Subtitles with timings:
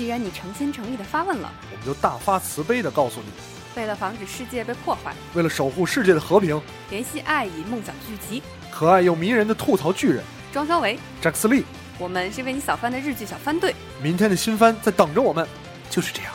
[0.00, 3.26] 既然你诚心诚意的发问了，我们就大发慈悲的告诉你，
[3.74, 6.60] 为了防止世界被破坏，为了守护世界的和平，
[6.90, 11.64] 联系爱与梦想聚集，可爱又迷人的吐槽巨人庄小维，扎克斯利，
[11.98, 13.74] 我们是为你扫翻的日剧小番队。
[14.02, 15.46] 明天的新番在等着我们，
[15.90, 16.32] 就是这样。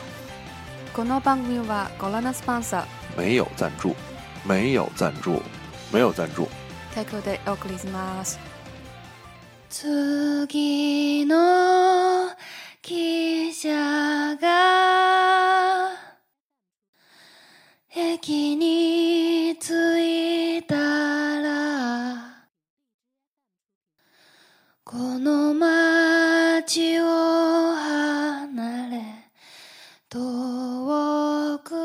[0.94, 2.84] この番組はご覧のスポンサー
[3.16, 3.94] 没有赞助，
[4.44, 5.40] 没有赞助，
[5.90, 6.48] 没有赞助。
[6.94, 8.38] 提供でお送りします。
[9.70, 12.28] 次の
[12.86, 15.90] 汽車が
[17.94, 20.76] 駅に着いた
[21.40, 22.46] ら
[24.84, 27.04] この街を
[27.74, 29.02] 離れ
[30.08, 31.76] 遠く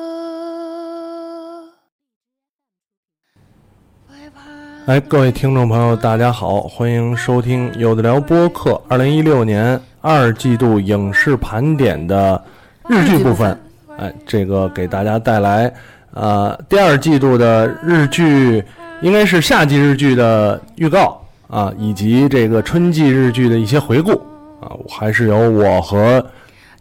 [4.87, 12.42] 哎，各位听众朋友，大家好，欢迎收听有的聊播客二零一六年 二季度影视盘点的
[12.88, 13.58] 日剧部分。
[13.96, 15.72] 哎，这个给大家带来
[16.12, 18.62] 呃第二季度的日剧，
[19.00, 24.12] 应该是夏季日剧的预告啊，以及这个春季日剧的一些回顾
[24.60, 26.24] 啊，还是由我和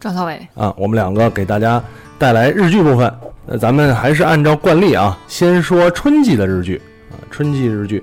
[0.00, 1.80] 赵小伟，啊，我们两个给大家
[2.18, 3.12] 带来日剧部分。
[3.46, 8.02] 那，咱们还是按照惯例啊，先说春季的日剧啊，春季日剧，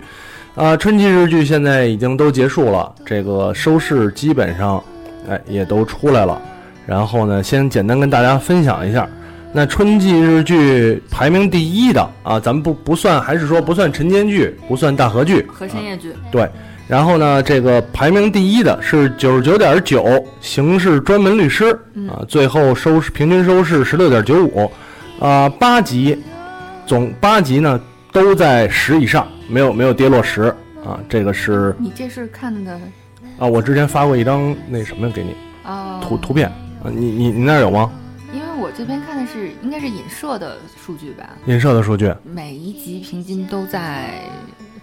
[0.56, 4.84] 啊，春季日剧现在已经都结束了，这个收视基本上，
[5.28, 6.42] 哎，也都出来了。
[6.86, 9.08] 然后呢，先简单跟大家分享一下，
[9.54, 16.50] 那春季日剧排名第一的啊，咱们不不算，还是说不算晨间剧，不算大河剧，和深夜剧，对，
[16.88, 20.04] 然后呢，这个排名第一的是九十九点九，
[20.42, 21.72] 刑事专门律师
[22.08, 24.72] 啊，最后收视平均收视十六点九五，
[25.20, 26.18] 啊，八集，
[26.88, 27.80] 总八集呢
[28.12, 30.44] 都在十以上，没有没有跌落十
[30.84, 32.80] 啊，这个是你这是看的
[33.40, 36.48] 啊，我之前发过一张那什么给你哦图图片
[36.84, 37.90] 啊，你你你那儿有吗？
[38.34, 44.10] 因为我这边看的是应该是影射的数据吧，印社的数据每一集平均都在，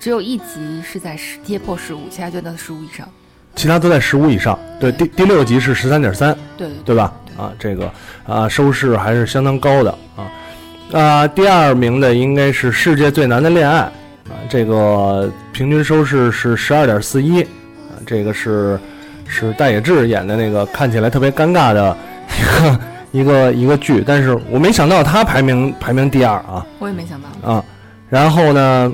[0.00, 3.06] 只有一集是在十跌破十五，其他就在十五以上。
[3.54, 7.12] 其他都在十五以上，对，第第六集是十三点三，对对对吧？
[7.38, 7.90] 啊，这个
[8.26, 10.30] 啊收视还是相当高的啊。
[10.92, 13.78] 啊，第二名的应该是《世界最难的恋爱》
[14.30, 17.48] 啊，这个平均收视是十二点四一，啊，
[18.06, 18.78] 这个是
[19.26, 21.96] 是戴野智演的那个看起来特别尴尬的
[22.30, 22.80] 一个
[23.12, 27.50] 一个一个剧，但是我没想到他排名排名第二啊我也没想到。
[27.50, 27.64] 啊，
[28.08, 28.92] 然后呢，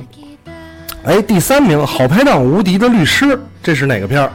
[1.05, 3.27] 哎，第三名《好拍档无敌的律师》，
[3.63, 4.31] 这是哪个片儿？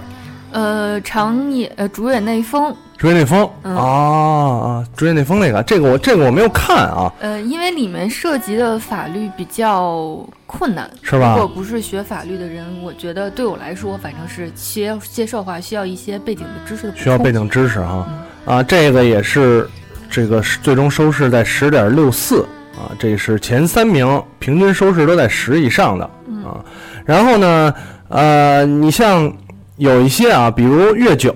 [0.51, 3.75] 呃，长野呃主演内丰，竹野内丰嗯。
[3.75, 11.33] 啊啊，竹野内丰那个，这个我这个我没有看啊，呃，因为里面涉及的法律比较困难，是吧？
[11.33, 16.97] 如果不是学法律的人，我觉得对我来说，反正是接接受的话，需要一些背景的知识的。
[16.97, 18.07] 需要背景知识哈。
[18.45, 19.69] 啊，这个也是
[20.09, 22.41] 这个最终收视在十点六四
[22.75, 26.05] 啊，这是前三名平均收视都在十以上的
[26.45, 26.63] 啊，
[27.05, 27.73] 然后呢，
[28.07, 29.31] 呃，你像
[29.75, 31.31] 有一些啊，比如月九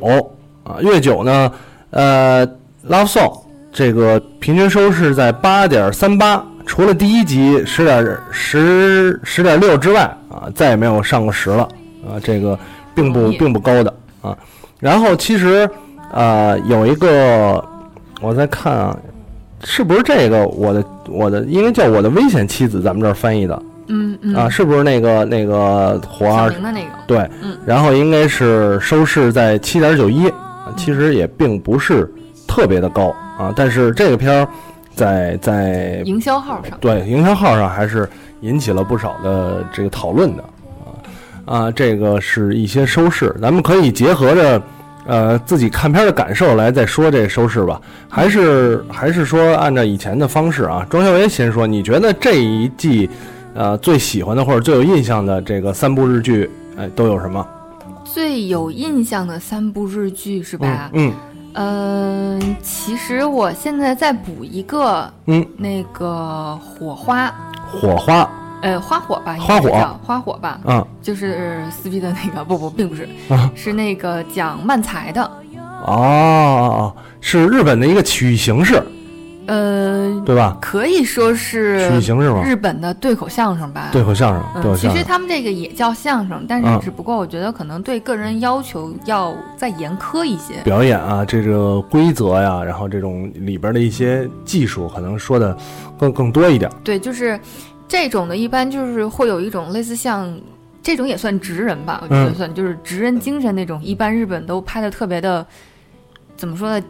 [0.64, 1.52] 啊，月九呢，
[1.90, 2.48] 呃
[2.88, 3.40] ，Love Song
[3.72, 11.64] 这个平均收视在八点三八，除了第一集十点十十点六之外啊，再也没有上过十了
[12.06, 12.58] 啊，这个
[12.94, 14.38] 并不并不高的啊。
[14.80, 15.70] 然后其实
[16.12, 17.64] 呃有一个
[18.22, 18.98] 我在看啊，
[19.64, 30.32] 是不是这个我的我的应该叫我的危险妻子，咱们这儿翻译的嗯嗯啊，是不是那个那个火小二明的那个，对，嗯然后应该是收视在七点九一，
[30.76, 32.12] 其实也并不是
[32.48, 34.48] 特别的高啊，但是这个片儿
[34.94, 38.08] 在在营销号上，对营销号上还是
[38.42, 40.44] 引起了不少的这个讨论的
[40.84, 40.92] 啊
[41.46, 44.62] 啊，这个是一些收视，咱们可以结合着
[45.06, 53.10] 呃自己看片的感受来再说这收视吧，还是还是说按照以前的方式啊，庄小维先说，你觉得这一季
[53.54, 57.46] 呃最喜欢的或者最有印象的这个三部日剧，哎都有什么？
[58.14, 60.90] 最有印象的三部日剧是吧？
[60.94, 61.14] 嗯
[61.54, 67.34] 嗯、其实我现在再补一个，嗯，那个火花，
[67.66, 68.30] 火花。
[68.62, 70.00] 呃，花火吧，花火。
[70.04, 70.86] 花火吧，嗯。
[71.02, 73.52] 就是撕逼的那个，不不，并不是，啊。
[73.56, 75.32] 是那个讲漫才的，
[75.86, 78.82] 哦，是日本的一个曲艺形式，
[79.52, 80.58] 呃，对吧？
[80.62, 82.42] 可以说是曲艺形式吗？
[82.42, 83.90] 日本的对口相声吧。
[83.92, 85.04] 对口相声，对嗯，其实口相声。
[85.04, 90.54] 他们这个也叫相声，但嗯是只不过我觉得可能对个人要求要再严苛一些。
[90.64, 95.58] 表演啊，这个规则呀，然后这种里边的一些技术，可能说的
[96.00, 96.72] 更更多一点。
[96.82, 97.38] 对，就是
[97.90, 100.34] 这种的，一般就是会有一种类似像
[100.82, 103.84] 这种也算职人吧，我觉得嗯算、就是职人精神那种。
[103.84, 105.46] 一般日本都拍的特别的，
[106.38, 106.86] 怎么说呢？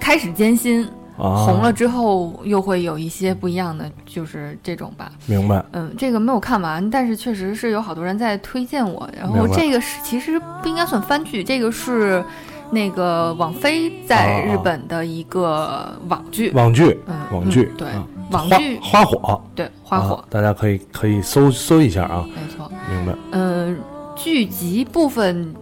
[0.00, 0.88] 开始艰辛，
[1.18, 5.12] 啊，红了之后又会有一些不一样的，就是这种吧。
[5.26, 9.08] 明白，嗯，这个没有看完，但是确实是有好多人在推荐我。
[9.16, 12.24] 然后这个是其实不应该算番剧，这个是
[12.70, 16.50] 那个网飞在日本的一个网剧。
[16.52, 17.88] 网剧，嗯，网剧嗯对
[18.30, 22.70] 网剧花火，对花火啊，大家可以可以搜搜一下啊，没错。
[22.90, 23.78] 明白，嗯，
[24.16, 25.54] 剧集部分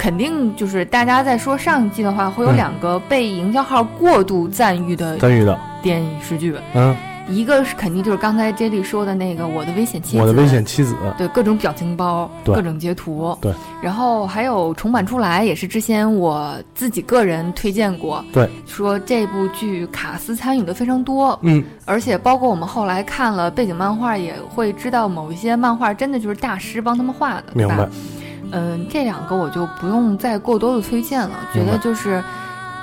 [0.00, 2.56] 肯定就是大家在说上一季的话，会有嗯。
[2.56, 6.96] 两个被营销号过度赞誉的赞誉的，电视剧，嗯，
[7.28, 12.54] 一个是肯定就是刚才 J 莉说的那个《我的危险妻子》，我的危险妻子，对各种表情包，对。
[12.54, 13.52] 各种截图，对，
[13.82, 27.86] 然后还有重版出来，也是之前我自己个人推荐过，对，说这部剧卡斯参与的非常多，嗯，而且包括我们后来看了背景漫画，也会知道某一些漫画真的就是大师帮他们画的，对吧
[28.52, 32.22] 嗯，这两个我就不用再过多的推荐了，觉得就是。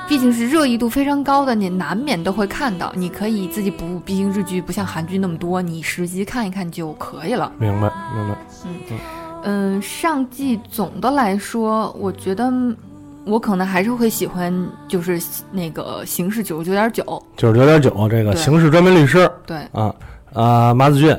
[0.09, 2.93] 毕竟是热议度非常高的，你难免都会看到。
[2.95, 7.51] 你可以自己补，毕竟日剧不像韩剧那么多，你十集看一看就可以了。
[7.59, 8.99] 明白，明白，嗯
[9.43, 12.49] 嗯，上季总的来说，我觉得
[13.25, 15.21] 我可能还是会喜欢，就是
[15.51, 17.03] 那个刑事九十九点九。
[17.35, 19.93] 九十九点九，这个刑事专门律师对，啊
[20.33, 21.13] 啊，马子俊，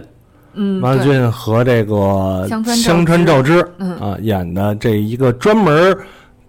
[0.58, 5.96] 嗯，马子，俊和这个香川照之嗯，啊演的这一个专门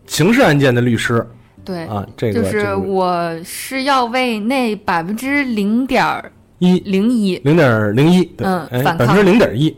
[0.08, 1.26] 刑事案件的律师
[1.64, 6.04] 对，啊，这个就是我是要为那百分之零点
[6.58, 9.76] 一零一零点零一，对，嗯百分之零点一，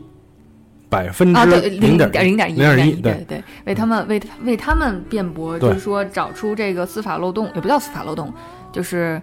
[0.88, 8.32] 百分啊，之对，零点点零点一，零点一，对对，对，为他们为为他们辩驳，就是说找出这个司法漏洞，也不叫司法漏洞，
[8.72, 9.20] 就是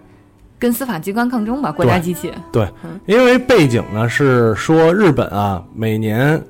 [0.60, 2.30] 跟司法机关抗争吧，国家机器。
[2.52, 2.68] 对
[3.06, 6.40] 因为背景呢是说日本啊，每年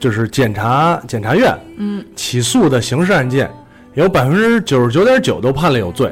[0.00, 3.50] 就是检察检察院嗯，起诉的刑事案件，
[3.94, 6.10] 有百分之九十九点九都判了有罪。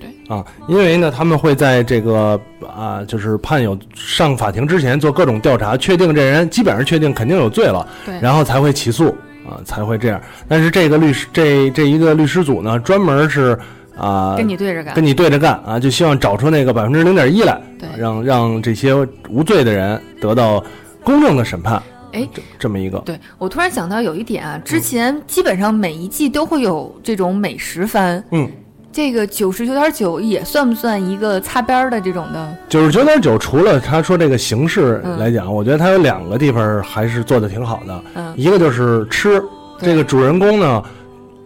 [0.00, 2.40] 对啊，因为呢，他们会在这个
[2.74, 9.10] 啊，就是判有上法庭之前做各种调查，确定这人基本上确定肯定有罪了，对，然后才会起诉
[9.46, 10.18] 啊，才会这样。
[10.48, 13.58] 但是这个律师这这一个律师组呢，专门是
[13.96, 14.94] 啊，跟你对着干。
[14.94, 15.04] 跟。
[15.04, 17.88] 你对着干啊，就希望找出那个百分之零点一来，对。
[17.98, 18.94] 让让这些
[19.28, 20.62] 无罪的人得到
[21.02, 21.82] 公正的审判。
[22.12, 28.48] 哎这这么一个，对我突然想到有一点啊，之前基本上每一季都会有这种美食番，嗯，
[28.90, 32.56] 这个九十九点九也算不算一个擦边儿的这种的？
[32.70, 35.18] 九十九点九，除了他说这个形式嗯。
[35.18, 39.42] 来讲，我觉得他有两个地方还是做的挺好的，嗯，一个就是吃，
[39.78, 40.82] 这个主人公呢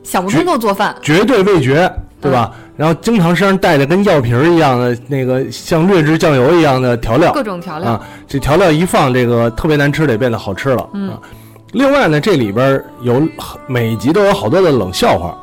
[0.05, 2.53] 想不通就做饭，绝对味觉，对吧？
[2.55, 10.89] 嗯然后经常身上带着跟药瓶儿一样的那个像劣质酱油一样的调料各种调料啊，这调料一放，这个特别难吃的也变得好吃了。
[10.95, 11.19] 嗯啊，
[11.73, 13.23] 另外呢，这里边有
[13.67, 15.37] 每一集都有好多的冷笑话，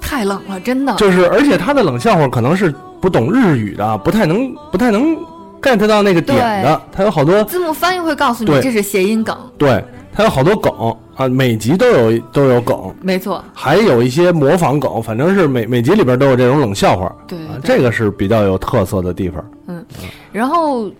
[0.00, 0.92] 太冷了，真的。
[0.96, 5.16] 就是而且他的冷笑话可能是不懂日语的，不太能不太能
[5.62, 10.72] get 到那个点的，他有好多字幕翻译会告诉你这是谐音梗，对，他有好多梗
[11.16, 17.14] 啊，每集都有都有梗，没错，还有一些模仿梗，反正是每每集里边都有这种冷笑话。
[17.26, 19.44] 对这个是比较有特色的地方。
[19.66, 19.84] 嗯
[20.32, 20.90] 然后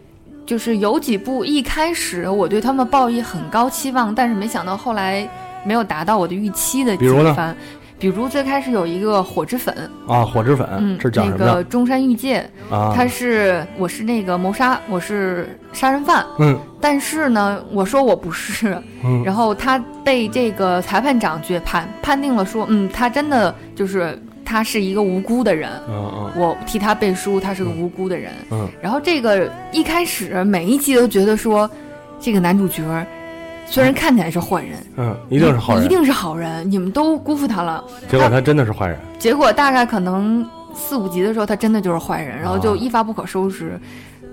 [0.47, 5.29] 就是有几部一开始我对他们抱以很高期望，但是没想到后来
[5.65, 7.55] 没有达到我的预期的比如呢。
[8.01, 9.75] 比如最开始有一个火之粉，
[10.09, 12.39] 啊，火之粉，嗯，这讲那什么的个中山裕介，
[12.71, 12.95] 啊？
[12.97, 16.59] 他是我是那个谋杀，我是杀人犯，嗯。
[16.81, 19.23] 但是呢，我说我不是，嗯。
[19.23, 26.31] 然后他被这个裁判长决判判定了说，嗯，他真的就是他是一个无辜的人，嗯嗯。
[26.37, 28.33] 我替他背书，他是个无辜的人。
[28.51, 28.67] 嗯。
[28.81, 31.71] 然后这个一开始每一集都觉得说，
[32.19, 32.83] 这个男主角
[33.71, 35.89] 虽然看起来是坏人，嗯，一定是好人一。
[35.89, 37.83] 定是好人，你们都辜负他了。
[38.09, 38.99] 结果他真的是坏人。
[39.19, 43.81] 结果大概可能四五集的时候，他真的就是坏人，然后就啊一发不可收拾。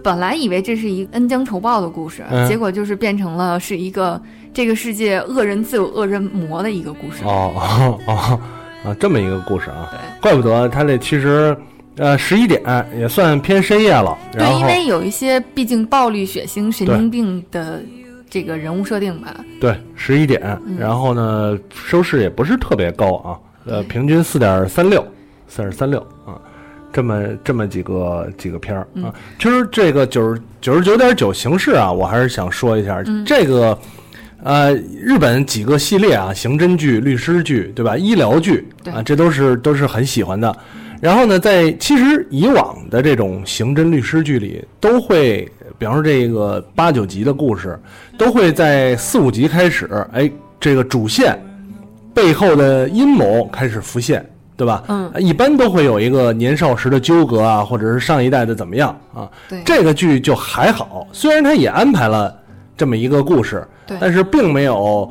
[0.04, 4.20] 本来以为这是一个恩将仇报的故事，嗯结果就是变成了是一个
[4.54, 7.24] 这个世界恶人自有恶人磨的一个故事。
[7.24, 8.40] 哦哦哦
[8.86, 11.56] 啊，这么一个故事啊，对怪不得他这其实
[11.98, 12.62] 呃十一点
[12.98, 14.18] 也算偏深夜了。
[14.32, 17.82] 对，因为有一些毕竟暴力、血腥、神经病的
[18.30, 19.36] 这个人物设定吧。
[19.60, 25.06] 对十一点，嗯然后呢收视也不是特别高啊，呃平均四点三六，
[25.48, 26.40] 四点三六啊。
[26.92, 33.78] 这么这么几个几个片儿啊嗯，其实这个九十九十九点九形式啊，我还是想说一下，嗯这个
[34.42, 37.96] 呃日本几个系列啊，刑侦剧、律师剧，对吧？
[37.98, 40.56] 医疗剧啊，这都是都是很喜欢的。
[41.00, 47.80] 然后呢，在其实以往的这种刑侦律师剧里，都会，比方说这个八九集的故事，
[48.18, 50.30] 都会在四五集开始，哎，
[50.60, 51.40] 这个主线
[52.14, 54.84] 背后的阴谋开始浮现，对吧？
[54.88, 59.30] 嗯，一般都会有一个年少时的纠葛啊，或者是上一代的怎么样啊。
[59.48, 62.36] 对，这个剧就还好，虽然它也安排了
[62.76, 63.96] 这么一个故事，对。
[64.02, 65.08] 但是并没有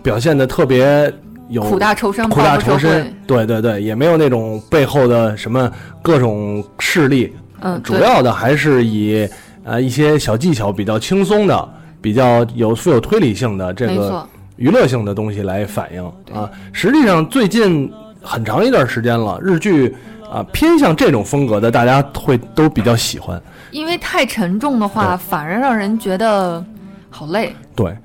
[0.00, 1.12] 表现的特别
[1.48, 5.68] 有苦大仇深，苦大仇深，对对对，也没有那种背后的什么
[6.02, 9.28] 各种势力，嗯，主要的还是以
[9.64, 11.68] 呃一些小技巧比较轻松的、
[12.00, 16.48] 比较有富有推理性的这个，娱乐性的东西来反映啊。
[16.72, 17.92] 实际上，最近
[18.22, 19.94] 很长一段时间了，日剧
[20.30, 23.40] 啊偏向这种风格的，大家会都比较喜欢。
[23.70, 26.64] 因为太沉重的话，反而让人觉得
[27.10, 27.54] 好累。
[27.74, 27.96] 对，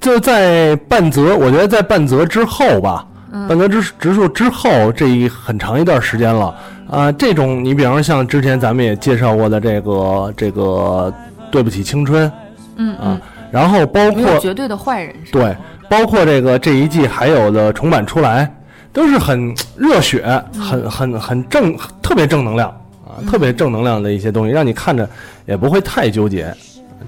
[0.00, 6.54] 就在半泽，我觉得在半泽之后吧，嗯半泽之植树之后这一很长一段时间了
[6.92, 11.12] 啊、这种你比方说像之前咱们也介绍过的这个这个
[11.50, 12.30] 对不起青春
[12.76, 13.18] 嗯啊，
[13.50, 15.40] 然后包括绝对的坏人是吧？
[15.40, 15.56] 对，
[15.88, 18.54] 包括这个这一季还有的重版出来，
[18.92, 20.22] 都是很热血、
[20.52, 22.68] 很很很正、特别正能量
[23.06, 25.08] 啊，特别正能量的一些东西，让你看着
[25.46, 26.54] 也不会太纠结。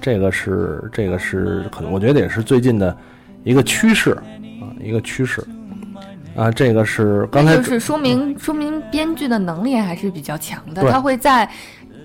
[0.00, 2.96] 这个是这个是可能我觉得也是最近的
[3.42, 4.12] 一个趋势
[4.62, 5.44] 啊，一个趋势
[6.36, 6.50] 啊。
[6.50, 11.48] 这个是刚才就是说明说明编剧的能力还是比较强的，他会在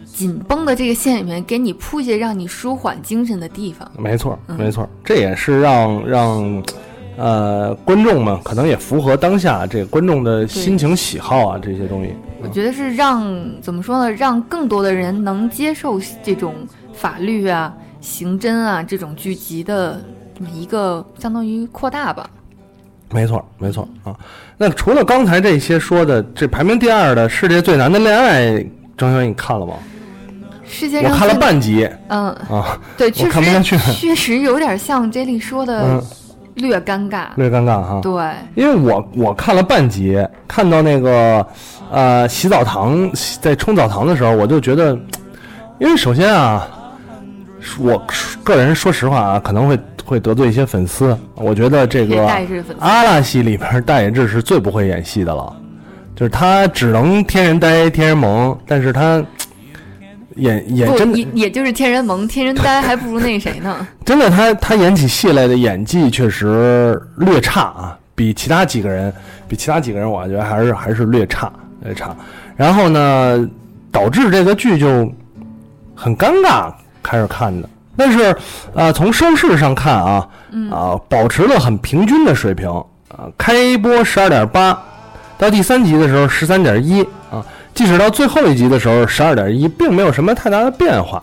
[0.06, 3.90] 紧绷的这个线里面给你铺一些让你舒缓精神的地方。
[3.98, 6.64] 没错，嗯没错，这也是让让
[7.18, 12.14] 呃观众们可能也符合当下这个观众的心情喜好啊，这些东西。
[12.42, 13.24] 我觉得是让
[13.62, 16.56] 怎么说呢，让更多的人能接受这种
[16.94, 20.02] 法律啊、刑侦啊这种剧集的
[20.38, 22.30] 这么一个相当于扩大吧。
[23.12, 24.16] 没错，没错啊。
[24.58, 28.44] 那除了刚才这些说的，这排名第二的《世界最难的恋爱》，
[28.98, 29.74] 张轩你看了吗？
[30.72, 36.04] 世界上我看了半集嗯，啊，对，确看不下去实确实有点像 J 莉说的嗯，
[36.54, 37.30] 略尴尬。
[37.38, 38.00] 略尴尬哈。
[38.04, 38.14] 对，
[38.54, 41.44] 因为我我看了半集，看到那个
[41.90, 43.10] 呃洗澡堂
[43.42, 44.96] 在冲澡堂的时候，我就觉得，
[45.80, 46.68] 因为首先啊，
[47.80, 48.02] 我
[48.44, 51.18] 个人说实话啊，可能会会得罪一些粉丝。
[51.36, 52.26] 我觉得这个。
[52.80, 55.56] 阿拉西里边大野智是最不会演戏的了，
[56.16, 59.24] 就是他只能天然呆、天然萌，但是他
[60.36, 63.88] 演演，真也也就是天然萌，天然呆还不如那谁呢？
[64.06, 69.14] 真的他他演起戏来的演技确实略差啊，比其他几个人
[69.48, 71.52] 比其他几个人我觉得还是还是略差
[71.82, 72.16] 略差。
[72.56, 73.50] 然后呢，
[73.92, 75.12] 导致这个剧就
[75.96, 76.72] 很尴尬，
[77.04, 77.70] 开始看的。
[77.98, 78.34] 但是，
[78.74, 80.28] 呃，从收视上看啊，
[80.72, 82.70] 啊、保持了很平均的水平
[83.10, 83.28] 啊。
[83.38, 84.82] 开播十二点八，
[85.38, 91.22] 到第三集的时候十三点一啊，即使到最后一集的时候十二点一，并没有什么太大的变化。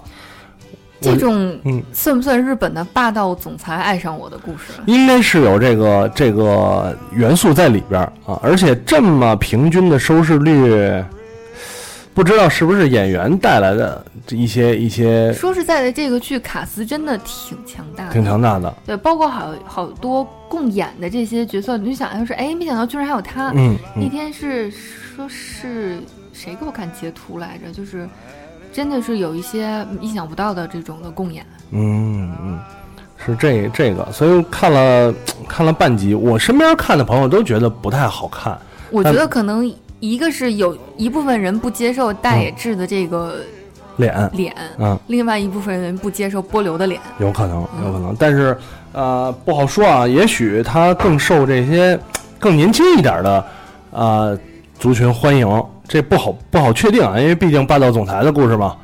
[0.99, 4.73] 这种嗯算不算日本的霸道总裁爱上我的故事？
[4.87, 11.03] 应该是有这个这个元素在里边啊，而且这么平均的收视率，
[12.17, 23.53] 不知道是不是演员带来的一些一些说实在的，这个剧卡斯真的挺强大的，挺强大的，对，包括好好多共演的这些角色，你就想要是哎，没想到居然还有他。
[23.55, 25.99] 嗯那嗯，天是说是
[26.33, 27.71] 谁给我看截图来着？
[27.71, 28.09] 就是
[28.73, 31.45] 真的是有一些意想不到的这种的共演。
[31.73, 32.59] 嗯嗯，
[33.27, 35.15] 是这这个，所以看了
[35.47, 38.59] 看了半集，我身边看的朋友都觉得不太好看，
[38.91, 39.71] 我觉得可能
[40.01, 43.37] 一个是有一部分人不接受大野智的这个
[43.97, 47.01] 脸，脸，嗯，另外一部分人不接受波流的脸。
[47.19, 48.57] 有可能有可能，但是
[48.93, 51.99] 呃不好说啊，也许他更受这些
[52.39, 53.45] 更年轻一点的
[53.91, 54.39] 呃
[54.79, 58.77] 族群欢迎，这不好不好确定啊，因为毕竟霸道总裁的故事嘛，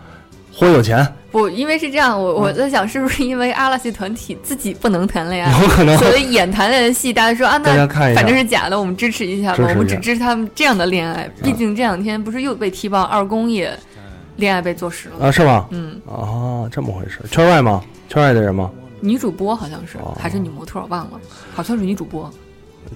[0.54, 11.28] 活有钱，不，因为是这样，我嗯我在想，是不是因为阿拉西团体自己不能谈恋爱，有可能所以演谈恋爱的戏，大家说啊，那反正是假的，我们支持一下吧，我们只支持他们这样的恋爱。
[11.42, 13.76] 毕竟这两天不是又被踢爆二宫也
[14.36, 15.66] 恋爱被坐实了，啊，是吗？
[15.70, 17.82] 嗯，啊，这么回事，圈外吗？
[18.08, 18.70] 圈外的人吗？
[19.00, 21.20] 女主播好像是哦还是女模特，我忘了，
[21.54, 22.30] 好像是女主播。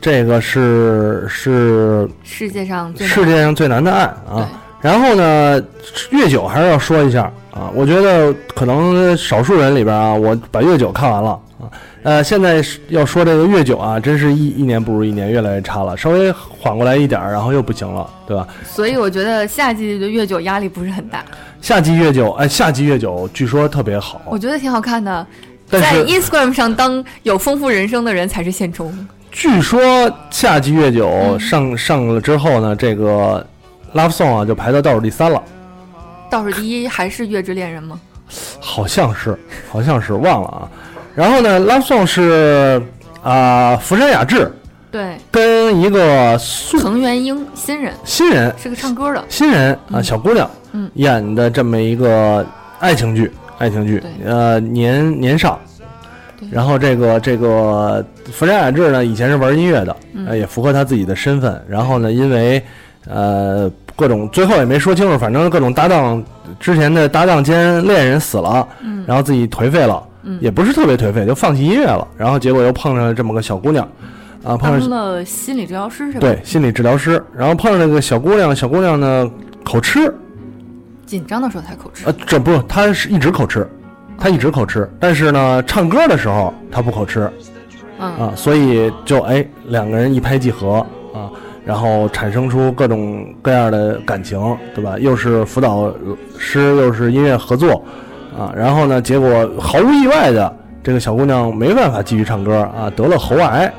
[0.01, 4.49] 这个是是世界上最世界上最难的爱啊。
[4.81, 5.63] 然后呢，
[6.11, 11.31] 月九还是要说一下啊，我觉得可能少数人里边啊，我把月九看完了
[11.61, 11.65] 啊。
[12.03, 18.47] 呃，现在要说这个月九啊，真是一一年不如一年，越来越差了，稍微缓过来一点儿，然后又不行了，对吧？
[18.65, 21.25] 所以我觉得夏季的月九压力不是很大，
[21.61, 25.27] 夏季月九，哎，夏季月九据说特别好，我觉得挺好看的。
[25.69, 28.97] 在 Instagram 上当有丰富人生的人才是现充。
[29.33, 29.81] 据说
[30.31, 33.45] 夏季月九嗯上上了之后呢，这个
[33.97, 35.43] Love Song 啊就排到倒数第三了。
[36.31, 37.99] 倒数第一还是《月之恋人》吗？
[38.61, 39.39] 好像是，
[39.71, 40.69] 好像是忘了啊。
[41.15, 42.83] 然后呢，Love Song 是
[43.23, 44.53] 啊、福山雅治
[44.91, 52.47] 对，跟一个素藤原英新人新人是个唱歌的，新人啊嗯小姑娘嗯演的这么一个
[52.79, 55.59] 爱情剧，爱情剧对，呃年年少。
[56.51, 59.97] 然后这个这个福山雅治呢，以前是玩音乐的，
[60.37, 61.65] 也符合他自己的身份。
[61.69, 62.63] 然后呢，因为
[63.09, 66.23] 呃各种最后也没说清楚，反正各种搭档
[66.61, 72.07] 之前的搭档兼恋人死了，嗯然后自己颓废了，嗯也不是特别颓废，就放弃音乐了。
[72.17, 73.89] 然后结果又碰上了这么个小姑娘，
[74.45, 76.21] 啊，碰上了心理治疗师是吧？
[76.21, 79.31] 对，心理治疗师，然后碰上那个小姑娘，小姑娘呢
[79.65, 80.15] 口吃，
[81.07, 83.67] 紧张的时候才口吃呃，这不是，她是一直口吃，
[84.19, 87.31] 她一直口吃，但是呢，唱歌的时候她不口吃
[87.99, 90.85] 嗯啊，所以就哎两个人一拍即合
[91.15, 91.31] 啊，
[91.67, 94.39] 然后产生出各种各样的感情，
[94.75, 94.97] 对吧？
[94.99, 95.93] 又是辅导
[96.39, 97.85] 师，又是音乐合作
[98.39, 100.51] 啊，然后呢，结果毫无意外的，
[100.83, 103.73] 这个小姑娘没办法继续唱歌啊，得了喉癌。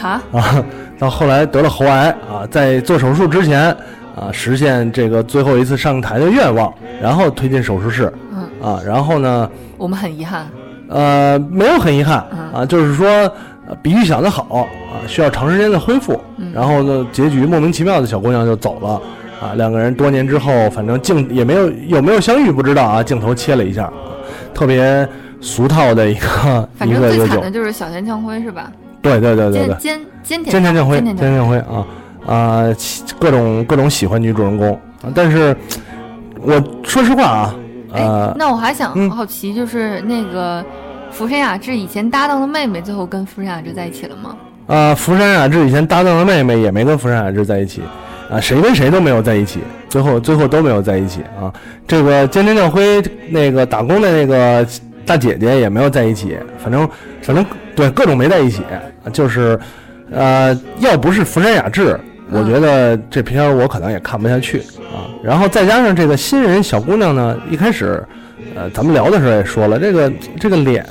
[0.00, 0.64] 哈啊，
[0.98, 3.68] 到后来得了喉癌啊，在做手术之前
[4.16, 10.46] 啊，实现这个最后一次上台的愿望，然后推进手术室嗯，啊，然后呢，我们很遗憾，
[10.88, 13.32] 呃，没有很遗憾嗯啊，就是说呃
[13.82, 14.46] 比预想的好
[14.92, 19.00] 啊，需要长时间的恢复，嗯然后呢，结局莫名其妙的小姑娘就走了
[19.40, 23.92] 啊，两个人多年之后，反正镜也没有有没有相遇不知道啊，镜头切了一下，啊
[24.54, 25.06] 特别
[25.40, 26.26] 俗套的一个
[26.76, 28.70] 反正一个惨的，就是小田将辉是吧？
[29.02, 29.98] 对对对对对菅。
[30.24, 31.86] 菅菅菅田将晖，菅菅田将辉啊
[32.26, 35.54] 啊，其各种各种喜欢女主人公啊，但是
[36.40, 37.54] 我说实话啊，
[37.92, 40.64] 哎呃，，那我还想嗯好奇，就是那个
[41.14, 44.36] 福山雅治以前搭档的妹妹，最后跟福山雅治在一起了吗？
[44.66, 47.82] 啊，福山雅治以前搭档的妹妹也没跟福山雅治在一起，
[48.28, 51.52] 啊，谁跟谁都没有在一起，最后最后都没有在一起啊。
[51.86, 54.66] 这个菅田将晖那个打工的那个
[55.06, 56.88] 大姐姐也没有在一起，反正
[57.22, 58.62] 反正对各种没在一起，
[59.12, 59.56] 就是
[60.10, 61.96] 呃，要不是福山雅治，
[62.32, 64.58] 我觉得这片我可能也看不下去
[64.92, 65.06] 啊。
[65.22, 68.04] 然后再加上这个新人小姑娘呢，一开始
[68.54, 70.84] 呃咱们聊的时候也说了，这个这个脸，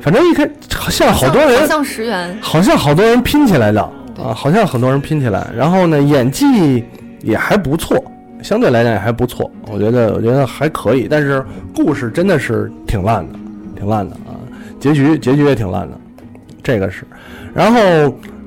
[0.00, 3.80] 反正一看好像好多人好像十元，好像好多人拼起来的
[4.18, 6.84] 啊，好像很多人拼起来，然后呢，演技
[7.22, 8.02] 也还不错，
[8.42, 13.38] 相对来讲也还不错，我觉得我觉得还可以，但是故事真的是挺烂的，
[13.76, 14.36] 挺烂的啊，
[14.78, 15.98] 结局结局也挺烂的，
[16.62, 17.04] 这个是，
[17.54, 17.80] 然后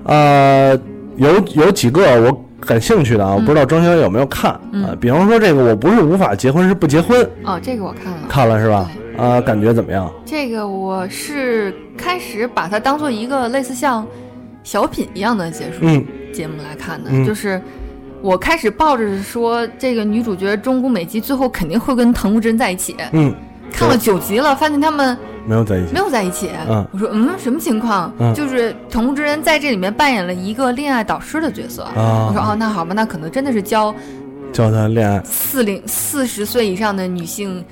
[0.04, 0.80] 呃，
[1.18, 8.20] 有有几个我感兴趣的啊，我不知道庄小有没有看啊、嗯比方说这个我不是无法结婚是不结婚，哦，这个我看了。
[8.28, 8.90] 看了是吧？
[9.18, 10.12] 啊，感觉怎么样？
[10.26, 14.06] 这个我是开始把它当做一个类似像
[14.64, 17.62] 小品一样的结束嗯节目来看的，嗯就是
[18.22, 23.34] 我开始抱着说这个女主角中谷美纪最后肯定会跟藤木真在一起，嗯，
[23.72, 25.94] 看了九集了，发现他们没有在一起。
[25.94, 26.50] 没，有在一起。
[26.68, 26.86] 嗯。
[26.92, 28.12] 我说嗯，什么情况？
[28.20, 28.34] 嗯。
[28.34, 31.84] 就是同屋之人在这里面扮演了一个恋爱导师的角色。
[31.84, 32.28] 啊。
[32.30, 33.94] 我说哦，那好吧，那可能真的是教
[34.52, 35.22] 教他恋爱。
[35.24, 37.64] 四零四十岁以上的女性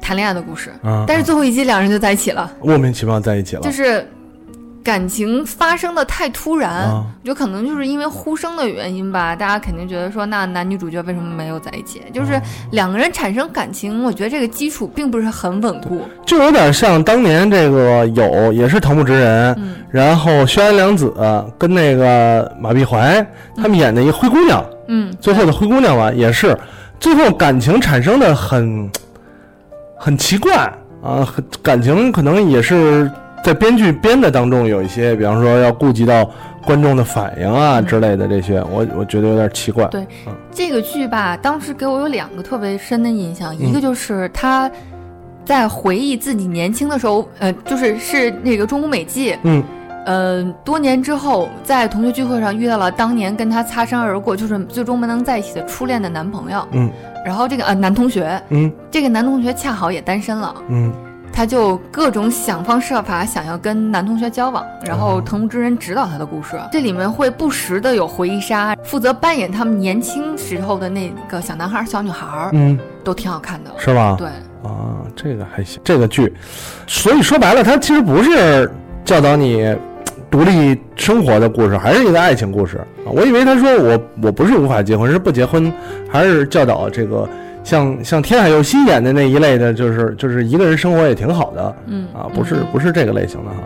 [0.00, 0.70] 谈恋爱的故事。
[0.82, 4.06] 啊，但是最后一集两人就在一起了，莫名其妙在一起了，就是
[4.82, 7.04] 感情发生的太突然，啊。
[7.22, 12.02] 我觉得可能就是因为呼声的原因吧，大家肯定觉得说，那男女主角为什么没有在一起？
[12.12, 12.42] 就是啊。
[12.72, 16.02] 两个人产生感情，我觉得这个基础并不是很稳固。
[16.24, 19.74] 就有点像当年这个有也是藤木直人，嗯。
[19.90, 21.12] 然后轩辕凉子
[21.58, 26.56] 跟那个马碧怀他们演的一个灰姑娘，嗯，最后的灰姑娘吧，也是
[27.00, 28.90] 最后感情产生的很
[29.98, 30.54] 很奇怪
[31.02, 33.10] 啊，很感情可能也是
[33.44, 36.28] 在编剧编的当中有一些，比方说要顾及到
[36.66, 37.86] 观众的反应啊嗯。
[37.86, 39.86] 之类的这些，我我觉得有点奇怪。
[39.86, 40.06] 对
[40.50, 43.68] 这个剧吧，当时给我有两个特别深的印象，嗯。
[43.68, 44.70] 一个就是他
[45.44, 49.62] 在回忆自己年轻的时候，呃，就是是那个中古美纪，嗯。
[50.04, 56.66] 呃，多年之后在同学聚会上遇到了当年跟他擦身而过，就是最终没能在一起的初恋的男朋友。
[56.72, 56.90] 嗯。
[57.26, 58.72] 然后这个呃男同学，嗯。
[58.90, 60.92] 这个男同学恰好也单身了，嗯
[61.38, 66.58] 他就各种想方设法想要跟男同学交往，然后哦藤木之人指导他的故事。
[66.72, 73.70] 这里面会不时的有回忆杀，负责扮演他们年轻时候的那个小男孩、小女孩，嗯，都挺好看的。
[73.78, 74.16] 是吧？
[74.18, 74.26] 对，
[74.68, 76.34] 啊，这个还行，这个剧，
[76.88, 78.68] 所以说白了，它其实不是
[79.04, 79.72] 教导你
[80.28, 83.14] 独立生活的故事，还是一个爱情故事啊。
[83.14, 85.72] 我以为他说我我不是无法结婚，是不结婚，
[86.10, 87.28] 还是教导这个
[87.68, 93.56] 像像天海佑希演的那一类的，就是就是一个人生活也挺好的嗯啊，不是不是这个类型的哈。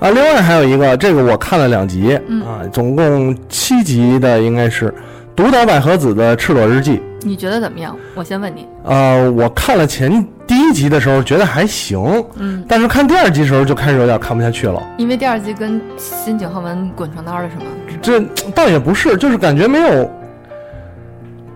[0.00, 4.92] 啊，另外还有一个，这个我看了两集嗯啊，总共七集的应该是
[5.34, 6.98] 独岛百合子的《赤裸日记》。
[7.22, 7.96] 你觉得怎么样？
[8.14, 8.68] 我先问你。
[8.84, 14.82] 呃，我看了前第一集的时候觉得还行，嗯，但是看第二集的时候就开始有点看不下去了。
[14.98, 17.62] 因为第二集跟新井浩文滚床单了是吗？
[18.02, 18.20] 这
[18.54, 20.10] 倒也不是，就是感觉没有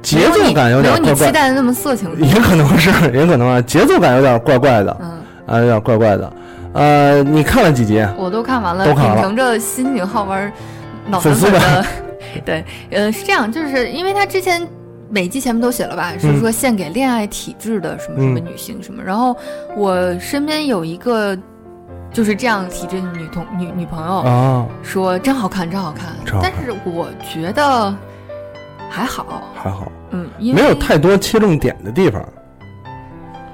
[0.07, 2.09] 节奏感有没有你期点怪怪，待的那么色情。
[2.21, 5.11] 也可能是，也可能啊，节奏感有点怪怪的嗯，
[5.47, 6.33] 啊，有点怪怪的。
[6.73, 8.07] 呃，你看了几集？
[8.17, 10.53] 我都看完了，都看了秉承着新井浩文
[11.09, 11.87] 脑粉丝残粉的，
[12.45, 14.65] 对，呃，是这样，就是因为他之前
[15.11, 19.37] 每季前面都写了吧，是说献给恋爱体质的什么什么嗯女性什么，然后
[19.77, 21.37] 我身边有一个
[22.13, 27.95] 就是这样体质的女同女女朋友啊，说真好看，真好看，真好看但是我觉得
[28.89, 32.25] 还好，还好，嗯，因为没有太多切重点的地方。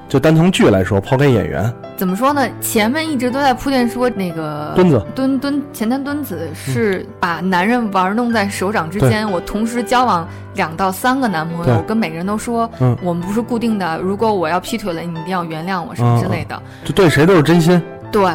[0.09, 2.47] 就单从剧来说，抛开演员，怎么说呢？
[2.61, 9.31] 前面一直都在铺垫说那个墩子墩墩前田墩子是把男人玩弄在手掌之间。
[9.31, 13.99] 我同时交往两到三个男朋友，我跟每个人都说，嗯我们不是固定的。
[14.01, 16.63] 如果我要劈腿了，你一定要原谅我什么之类的。
[16.85, 17.81] 就对谁都是真心。
[18.11, 18.31] 对，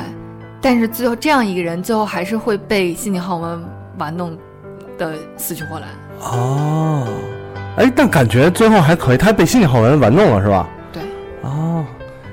[0.59, 3.63] 但是最后这样一个人，最后还是会被心理浩文
[3.99, 4.35] 玩弄
[4.97, 5.85] 的死去活来。
[6.19, 7.07] 哦，
[7.77, 10.67] 哎，但感觉最后还可以，他被辛尼浩文玩弄了是吧？
[10.91, 11.01] 对，
[11.41, 11.85] 哦，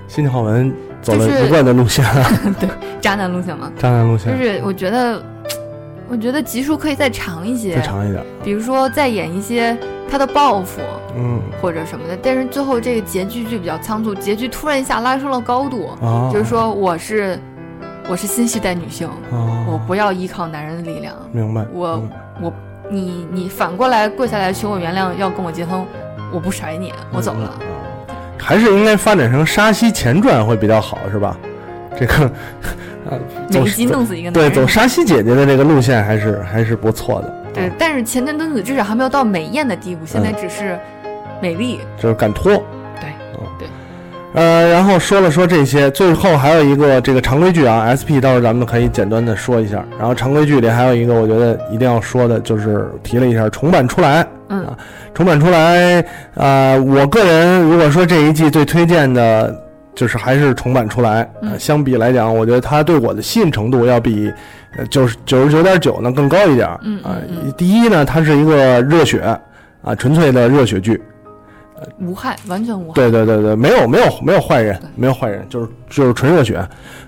[0.08, 2.04] 辛尼浩文走了就是一贯的路线，
[2.58, 2.68] 对
[3.00, 5.22] 渣男路线吗，渣男路线，就是我觉得，
[6.08, 7.76] 我觉得集数可以再长一些。
[7.76, 8.22] 再，长一点。
[8.42, 9.76] 比如说再演一些
[10.10, 10.80] 他的报复。
[11.16, 17.38] 嗯，或者什么的，但是最后这个结局就比较仓促，结局突然一下拉升了高度，啊，就是说我是
[18.08, 21.64] 我是新时代女性，啊，我不要依靠男人的力量，明白。
[21.72, 22.10] 我嗯
[22.42, 22.52] 我
[22.94, 25.84] 你你反过来跪下来求我原谅，要跟我结婚，
[26.32, 27.52] 我不甩你，我走了。
[27.60, 27.66] 嗯
[28.36, 31.34] 还是应该发展成《沙溪前传》会比较好，是吧？
[31.98, 32.30] 这个，
[33.08, 37.34] 呃，走每一集弄死一个男对，走沙溪姐姐的这个路线还是还是不错的。
[37.54, 40.78] 对，但是前田敦子至少还没有到美艳的地步，现在只是
[41.40, 41.80] 美丽。
[41.98, 42.62] 就是敢拖。
[44.34, 49.84] 呃，然后说了说这些，最后还有一个这个常规剧啊，SP 到时候咱们可以简单的说一下。
[49.96, 54.76] 然后常规剧里还有一个我觉得一定要说的，就是提了一下重版出来，嗯啊
[55.14, 59.54] 重版出来，呃，我个人如果说这一季最推荐的，
[59.94, 61.30] 就是还是重版出来。
[61.56, 64.32] 相比来讲，我觉得它对我的吸引程度要比
[64.76, 66.80] 呃九十九十九点九呢更高一点啊
[67.56, 69.20] 第一呢，它是一个热血
[69.84, 71.00] 啊，纯粹的热血剧。
[72.00, 72.94] 无害，完全无害。
[72.94, 76.56] 对对对对，没有没有没有坏人，没有坏人，就是就是纯热血，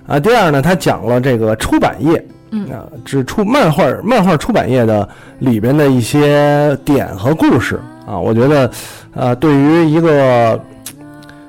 [0.07, 0.19] 啊。
[0.19, 2.69] 第二呢，他讲了这个出版业，嗯。
[2.71, 5.07] 啊，只出漫画漫画出版业的
[5.39, 8.71] 里边的一些点和故事啊，我觉得，
[9.13, 10.59] 呃，对于一个，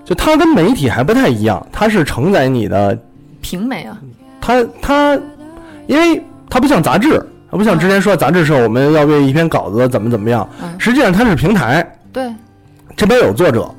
[0.05, 2.97] 就它跟媒体还不太一样，它是承载你的，
[3.41, 3.99] 平媒啊，
[4.41, 5.19] 它它，
[5.87, 12.33] 因为它不像杂志，它不像之前说杂志社我们要为一篇稿子怎么怎么样，嗯，实际上它是平台，对，
[12.99, 13.71] 这边有作者，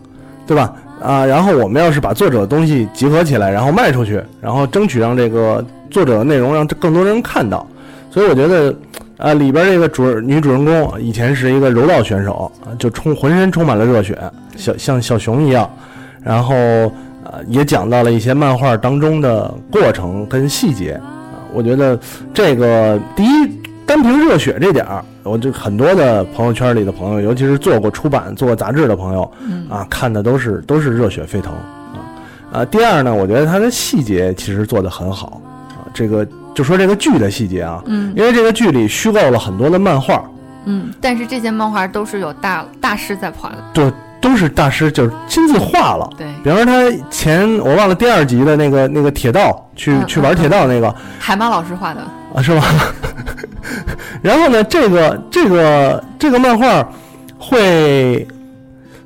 [0.48, 0.74] 对吧？
[1.02, 7.68] 啊，然后我们要是把作者的东西集合起来，然后卖出去，然后争取让这个作者的内容让更多人看到。
[8.10, 8.74] 所以我觉得，
[9.18, 14.18] 啊，里边这个主女主人公以前是一个柔道选手，就充浑身充满了热血，
[14.56, 15.70] 小像小熊一样。
[16.24, 21.00] 然后，呃，也讲到了一些漫画当中的过程跟细节。
[21.54, 22.00] 我觉得
[22.34, 23.59] 这个第一，
[24.02, 32.66] 单凭热血这点儿，我就很多的朋友圈里的朋友，尤其是做过出版、做过杂志的朋友，嗯啊，看的都是都是热血沸腾啊啊。
[32.66, 35.88] 第二呢，我觉得它的细节其实做得很好啊。
[35.94, 40.24] 这个就说这个剧的细节啊，嗯因为这个剧里虚构了很多的漫画，
[40.66, 46.10] 嗯，但是这些漫画都是有大大师在画的，就都是大师就是亲自画了。
[46.18, 50.94] 对，比方说他前我忘了第二集的那个那个铁道去嗯去玩铁道那个。
[51.18, 52.02] 海马老师画的，
[52.36, 52.64] 啊是吧？
[54.22, 56.86] 然后呢，这个这个这个漫画
[57.38, 58.28] 会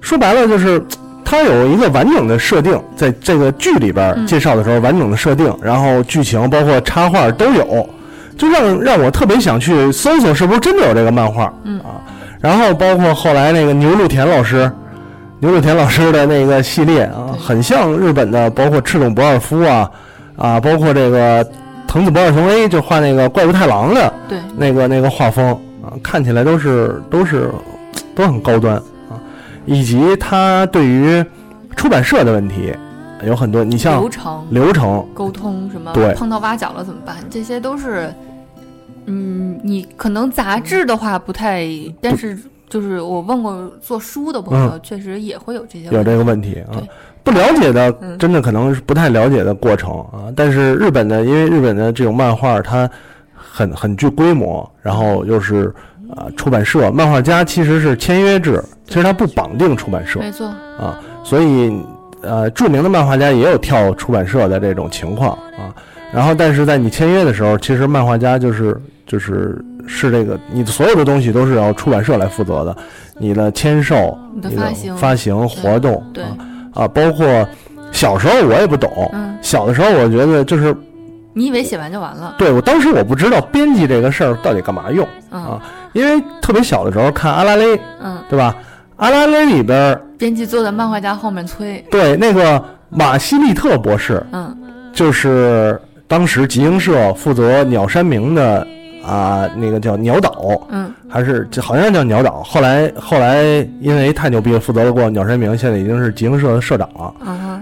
[0.01, 0.83] 说白了就是
[1.23, 4.25] 它有一个完整的设定，在这个剧里边嗯。
[4.25, 7.87] 介绍的时候完整的设定，然后剧情包括插画都有，
[8.35, 11.79] 就让让我特别想去搜索是不是真的有这个漫画，嗯。
[11.81, 12.01] 啊，
[12.41, 14.71] 然后包括后来那个牛鹿田老师。
[15.43, 19.91] 牛鹿田老师的那个系列啊，很像日本的，包括赤冢不二夫啊，
[20.37, 21.45] 啊，包括这个
[21.85, 25.45] 藤子不二雄 A 就画那个怪物太郎的对，那个那个画风
[25.83, 27.51] 啊，看起来都是都是
[28.15, 28.77] 都很高端
[29.09, 29.19] 啊，
[29.65, 31.21] 以及他对于
[31.75, 32.73] 出版社的问题
[33.25, 37.17] 有很多，你像流程、流程，沟通什么对，碰到挖角了怎么办？
[37.29, 38.09] 这些都是，
[39.07, 41.67] 嗯，你可能杂志的话不太，
[41.99, 42.39] 但是
[42.73, 46.09] 就是我问过做书的朋友，确实也会有这些嗯有问题。
[46.09, 46.81] 这个问题啊。
[47.23, 50.33] 不了解的嗯，真的可能是不太了解的过程啊。
[50.35, 52.89] 但是日本的，因为日本的这种漫画，它
[53.35, 55.71] 很很具规模，然后又是
[56.15, 61.79] 啊出版社，漫画家其实是签约制，其实它不绑定出版社没错，啊，所以
[62.23, 65.69] 呃，著名的漫画家也有跳出版社的这种情况啊。
[66.11, 72.75] 然后，但是在你签约的时候，其实漫画家就是就是是这个你的所有的东西都是要出版社来负责的，
[73.17, 76.37] 你的签售、你的发行发行活动，对啊
[76.73, 77.25] 啊，包括
[77.91, 80.75] 小时候我也不懂，嗯，小的时候我觉得就是
[81.33, 82.35] 你以为写完就完了？
[82.37, 85.61] 对我当时我不知道编辑这个事儿到底干嘛用，嗯啊
[85.93, 88.55] 因为特别小的时候看阿拉蕾，嗯，对吧？
[88.95, 94.55] 阿拉蕾里边编辑坐在漫画家后面催，对那个马西利特博士，嗯
[94.93, 98.65] 就是当时集英社负责鸟山明的
[99.05, 102.41] 啊，那个叫鸟岛，嗯还是这好像叫鸟岛。
[102.43, 103.43] 后来后来
[103.81, 107.13] 因为太牛逼了，负责了过鸟山明，现在已经是集英社的社长了。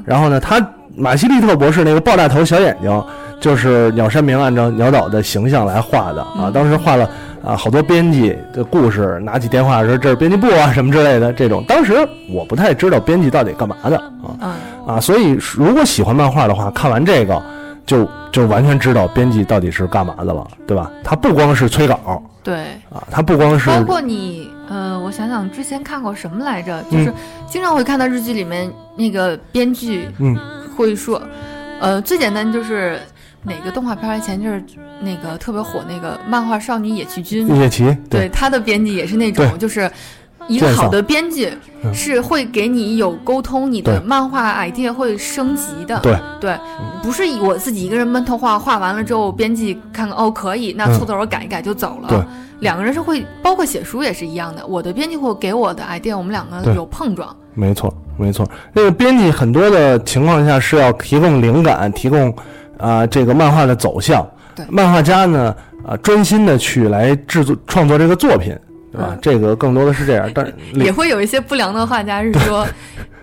[0.05, 3.03] 然后呢，他马西利特博士那个爆炸头小眼睛，
[3.39, 6.45] 就是鸟山明按照鸟岛的形象来画的啊。
[6.45, 7.09] 嗯当时画了
[7.43, 11.63] 啊好多编辑的故事，拿起电话说这是编辑部啊什么之类的这种。
[11.67, 11.93] 当时
[12.29, 14.03] 我不太知道编辑到底干嘛的啊
[14.41, 14.53] 嗯
[14.95, 17.41] 啊，所以如果喜欢漫画的话，看完这个
[17.91, 20.89] 就就完全知道编辑到底是干嘛的了，对吧？
[21.03, 22.55] 他不光是催稿对。
[22.89, 27.11] 啊，他不光是包括你，呃，我想想之前看过什么来着，就是
[27.49, 30.39] 经常会看到日剧里面那个编剧嗯
[30.77, 31.21] 会说，
[31.81, 32.97] 呃，最简单就是
[33.43, 34.63] 哪个动画片儿前就是
[35.01, 39.91] 那个特别火那个漫画少女野崎君，野崎对他的编辑也是那种就是。
[40.47, 41.49] 一个好的编辑
[41.83, 45.99] 嗯是会给你有沟通，你的漫画 idea 会升级的。
[45.99, 46.57] 对对，
[47.01, 52.09] 不是以我自己一个人闷头画，画完了之后编辑看看哦可以，那嗯凑凑合改一改就走了。
[52.09, 52.19] 对
[52.59, 54.65] 两个人是会，包括写书也是一样的。
[54.67, 57.35] 我的编辑会给我的 idea，我们两个有碰撞。
[57.53, 58.47] 没错，没错。
[58.71, 62.33] 那个编辑很多的情况下是要提供灵感，提供
[62.77, 64.25] 啊、这个漫画的走向。
[64.55, 65.55] 对漫画家呢
[65.87, 68.55] 啊、专心的去来制作创作这个作品，
[68.91, 69.09] 对吧？
[69.11, 72.65] 嗯这个更多的是这样，但 也会有一些不良的画家是说，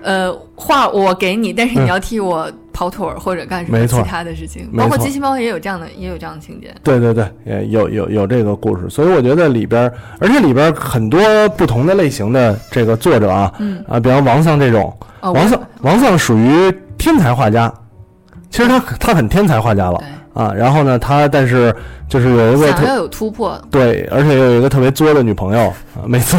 [0.03, 4.69] 呃，画我给你，但是你要替我跑腿儿或者干什么嗯没错其他的事情。
[4.73, 6.73] 没错包括机器猫也有这样的，也有这样的情节。
[6.83, 17.73] 对对对，也有有有这个故事，所以我觉得里边儿，而且里边儿很多不同的类型的这个作者啊，嗯，啊，比方王丧这种，哦，王丧王丧属于天才画家，
[18.51, 20.07] 其实他他很天才画家了对，
[20.39, 20.55] 啊。
[20.55, 21.75] 然后呢，他但是
[22.09, 26.37] 就是有一个特想要有突破，对，而且有一个特别作的女朋友啊，每次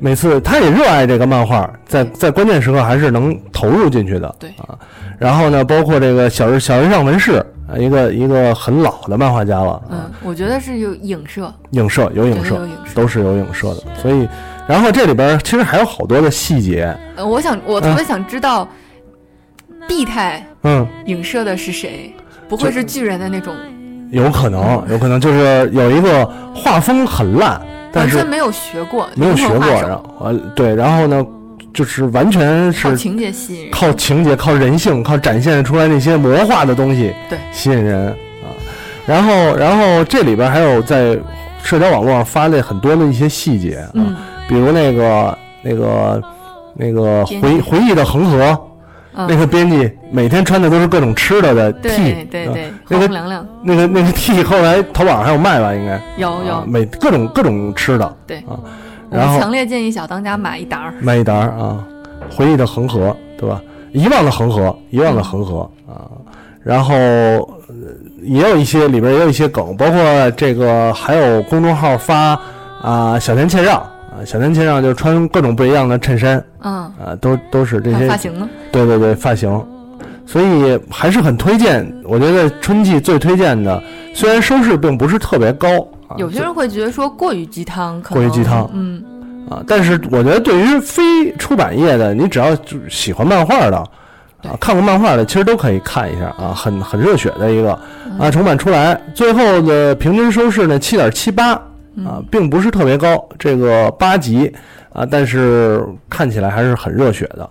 [0.00, 4.34] 每次他也热爱这个漫画，在在关键时刻还是能投入进去的。
[4.38, 4.76] 对啊，
[5.18, 14.28] 然后呢，包括这个小日小日向文世，啊一个一个很老的漫画家了，啊嗯，我觉得是有影射，影射有影射有影射都是有影射的，所以，
[14.66, 18.68] 然后这里边其实还有好多的细节，呃，我想我特别想知道
[19.88, 22.12] ，B 态嗯，影射的是谁？
[22.48, 23.54] 不会是巨人的那种，
[24.10, 27.60] 有可能有可能就是有一个画风很烂，
[27.92, 31.24] 但是完全没有学过，没有学过，然后呃对，然后呢，
[31.74, 33.70] 就是完全是靠情节吸引人。
[33.72, 37.38] 靠情节、靠人性、靠展现出来那些魔化的东西，对。
[37.52, 38.14] 吸引人啊。
[39.06, 41.18] 然后，然后这里边还有在
[41.62, 44.16] 社交网络上发的很多的一些细节啊，嗯。
[44.48, 46.22] 比如那个那个
[46.74, 48.56] 那个回回忆的恒河，
[49.16, 55.74] 嗯，那个编辑每天穿的都是各种吃的的 T，啊对对对，那个凉凉那个那个 T 后来淘宝上还有卖吧？
[55.74, 58.60] 应该有啊有，每各种各种吃的对啊，
[59.10, 60.94] 我然后强烈建议小当家买一沓儿。
[61.00, 61.82] 买一沓儿啊，
[62.30, 63.60] 回忆的恒河，对吧？
[63.92, 66.04] 遗忘的恒河，遗忘的恒河啊。
[66.62, 67.74] 然后呃
[68.22, 72.38] 也有一些里边也有一些梗，包括这个还有公众号发
[72.82, 73.80] 啊小田切让
[74.16, 78.48] 啊，小年轻上就穿各种不一样的衬衫嗯，啊，都都是这些发型呢？
[78.72, 79.62] 对对对发型，
[80.24, 81.86] 所以还是很推荐。
[82.04, 83.82] 我觉得春季最推荐的，
[84.14, 85.68] 虽然收视并不是特别高，
[86.08, 89.02] 啊、有些人会觉得说过于鸡汤，可能过于鸡汤嗯，
[89.50, 93.76] 啊，但是我觉得对于非出版业的，你只要就是喜欢漫画的，
[94.42, 101.60] 啊，看过漫画的，其实都可以看一下啊，很很热血的一个嗯啊，重版出来，最后的平均收视呢七点七八
[102.04, 104.52] 啊嗯，并不是特别高，这个八级
[104.92, 107.48] 啊，但是看起来还是很热血的，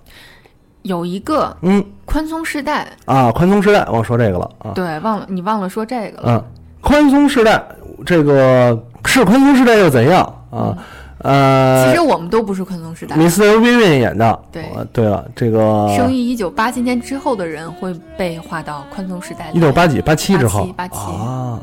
[0.83, 1.83] 有一个嗯。
[2.07, 6.23] 宽松世代，啊，宽松世代忘说这个了啊，对，忘了你忘了说这个了。
[6.27, 6.43] 嗯，
[6.79, 7.61] 宽松世代
[8.05, 10.21] 这个是宽松世代又怎样？
[10.51, 10.77] 啊？
[11.17, 14.65] 呃，其实我们都不是宽松时代，米斯特威廉演的，对。
[14.75, 19.49] 呃对了，这个生于一九八七年之后的人会被划到宽松时代。
[19.51, 20.69] 一九八几八七之后。
[20.77, 21.59] 87 87啊，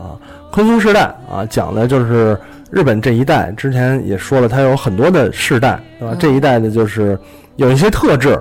[0.53, 2.39] 宽松世代啊，讲的就是
[2.71, 3.51] 日本这一代。
[3.57, 6.15] 之前也说了，它有很多的世代，对吧？
[6.15, 7.19] 嗯这一代的就是
[7.57, 8.39] 有一些特质？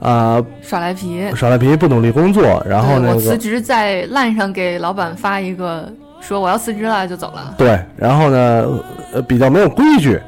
[0.00, 5.88] 啊，耍赖皮，耍赖皮，不努力工作，然后那个我辞职在烂上给老板发一个
[6.20, 7.54] 说我要辞职了就走了。
[7.56, 8.68] 对，然后呢，
[9.14, 10.20] 呃，比较没有规矩，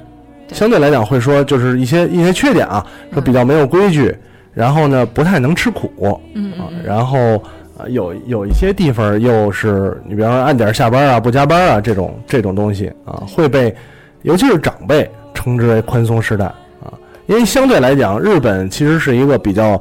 [0.49, 4.17] 对相对来讲会说就是一些一些缺点啊，说比较没有规矩，
[4.55, 5.93] 然后呢不太能吃苦，
[6.35, 7.43] 嗯啊嗯，嗯，然后
[7.79, 13.75] 啊，有有一些地方又是你比方说按点下班啊、不加班啊这种这种东西啊，会被
[14.23, 16.47] 尤其是长辈称之为宽松时代
[16.83, 16.93] 啊，
[17.27, 19.81] 因为相对来讲，日本其实是一个比较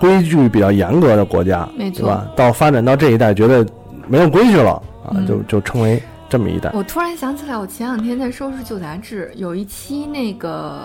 [0.00, 2.26] 规矩比较严格的国家，没错对吧？
[2.34, 3.64] 到发展到这一代，觉得
[4.08, 4.72] 没有规矩了
[5.04, 6.70] 啊，嗯就就称为这么一代。
[6.74, 10.80] 我突然想起来，我前两天在收拾旧杂志，有一期那个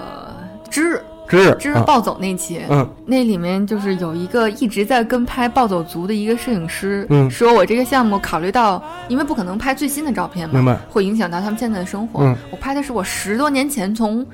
[0.69, 2.88] 知日知知日暴走那期，嗯。
[3.05, 7.29] 那里面就是有一个一直在跟拍暴走族的一个摄影师，嗯。
[7.29, 10.75] 说我这个项目考虑到，因为不可能拍最新的照片嘛，明白。
[10.89, 12.23] 会影响到他们现在的生活。
[12.23, 12.35] 嗯。
[12.51, 14.25] 我拍的是我十多年前从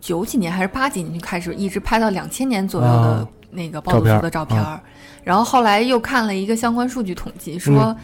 [0.00, 3.28] 九几年还是八几年就开始，一直拍到两千年左右的啊。
[3.48, 4.78] 那个暴走族的照片儿，
[5.24, 7.96] 然后后来又看了一个相关数据统计，说、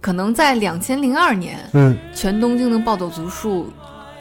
[0.00, 1.94] 可能在两千零二年，嗯。
[2.14, 3.70] 全东京的暴走族数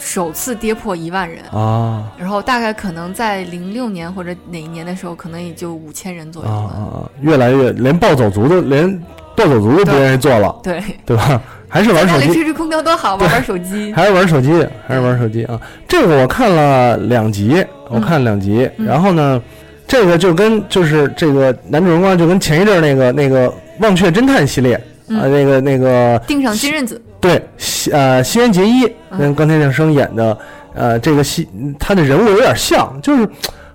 [0.04, 1.40] 首次跌破一万人。
[1.52, 6.68] 啊然后大概可能在零六年或者哪一年的时候，可能也就五千人左啊右了。
[6.68, 9.00] 啊，越来越连暴走族都连
[9.36, 11.42] 暴走族都不愿意做了，对，对吧？
[11.68, 13.92] 还是玩手机，吹吹空调多好，玩玩手机。
[13.94, 14.52] 还是玩手机，
[14.88, 15.60] 还是玩手机啊！
[15.88, 19.42] 这个我看了两集，我看了两集，嗯然后呢，
[19.88, 30.38] 这个就跟就是这个男主人公就跟前一阵那个那个《忘却侦探》系列嗯啊，那个那个定上金刃子，对西呃西安结衣嗯跟冈田将生演的
[30.74, 31.48] 呃这个戏，
[31.80, 33.26] 他的人物有点像，就是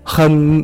[0.03, 0.59] 很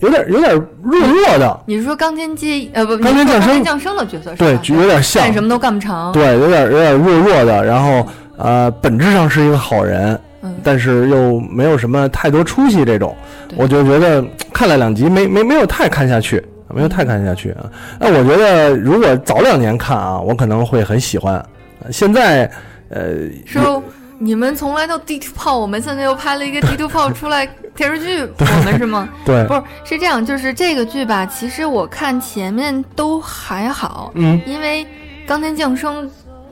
[0.00, 6.12] 有点有点弱弱的，你是说冈田接呃不，冈田将生你是说冈田将生的角色是对，有点像干，什么都干不成。
[6.12, 13.16] 对，有点有点弱弱的，然后呃，本质上是一个好人，嗯，但是又没有什么太多出息，这种，
[13.56, 14.22] 我就觉得
[14.52, 17.64] 看了两集没没没有太看下去，没有太看下去啊。
[17.98, 21.42] 那我觉得如果早两年看啊，我可能会很喜欢。
[21.84, 22.50] 呃现在，
[22.88, 23.82] 呃，说
[24.18, 29.08] 你们从来都地图炮，我们现在又拍了一个地 图炮出来电视剧，我们是吗？
[29.26, 29.44] 对。
[29.46, 29.62] 不，是，
[29.94, 34.40] 是这样，就是这个剧吧，其实我看前面都还好，嗯。
[34.46, 34.86] 因为
[35.26, 36.08] 冈田将生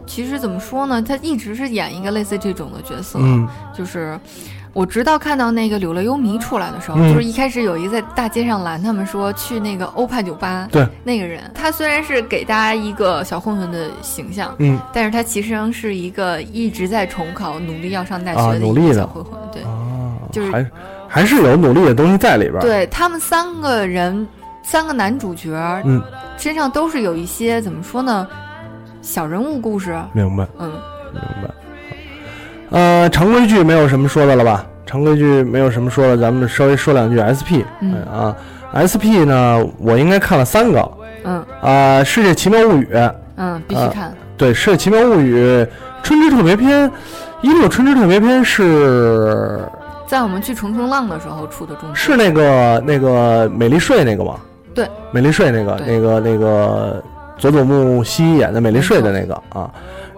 [0.07, 3.47] 其实怎么说呢，他一直是演一个类似这种的角色，嗯。
[3.77, 4.19] 就是
[4.73, 7.13] 我直到看到那个《柳乐优弥》出来的时候，嗯。
[7.13, 14.79] 就是一开始有一个在大街上拦他们说去那个欧派酒吧，对，那个人，他虽然是给大家一个小混混的形象，嗯。
[14.93, 18.95] 但是他其实是一个一直在重考、努力要上大啊学的一个努力的。
[18.95, 19.63] 小混混，对。
[19.63, 20.71] 啊，就是还
[21.09, 24.27] 还是有努力的东西在里边。，对他们三个人，
[24.63, 25.51] 三个男主角，
[25.85, 26.01] 嗯，
[26.39, 28.29] 身上都是有一些怎么说呢，
[29.03, 30.47] 小人物故事，明白。
[30.59, 30.71] 嗯，
[31.13, 31.51] 明白。
[32.71, 34.65] 呃，常规剧没有什么说的了吧？
[34.87, 37.63] 常规剧没有什么说的，咱们稍微说两句 SP。
[37.81, 38.35] 嗯啊
[38.75, 40.91] ，SP 呢，我应该看了三个。
[41.25, 42.89] 嗯啊，《世界奇妙物语》
[43.37, 45.37] 嗯，必须啊看，对，《世界奇妙物语》
[46.03, 46.91] 春之特别篇，
[47.43, 49.61] 一六春之特别篇是
[50.07, 54.37] 在我们去重庆浪的时候出的中，是那个那个美丽睡那个吗？
[54.75, 57.03] 对，美丽睡那个那个那个
[57.37, 59.71] 佐佐木希演的美丽睡的那个啊。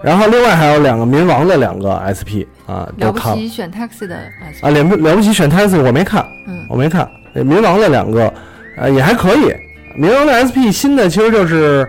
[0.03, 6.67] 然后另外还有两个民王的两个 SP 啊，都了不起选 taxi 的 SP，啊，了不了不起选 taxi 我没看，嗯。
[6.69, 7.09] 我没看。
[7.33, 8.33] 那民王的两个，
[8.77, 9.55] 呃，也还可以。
[9.95, 11.89] 民王的 SP 新的其实就是，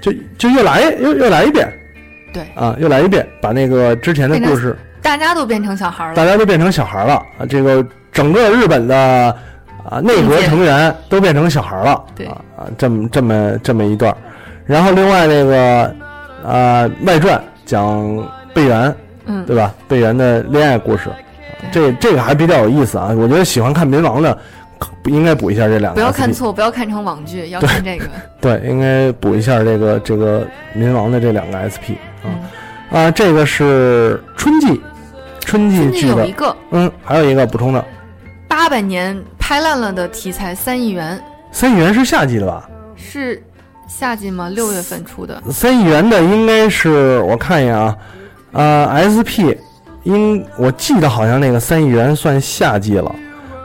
[0.00, 1.70] 就就又来又又来一遍。
[2.32, 6.14] 对，啊，又来一遍，把那个之前的故事大家都变成小孩了。
[6.14, 7.14] 大了，家都变成小孩了。
[7.38, 9.34] 啊，这个整个日本的
[9.88, 12.26] 啊内阁成员都变成小孩了，对。
[12.26, 14.14] 啊啊，这么这么这么一段，
[14.66, 15.94] 然后另外那个
[16.44, 18.94] 啊外传讲贝原
[19.26, 19.72] 嗯，对吧？
[19.86, 21.10] 贝原的恋爱故事，
[21.70, 24.36] 这这个还比较有意思啊，我觉得喜欢看民王的
[25.04, 28.06] 应该补一下这两个，不要看，错，不要看成网剧，要看这个，
[28.40, 32.26] 对，应该补一下这个这个民王的这两个 SP 啊。
[32.90, 34.80] 嗯，啊，这个是春季
[35.40, 36.56] 春季最近剧的有一，个。
[36.70, 37.84] 嗯，还有一个补充的。
[38.48, 41.16] 八百年拍烂了的题材《三亿元》，
[41.52, 42.68] 三亿元是夏季的吧？
[42.96, 43.42] 是
[43.90, 44.48] 夏季吗？
[44.48, 47.96] 六月份出的，三亿元的应该是我看一眼啊，
[48.52, 49.58] 呃，SP
[50.04, 53.12] 应我记得好像那个三亿元算夏季了，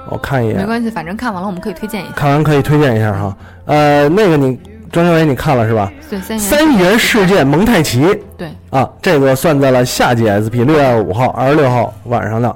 [0.09, 2.11] 我看一眼，没关系，反正看完了我们可以推荐一下。
[2.15, 3.37] 看完可以推荐一下哈。
[3.65, 4.59] 呃，那个你
[4.91, 5.91] 庄小伟你看了是吧？
[6.09, 8.03] 对，三亿元事件蒙太奇
[8.35, 12.49] 对，啊，这个算在了夏季 SP 六月五号、二十六号晚上的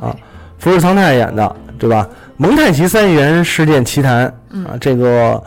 [0.00, 0.14] 啊，
[0.58, 2.06] 福士苍太演的对吧？
[2.36, 5.42] 蒙太奇三亿元事件奇谈嗯啊，这个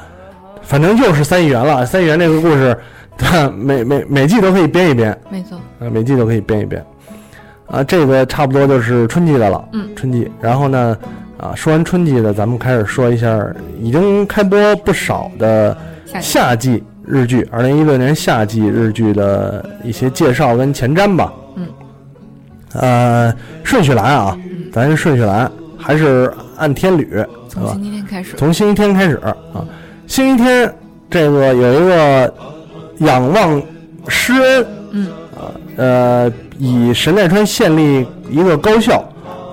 [0.68, 1.86] 反正又是三亿元了。
[1.86, 2.78] 三亿元这个故事？
[3.57, 6.86] 每每每季都可以编一编，没错，啊，每季都可以编一编。
[7.65, 9.68] 啊，这个差不多就是春季的了。
[9.74, 10.30] 嗯春季。
[10.39, 10.95] 然后呢，
[11.38, 13.43] 啊，说完春季的，咱们开始说一下
[13.82, 15.76] 已经开播不少的
[16.22, 21.34] 夏季日剧，二零一六年夏季日剧的一些介绍跟前瞻吧。
[21.55, 21.68] 嗯。
[22.74, 24.38] 呃，顺序来啊，
[24.72, 29.65] 咱顺序来，还是按天捋，从星期天开始，从星期天开始啊，
[30.07, 30.73] 星期天
[31.09, 32.33] 这个有一个
[32.99, 33.61] 仰望
[34.07, 39.03] 施恩，嗯啊呃，以神奈川县立一个高校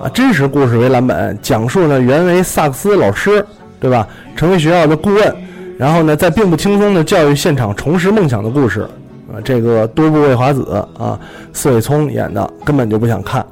[0.01, 3.45] 啊真实故事为蓝本，讲述呢原为萨克斯老师，
[3.81, 4.07] 对吧？
[4.35, 5.35] 成为学校的顾问，
[5.77, 8.87] 然后呢在并不轻松的教育现场重拾梦想的故事。
[9.31, 11.19] 啊，这个多部未华子啊，
[11.51, 13.45] 四尾聪演的，根本就不想看。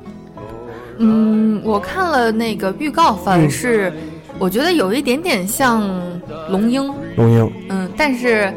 [1.00, 3.92] 嗯，我看了那个预告，反是
[4.40, 5.90] 我觉得有一点点像
[6.50, 8.52] 龙樱，龙樱，嗯，但是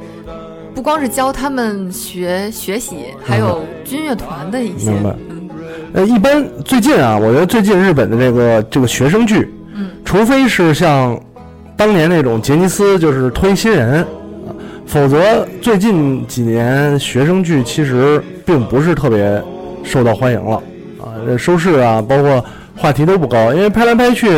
[0.74, 5.10] 不光是教他们学学习，还有军乐团的一些，明白。
[5.30, 5.48] 嗯。
[5.92, 11.18] 呃，一般最近啊，我觉得最近日本的这个这个学生剧，嗯，除非是像
[11.76, 14.06] 当年那种杰尼斯，就是推新人，啊
[14.86, 19.42] 否则最近几年学生剧其实并不是特别
[19.82, 20.56] 受到欢迎了
[21.00, 22.44] 啊，这收视啊，包括
[22.76, 24.28] 话题都不高，因为拍来拍去，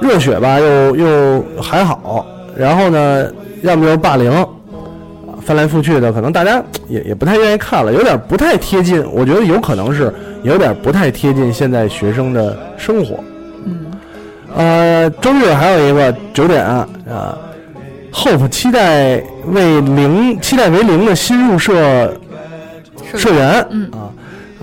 [0.00, 2.26] 热血吧又又还好，
[2.56, 3.26] 然后呢，
[3.62, 4.30] 要么就是霸凌。
[4.30, 4.46] 啊
[5.44, 9.00] 翻来覆去的，可能大家也也不太愿意看了，有点不太贴近。
[9.12, 13.22] 我觉得有可能是有点不太贴近现在学生的生活。
[13.64, 13.86] 嗯，
[14.56, 16.88] 呃，周日还有一个九点啊
[18.12, 22.12] ，Hope 期待为零期待为零的新入社
[23.14, 24.10] 社员，嗯啊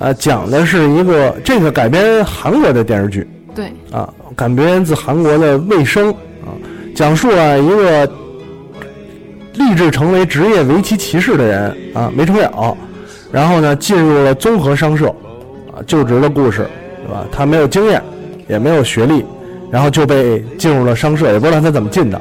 [0.07, 3.25] 啊，讲的是一个这个改编韩国的电视剧
[3.55, 6.49] 对，啊，改编自韩国的《卫生》啊，
[6.95, 8.09] 讲述了一个
[9.53, 12.75] 立志成为职业围棋骑士的人啊，没成了，
[13.31, 15.07] 然后呢进入了综合商社
[15.71, 16.67] 啊就职的故事，
[17.05, 17.25] 对吧？
[17.31, 18.01] 他没有经验，
[18.47, 19.23] 也没有学历，
[19.71, 22.19] 然后就被进入了商社，也不知道他怎么进的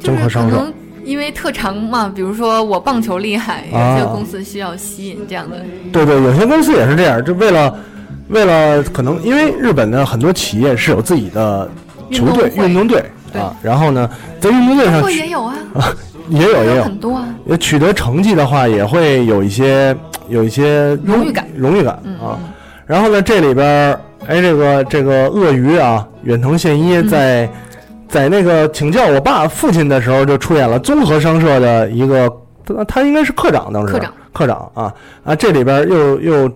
[0.00, 0.56] 综合商社。
[0.56, 0.72] 能
[1.04, 5.56] 因为特长嘛，比如说我棒球厉害，啊有些公司需要吸引这样的，
[5.90, 7.74] 对对，有些公司也是这样，就为了
[8.28, 11.68] 为了可能因为日本的很多企业是有自己的
[12.10, 13.02] 球队、运动队
[13.34, 14.08] 啊，然后呢，
[14.40, 15.54] 在运动队上也有啊，
[16.28, 19.96] 也有也有很多啊，也取得成绩的话，也会有一些
[20.28, 21.46] 有一些荣誉感。
[21.56, 22.38] 荣誉感嗯啊。
[22.86, 27.08] 然后呢，这里边儿，哎，这个这个鳄鱼啊，远藤宪一嗯。
[27.08, 27.50] 在、
[28.08, 32.30] 在那个请教我爸父亲的时候，就出演了综合商社的一个，
[32.64, 33.92] 他他应该是科长当时。
[33.92, 34.12] 科长。
[34.32, 34.94] 科长啊。
[35.24, 36.50] 啊，这里边儿又又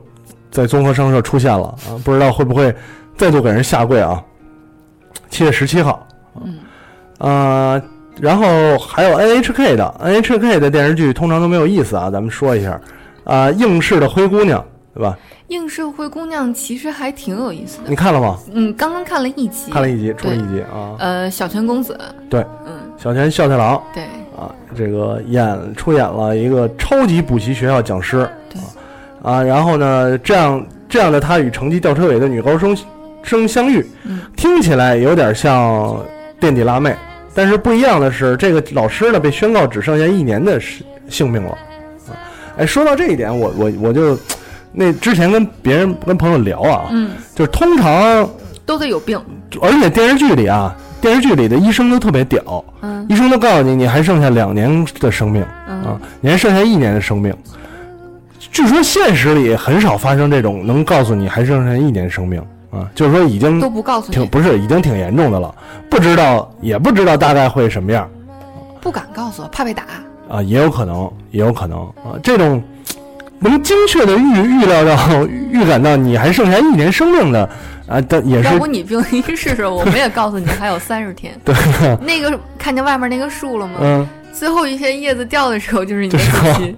[0.52, 2.72] 在综合商社出现了啊，不知道会不会
[3.16, 4.22] 再度给人下跪啊？
[5.30, 6.06] 七月十七号，
[6.44, 6.58] 嗯，
[7.18, 7.82] 呃，
[8.20, 12.80] 然后还有 NHK 的 NHK 的电视剧通常都没有意思啊，咱们说一下。
[13.24, 15.16] 啊、应试的灰姑娘，对吧？
[15.46, 17.84] 应试灰姑娘其实还挺有意思的。
[17.88, 18.36] 你，看了吗？
[18.52, 20.96] 嗯，刚刚看了一集，看了一集，出了一集啊。
[20.98, 21.96] 呃，小泉公子，
[22.28, 23.80] 对，嗯，小泉孝太郎。
[23.94, 24.02] 对，
[24.36, 28.41] 啊，这个演出演了一个超级补习学校讲师，对
[29.22, 32.76] 啊，然后呢，这样这样的他与成绩吊车尾的女高中
[33.22, 34.20] 生相遇，嗯。
[34.36, 35.96] 听起来有点像
[36.40, 36.94] 垫底辣妹，
[37.32, 41.50] 但是不一样的是，这个老师呢被宣告只剩下一年的时性命了。
[41.50, 42.10] 啊，
[42.58, 44.18] 哎，说到这一点，我我我就
[44.72, 48.28] 那之前跟别人跟朋友聊啊，嗯，就是通常
[48.66, 49.20] 都得有病，
[49.60, 53.06] 而且电视剧里啊，电视剧里的医生都特别屌，嗯。
[53.08, 55.42] 医生都告诉你，你还剩下两年的生命。
[55.42, 57.34] 啊嗯，，你还剩下一年的生命。
[58.52, 62.38] 据说现实里很少发生这种能告诉你还剩下一年生命
[62.70, 65.54] 啊，就是说已经都不告诉你，挺不是已经挺严重的了，
[65.90, 68.08] 不知道也不知道大概会什么样
[68.80, 69.84] 不敢告诉我，怕被打。
[70.28, 72.62] 啊，也有可能，也有可能啊，这种
[73.38, 77.48] 能精确的预预料到、预感到你还剩下一年生命的
[77.86, 81.34] 啊，但也是要不你病一试试，我们也告诉你还有三十天。
[81.44, 81.54] 对，
[82.00, 83.74] 那个看见外面那个树了吗？
[83.80, 84.08] 嗯。
[84.32, 86.76] 最后一片叶子掉的时候，就是你的就是死期。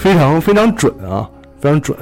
[0.00, 1.28] 非常非常准啊，
[1.60, 1.96] 非常准。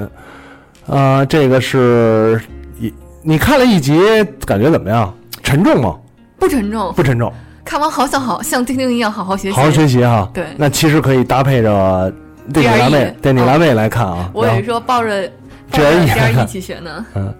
[0.86, 2.40] 啊、这个是
[2.78, 2.92] 一
[3.22, 3.98] 你看了一集，
[4.46, 5.12] 感觉怎么样？
[5.42, 5.96] 沉重吗？
[6.38, 7.32] 不沉重，不沉重，
[7.64, 9.56] 看完好想好像丁丁一样好好学习。
[9.56, 10.28] 好好学习哈。
[10.32, 12.12] 对那其实可以搭配着
[12.52, 14.30] 垫底辣妹 DRE，垫底辣妹来看啊。
[14.32, 15.28] 我也是说抱着
[15.70, 17.04] 抱 GRE 着来 GRE 看一起学呢。
[17.14, 17.34] 嗯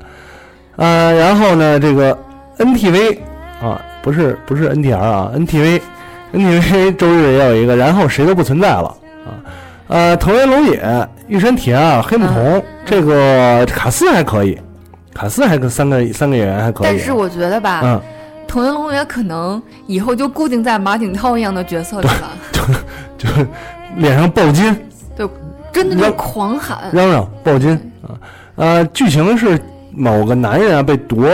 [0.77, 2.17] 呃，然后呢，这个
[2.59, 3.19] NTV
[3.63, 5.81] 啊，不是不是 NTR 啊，NTV
[6.35, 8.95] NTV 周日也有一个，然后谁都不存在了啊。
[9.89, 14.59] 呃，藤原龙也、玉山铁二、黑木瞳，这个卡斯还可以，
[15.15, 16.87] 卡斯还跟三个三个演员还可以。
[16.87, 18.01] 但是我觉得吧，嗯，
[18.49, 22.33] 藤原龙也可能以后就固定在马景涛一样的角色里了，
[23.19, 23.47] 就就
[23.97, 24.77] 脸上爆金，
[25.17, 25.29] 对，
[25.73, 26.91] 真的就是狂喊。
[26.93, 27.71] 嚷嚷爆金
[28.03, 28.11] 啊。
[28.57, 29.61] 呃，剧情是
[29.93, 31.29] 某个男人啊被夺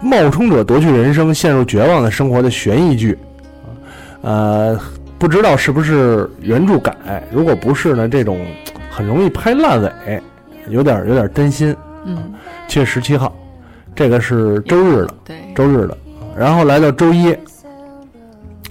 [0.00, 3.18] 冒充者夺去人生，陷入绝望的生活的悬疑剧。
[4.20, 4.78] 呃，
[5.18, 6.94] 不知道是不是原著改，
[7.32, 8.46] 如果不是呢，这种
[8.90, 10.22] 很容易拍烂尾，
[10.68, 11.74] 有点有点担心。
[12.04, 12.32] 嗯，
[12.68, 13.36] 七月十七号，
[13.94, 15.98] 这个是周日的，对，周日的。
[16.36, 17.36] 然后来到周一，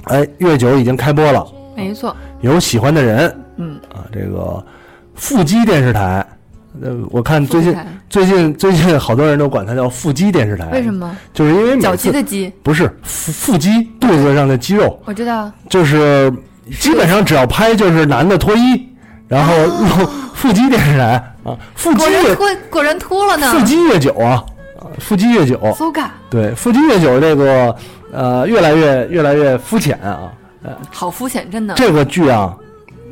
[0.06, 1.46] 哎，月九已经开播了。
[1.76, 4.66] 没错，有喜欢的人嗯，啊，这个
[5.16, 6.26] 腹肌电视台，
[6.82, 7.76] 呃，我看最近
[8.10, 10.94] 最近最近好多人都管它叫腹肌电视台，为什？
[10.94, 11.16] 么？
[11.34, 15.52] 就是因为每脚次的肌，不是腹腹肌肚子上的肌肉，我知道。
[15.70, 16.32] 就是
[16.80, 18.88] 基本上只要拍就是男的脱衣，
[19.28, 20.06] 然后露
[20.36, 23.52] 腹肌电视台啊，腹肌越果然脱，果然脱了呢。
[23.52, 24.44] 腹肌越久啊，
[24.80, 25.60] 啊腹肌越久，
[26.30, 27.76] 对，腹肌越久，这个
[28.12, 30.32] 呃越来越越来越肤浅啊。
[30.64, 31.74] 呃好肤浅，真的。
[31.76, 32.54] 这个剧啊，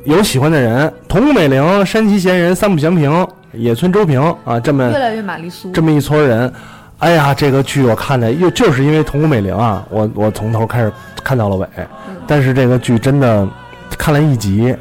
[0.03, 3.25] 有喜欢的人，桐谷美玲、山崎贤人、三浦祥平、
[3.57, 5.71] 野村周平啊，这么越来越玛丽苏。
[5.71, 6.51] 这么一撮人，
[6.99, 10.91] 哎呀，这个剧我看的又就是因为桐谷美玲啊，我我从头开始
[11.23, 13.47] 看到了尾，嗯但是这个剧真的
[13.97, 14.75] 看了一集，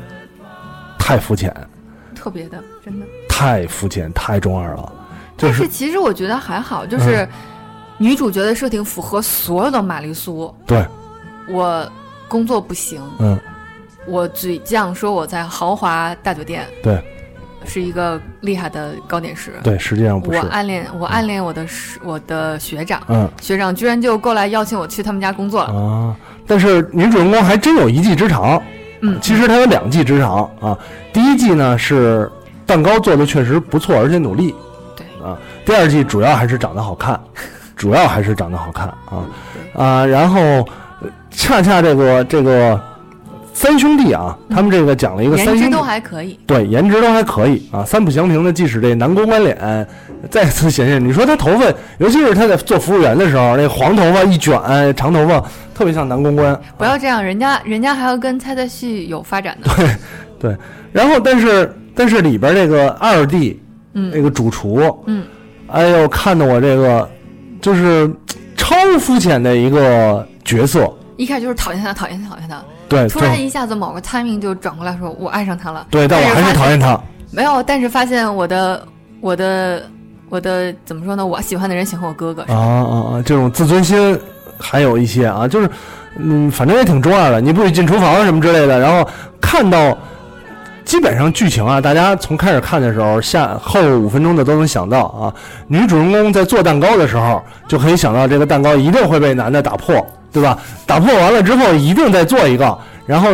[0.99, 1.55] 太肤浅，
[2.15, 3.07] 特别的，真的。
[3.29, 4.93] 太肤浅，太中二了，
[5.37, 7.29] 就是其实我觉得还好，就是
[7.99, 10.55] 女主角的设定符合所有的玛丽苏。
[10.65, 10.87] 对，
[11.49, 11.87] 我
[12.29, 13.39] 工作不行，嗯，
[14.07, 17.03] 我嘴犟说我在豪华大酒店，对，
[17.67, 19.53] 是一个厉害的糕点师。
[19.63, 25.75] 对，实际上不是我，暗恋我暗恋我的师我的学长，嗯学长居然就过来邀请我去他们家工作了。
[25.75, 28.63] 啊，但是女主人公还真有一技之长，
[29.01, 30.79] 嗯，其实她有两技之长啊。
[31.13, 32.31] 第一技呢是
[32.67, 34.55] 蛋糕做的确实不错，而且努力。
[34.97, 37.19] 对啊，第二季主要还是长得好看，
[37.77, 39.25] 主要还是长得好看啊
[39.75, 40.07] 啊。
[40.07, 42.81] 然后呃恰恰这个这个
[43.55, 46.39] 三兄弟啊，他们这个讲了一个三兄弟颜值都，还可以。
[46.45, 47.85] 对颜值都还可以啊。
[47.85, 49.87] 三浦祥平呢，即使这南宫关脸
[50.31, 51.65] 再次显现，你说他头发，
[51.99, 54.59] 尤其是他在做服务员的时候，那黄头发一卷，
[54.97, 55.41] 长头发
[55.75, 56.59] 特别像南宫关。
[56.77, 59.73] 不要这样，人家人家还要跟猜猜戏有发展呢。
[59.77, 59.89] 对
[60.41, 60.57] 对，
[60.93, 65.25] 然后但是但是里边这个二弟，嗯那个主厨，嗯，
[65.69, 67.09] 哎呦，看的我这个
[67.61, 68.11] 就是
[68.57, 72.65] 超肤浅的一个角色，一开始就是讨厌他，讨厌他，讨厌他，
[72.95, 75.87] 对，突然一下子某个 timing 就转过来说，我爱上他了。
[75.91, 76.99] 对，但我还是讨厌他，
[77.31, 78.87] 没有，但是发现我的
[79.21, 79.83] 我的
[80.29, 81.27] 我的怎么说呢？
[81.27, 83.23] 我喜欢的人喜欢我哥哥，啊啊啊！
[83.25, 84.19] 这种自尊心
[84.59, 85.69] 还有一些啊，就是
[86.17, 87.41] 嗯，反正也挺重要的。
[87.41, 89.09] 你不许进厨房什么之类的，然后
[89.41, 89.97] 看到。
[90.85, 95.33] 基本上剧情啊，大家从开始看的时候，下后五分钟的都能想到啊。
[95.67, 100.59] 女主人公在做蛋糕的时候，就可以想到这个蛋糕一定会被男的打破，对吧？
[100.85, 102.77] 打破完了之后，一定再做一个，
[103.07, 103.31] 然后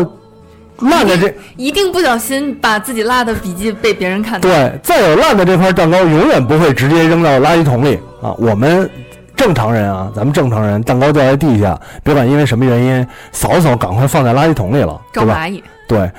[0.79, 4.49] 烂的这一定不小心把自己落的笔记被别人看到。
[4.49, 8.33] 对，再有烂的这块蛋糕，永远不会直接扔到垃圾桶里啊。
[8.39, 8.89] 我们
[9.35, 15.35] 正常人啊，咱们正常人，蛋糕掉在地下，别管因为什么原因，扫扫，赶快放在垃圾桶里了，对吧？
[15.35, 16.11] 招蚂蚁，对，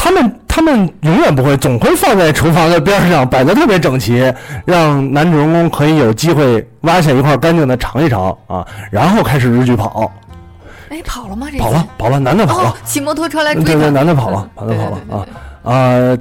[0.00, 4.32] 他们他们永远不会，总会放在厨房的边上，摆的特别整齐，
[4.64, 10.10] 让男主人公可以有机会挖下一块干净的尝一尝啊，然后开始日剧跑，
[10.88, 11.48] 哎，跑了吗？
[11.50, 12.70] 这跑了，跑了，男的跑了。
[12.70, 13.64] 哦，，骑摩托车来追。
[13.64, 16.16] 对对，男的跑了，男的跑了啊啊，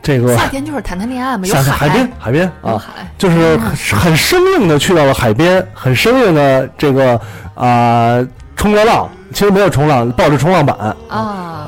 [0.00, 1.88] 这个夏天就是谈谈恋爱嘛，有海。
[1.88, 7.20] 边，海边啊，海，就是很很生硬的去到了海边，很生硬的这个
[7.54, 8.24] 啊、
[8.64, 10.96] 冲个浪，其实没有冲浪，抱着冲浪板啊。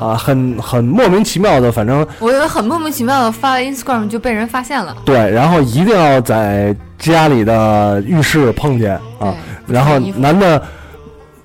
[0.01, 4.97] 啊，很很莫名其妙的，反正我以为很莫名其妙的发了 Instagram 就被人发现了。
[5.05, 9.31] 对，然后一定要在家里的浴室碰见啊，
[9.67, 10.59] 然后男的，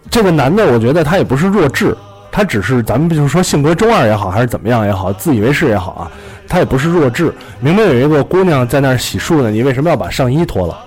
[0.08, 1.94] 这个男的，我觉得他也不是弱智，
[2.30, 6.10] 他只是咱们就是说性格中二也好，还是怎么样也好，自以为是也好啊，
[6.48, 7.30] 他也不是弱智。
[7.60, 10.78] 明明有一个姑娘在那儿洗漱呢，你为什么要把上衣脱了，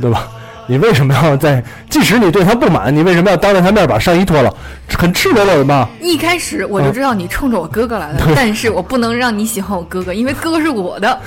[0.00, 0.28] 对吧？
[0.66, 1.62] 你为什么要在？
[1.88, 4.52] 即使你对他不满，你为什么要当着他面把上衣脱了？
[4.96, 5.88] 很赤裸裸的嘛。
[6.00, 11.18] 一开始我就知道你冲着我哥哥来的，但是我不能让你喜欢我哥哥，因为哥哥是我的。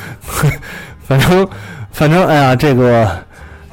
[1.08, 1.48] 反正，
[1.92, 3.10] 反正，哎呀，这个，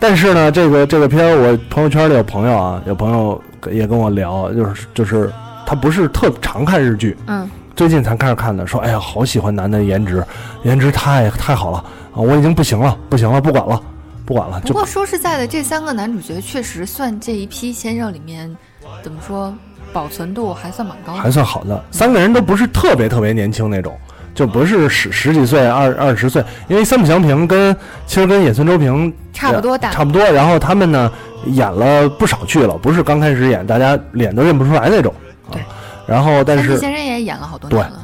[0.00, 5.30] 但是呢，这个这个片儿，我朋友圈里有朋友啊，有朋友也跟我聊，就是就是
[5.66, 10.24] 他不是特常看日剧，嗯，最近才开始看的，说，哎呀，好喜欢男的颜值，
[10.62, 11.78] 颜值太太好了
[12.14, 13.78] 啊，我已经不行了，不行了，不管了，
[14.26, 18.54] 不管了，不过说实在的，这三个男主角确实算这一批先生里面，
[19.02, 19.54] 怎么说，
[19.92, 21.20] 保存度还算蛮高的。
[21.20, 23.96] 还算好的，三个人都不是特别特别年轻那种。
[24.34, 27.74] 就不是十十几岁、二二十岁，因为三浦祥平跟
[28.06, 30.22] 其实跟野村周平差不多大差不多。
[30.22, 31.10] 然后他们呢
[31.46, 35.14] 演了不少剧了，不是刚开始演，大家脸都认不出来那种。
[35.50, 35.68] 对啊。
[36.06, 38.02] 然后但是先生也演了好多年了。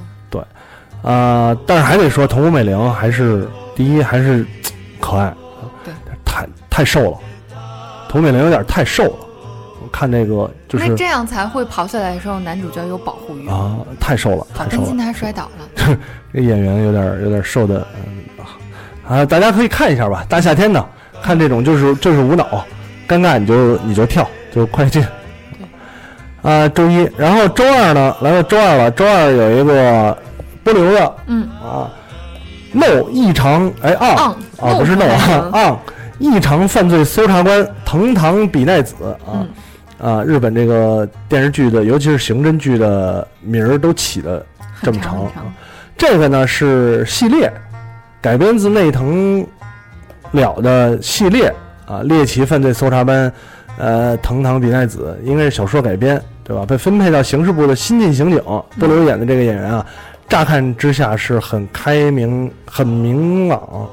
[1.02, 4.46] 呃，但是还得说桐谷美玲还是第一，还是
[5.00, 5.41] 可爱，对，
[6.72, 7.18] 太太瘦了，
[8.08, 9.12] 童美玲有点太瘦了。
[9.82, 13.46] 我看那个就是那这样才会跑下来的时候，男主角有保护欲。
[13.46, 14.96] 啊，太瘦了，太瘦了好担心。
[14.96, 15.98] 他摔倒了。
[16.32, 18.24] 这演员有点有点瘦的，嗯
[19.06, 20.24] 啊，大家可以看一下吧。
[20.30, 20.82] 大夏天的
[21.22, 22.64] 看这种就是就是无脑，
[23.06, 25.04] 尴尬你就你就跳，就快进。
[26.40, 30.16] 啊，周一，然后周二呢，来到周二了，周二有一个
[30.64, 31.90] 波流的嗯，啊
[32.72, 35.78] ，no 异常哎啊昂啊不是 no 啊啊
[36.22, 38.94] 异常犯罪搜查官藤堂比奈子
[39.26, 39.44] 啊。
[39.98, 44.44] 啊，日本这个电视剧的，尤其是刑侦剧的名儿都起的
[44.82, 45.30] 这么长。
[45.96, 47.52] 这个呢是系列，
[48.20, 49.46] 改编自内藤
[50.32, 51.54] 了的系列
[51.86, 53.32] 啊，猎奇犯罪搜查班，
[53.78, 56.66] 呃，藤堂比奈子应该是小说改编，对吧？
[56.66, 58.42] 被分配到刑事部的新晋刑警
[58.80, 59.86] 不留演的这个演员啊，
[60.28, 63.88] 乍看之下是很开明、很明朗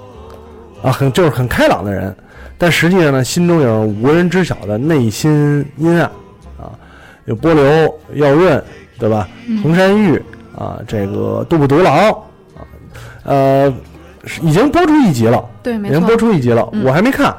[0.82, 2.16] 啊，很就是很开朗的人，
[2.58, 6.04] 但实际上呢，心中有无人知晓的内心阴暗
[6.58, 6.72] 啊，
[7.26, 8.64] 有波流、耀润，
[8.98, 9.28] 对吧？
[9.62, 10.22] 红山玉
[10.58, 12.12] 啊，这个渡部独狼
[12.56, 12.64] 啊，
[13.24, 13.74] 呃，
[14.42, 16.16] 已经播出一集了，对，没已经播。
[16.16, 17.36] 出一集了，嗯我还没看，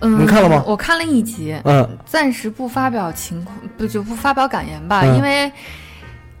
[0.00, 5.50] 嗯，你看了吗我看了一集，嗯暂时不发表情况，不就不发表感言吧，嗯因为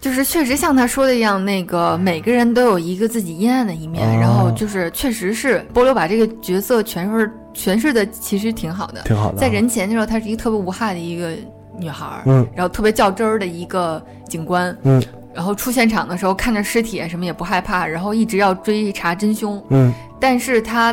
[0.02, 9.40] 就是确实像他说的一样，那个每个人都有一个自己阴暗的一面，哦然后就是确实是波流把这个角色诠释诠释的其实挺好的，挺好的啊。
[9.40, 11.30] 在人前的时候，她是一个特别无害的一个
[11.78, 15.00] 女孩儿，嗯然后特别较真儿的一个警官，嗯
[15.32, 20.92] 然后出现场的时候看着尸体啊什么也不害怕，然后一直要追查真凶，嗯但是她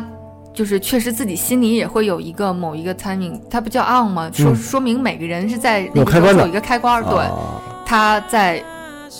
[0.54, 4.30] 就是确实自己心里也会有一个某一个 timing，他不叫 on 吗？
[4.32, 8.64] 说、嗯说明每个人是在那个有一个开关儿，对，啊他在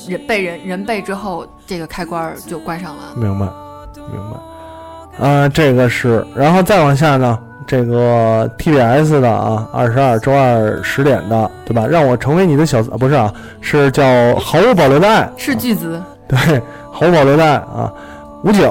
[0.08, 3.04] 人被人人被之后，这个开关儿就关上了。
[3.16, 3.46] 明白，
[4.12, 5.28] 明白。
[5.28, 7.38] 啊，这个是，然后再往下呢，
[7.68, 11.86] 这个 TBS 的啊，二十二周二十点的，对吧？
[11.86, 14.04] 让我成为你的小，啊、不是啊，是叫
[14.36, 16.38] 毫无保留的爱，是巨资，对，
[16.92, 17.92] 毫无保留的爱啊。
[18.46, 18.66] 武警、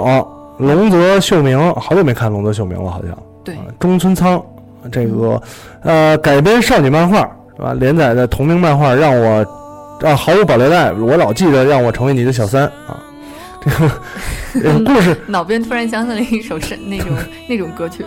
[0.57, 3.17] 龙泽秀明，好久没看龙泽秀明了，好像。
[3.45, 4.43] 对啊，中村仓，
[4.91, 5.41] 这个
[5.83, 7.19] 呃改编少女漫画
[7.57, 7.75] 是吧？
[7.75, 9.45] 连载的同名漫画让我
[10.03, 12.99] 啊毫无保留的爱，我老记得让我成为你的小三啊。
[13.61, 13.91] 这个
[14.55, 17.09] 这个故事脑边突然想起了一首是那种
[17.49, 18.05] 那种歌曲，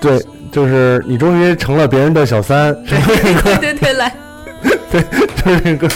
[0.00, 0.18] 对，
[0.50, 4.10] 就是你终于成了别人的小三，对对对对，来，
[4.90, 5.86] 就是那个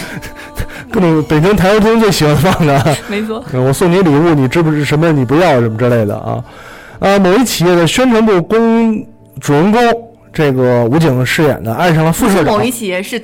[0.91, 2.97] 各种北京台球厅最喜欢放的。
[3.09, 5.11] 没错，嗯我送你礼物，你知不知什么？
[5.11, 6.45] 你不要什么之类的啊？
[7.01, 9.03] 啊，某一企业的宣传部公
[9.41, 9.81] 主人公，
[10.35, 13.19] 这个武警饰演的爱上了副社长某一企业是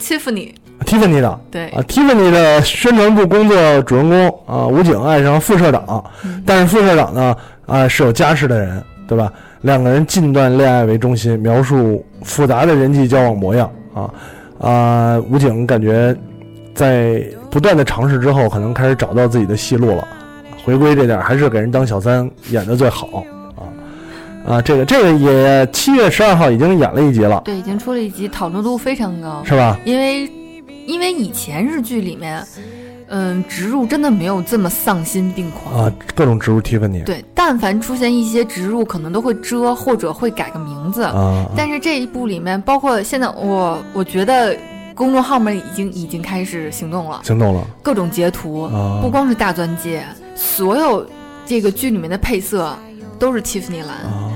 [0.84, 6.04] Tiffany，Tiffany 的对啊，Tiffany 的宣传部工作主人公啊，武警爱上副社长，
[6.46, 9.32] 但是副社长呢啊是有家室的人，对吧？
[9.62, 14.10] 两个人近段恋爱为中心，描述复杂的人际交往模样啊
[14.58, 16.14] 啊，武警感觉
[16.74, 20.06] 在不断的尝试之后，可能开始找到自己的戏路了。
[20.64, 23.06] 回归这点还是给人当小三演的最好
[24.46, 24.62] 啊啊！
[24.62, 29.78] 这个这个也七月十二号已经演了一集了，对，已经出了一集，讨论度非常高，是吧？
[29.84, 30.26] 因为
[30.86, 32.44] 因为以前日剧里面，
[33.08, 35.84] 嗯，植入真的没有这么丧心病狂。
[35.84, 41.02] 啊，各种植入 Tiffany 对，但凡出现一些植入，可能都会遮或者会改个名字。
[41.02, 44.56] 啊，但是这一部里面，包括现在我我觉得
[44.94, 50.04] 公众号们已经已经开始行动了，行动了各种截图，啊不光是大钻戒，
[50.34, 51.06] 所有
[51.46, 52.76] 这个剧里面的配色
[53.18, 53.88] 都是 Tiffany 蓝。
[53.88, 54.30] 啊！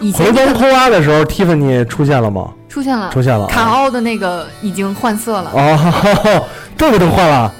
[0.00, 2.52] 以前回灯那个偷蛙的时候，Tiffany 出现了吗？
[2.70, 5.50] 出现了出现了啊卡奥的那个已经换色了。
[5.52, 6.46] 哦，
[6.78, 7.52] 这个都换了，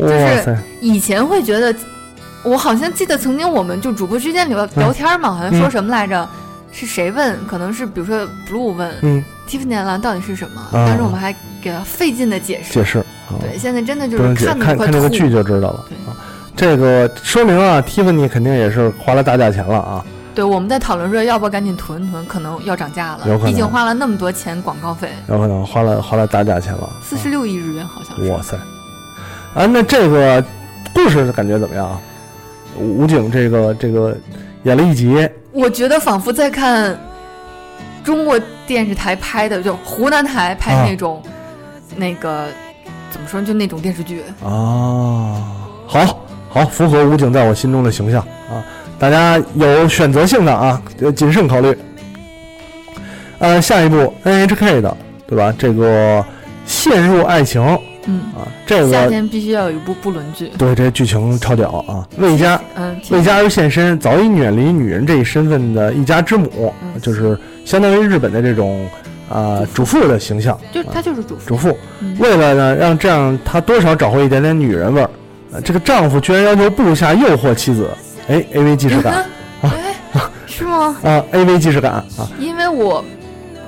[0.00, 0.58] 就是！
[0.80, 1.72] 以前会觉得，
[2.42, 6.28] 我好像记得曾经我们就主播之间聊聊天嘛，好像说什么来着？
[6.72, 7.36] 是谁问？
[7.46, 10.60] 可能是比如说 Blue 问、嗯，Tiffany 蓝到底是什么？
[10.72, 12.72] 啊当时我们还给他费劲的解释。
[12.72, 15.84] 解释啊，对，现在真的就是看的快看看这个剧就知道了。
[16.56, 20.04] 这个说明啊，Tiffany 肯定也是花了大价钱了啊。
[20.34, 26.88] 对，我们在讨论说要不要赶紧囤一囤，可能要涨价了有可，能毕竟花了那么多钱广告费，有可能花了花了大价钱了。
[27.02, 28.30] 四十六亿日元好像是。
[28.30, 28.56] 哇塞！
[29.54, 30.44] 啊，那这个
[30.94, 32.00] 故事感觉怎么样啊？
[32.78, 34.16] 武警这个这个
[34.62, 36.96] 演了一集，我觉得仿佛在看
[38.04, 41.20] 中国电视台拍的，就湖南台拍那种，
[41.96, 42.46] 那个
[43.10, 44.22] 怎么说，就那种电视剧。
[44.42, 45.44] 啊，
[45.86, 48.62] 好好符合武警在我心中的形象啊！
[49.00, 51.74] 大家有选择性的啊，呃谨慎考虑。
[53.38, 54.96] 呃，下一步 NHK 的，
[55.26, 55.52] 对吧？
[55.58, 56.22] 这个
[56.66, 57.62] 陷入爱情
[58.04, 60.50] 嗯啊，嗯，这个夏天必须要有一部不伦剧。
[60.58, 62.06] 对这剧情超屌啊！
[62.18, 68.86] 魏佳嗯，为家而现身，早已远离女人这一身份的一家之母，嗯就是相当于日本的这种
[69.30, 70.60] 啊、主妇的形象。
[70.70, 71.46] 就她就是主妇。
[71.46, 75.10] 主妇嗯为了呢让这样她多少找回一点点女人味儿，
[75.52, 77.88] 呃这个丈夫居然要求部下诱惑妻子，
[78.30, 79.26] 哎，A V 即视感
[79.62, 79.70] 哎，
[80.46, 80.96] 是吗？
[81.02, 82.04] 啊，A V 即视感啊，
[82.38, 83.04] 因为我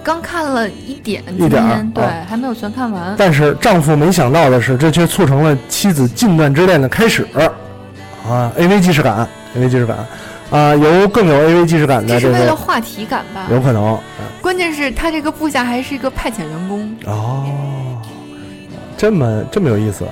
[0.05, 3.15] 刚看了一点，一点儿对，啊还没有全看完。
[3.19, 7.27] 但是丈夫没想到的是，这却促成了妻子禁断之恋的开始。
[8.29, 9.97] 啊，AV 即视感，AV 即视感，
[10.51, 13.49] 啊，有更有 AV 既视感这的这个是为了话题感吧？
[13.51, 13.99] 有可能。
[14.41, 16.97] 关键是他这个部下还是一个派遣员工。
[17.07, 18.01] 哦，
[18.97, 20.05] 这么这么有意思。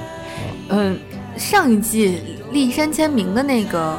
[0.71, 0.99] 嗯，
[1.37, 2.21] 上一季
[2.51, 3.97] 立山签名的那个，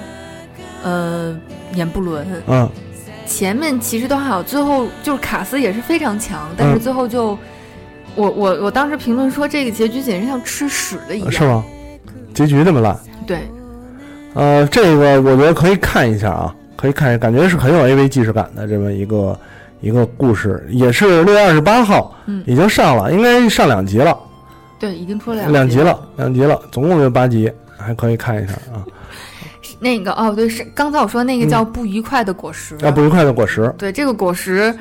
[0.84, 1.36] 呃，
[1.74, 2.70] 演布伦，嗯，
[3.26, 7.38] 前面其实都还好，最后就是卡斯也是非常强，但是嗯最后就，
[8.16, 11.32] 我我我当时评论说这个结局简直像吃屎的一样。
[11.32, 11.44] 是？
[11.44, 11.64] 吗？
[12.34, 12.98] 结局那么烂？
[13.28, 13.40] 对，
[14.34, 19.38] 呃，这个我觉得可以看一下啊，可以看一下，感觉是很有 AV 既视感的这么一个
[19.82, 24.18] 一个故事，也是六月二十八号嗯已经上了，应该上两集了，
[24.80, 28.80] 对，已经出了集两集了，两集了，总共就八集，还可以看一下啊。
[29.82, 32.76] 那个哦，对，是刚才我说那个叫不愉快的果实。
[32.84, 34.72] 啊，不愉快的果实，对，这个果实，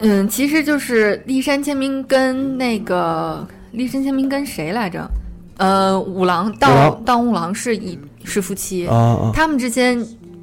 [0.00, 5.10] 嗯，其实就是立山签名跟那个立山签名跟谁来着？
[5.56, 9.98] 呃，五郎五道郎道五郎是一是夫妻，啊啊，他们之间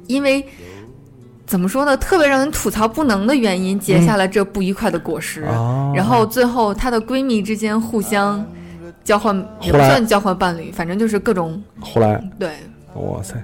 [0.08, 0.44] 因为
[1.46, 5.42] 怎么说呢，特别让人吐槽不能的原因结下了这不愉快的果实。
[5.42, 8.44] 啊然后最后她的闺蜜之间互相
[9.04, 12.50] 交换，也不算交换伴侣，反正就是各种后来，对。
[12.94, 13.34] 哇塞，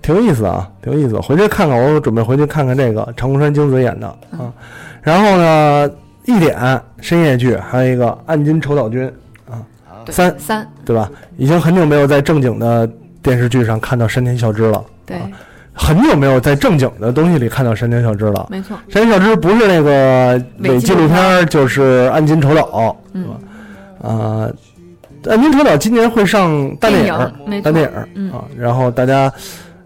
[0.00, 1.18] 挺有意思的啊，挺有意思。
[1.20, 4.52] 回去看看，我准备回去看看这个长谷川京子演的啊。
[5.02, 5.90] 然后呢，
[6.24, 9.06] 一点深夜剧，还有一个暗金丑岛君
[9.48, 9.60] 啊，
[10.10, 10.66] 三三。
[10.84, 11.10] 对吧？
[11.36, 12.88] 已经很久没有在正经的
[13.22, 15.30] 电视剧上看到山田孝之了，对，啊。
[15.80, 18.48] 很久没有在正经的东西里看到山田孝之了。
[18.50, 23.26] 没错，山田孝之不是那个伪纪录录片，就是暗金丑岛，嗯，
[24.02, 24.50] 啊，
[25.26, 29.32] 暗金丑岛今年会上大电影大电影、嗯啊，然后大家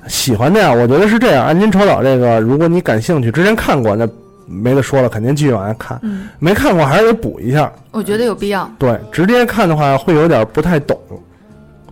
[0.07, 1.45] 喜欢的呀，我觉得是这样。
[1.45, 4.09] 暗金丑岛这个，如果你感兴趣，之前看过，那
[4.47, 5.99] 没得说了，肯定继续往下看。
[6.03, 7.72] 嗯，没看过还是得补一下。
[7.91, 10.99] 我觉得有必要，对，直接看的话会有点不太懂。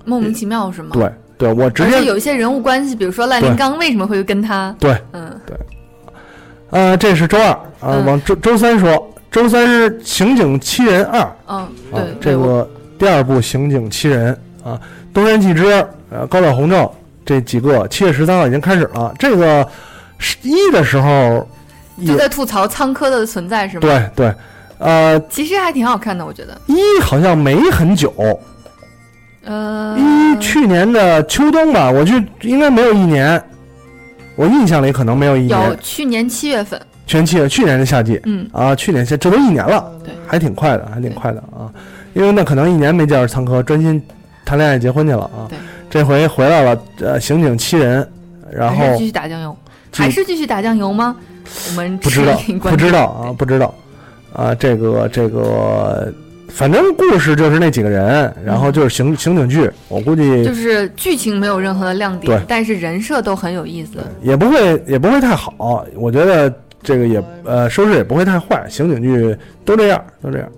[0.05, 0.91] 莫名其妙是吗？
[0.93, 5.57] 对，对我直接有一些人物关系，比如说赖林刚为什么会跟他，对，嗯对，
[6.71, 12.71] 呃，这是周二啊，嗯往周周三说，周三是《刑警七人二》嗯，啊对，，这我个
[13.01, 14.39] 第二部《刑警七人》
[14.69, 14.79] 啊，
[15.15, 15.65] 东山纪之、
[16.11, 16.87] 呃高岛宏正
[17.25, 19.15] 这几个，七月十三号已经开始了。
[19.19, 19.67] 这个
[20.19, 21.49] 十一的时候
[22.07, 24.35] 就在吐槽仓科的存在是吗？，对对，
[24.77, 26.61] 呃，其实还挺好看的，我觉得。
[26.67, 28.13] 一好像没很久，
[29.45, 33.43] 呃，一去年的秋冬吧，我就应该没有一年，
[34.37, 35.59] 我印象里可能没有一年。
[35.59, 38.21] 有年，去年七月份，全期去年的夏季。
[38.27, 41.73] 嗯，啊，去年夏这都一年了，对，还挺快的，还挺快的啊，
[42.15, 44.03] 因为那可能一年没见着仓科，专心
[44.45, 45.47] 谈恋爱结婚去了啊。
[45.49, 45.59] 对，
[45.89, 48.07] 这回回来了，呃，刑警七人，
[48.51, 49.57] 然后继续打酱油，
[49.93, 51.17] 还是继续打酱油吗？
[51.69, 53.75] 我们不知道不知道啊，不知道。
[54.33, 56.13] 啊，这个这个，
[56.49, 63.99] 反正故事就是那几个人，然后就是刑刑警剧，我估计就是剧情没有任何的亮点，但是人设都很有意思。
[64.23, 70.49] 也不会也不会太好，我觉得这个也呃收视也不会太坏，刑警剧都这样都这样。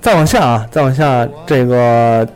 [0.00, 2.26] 再往下啊，再往下这个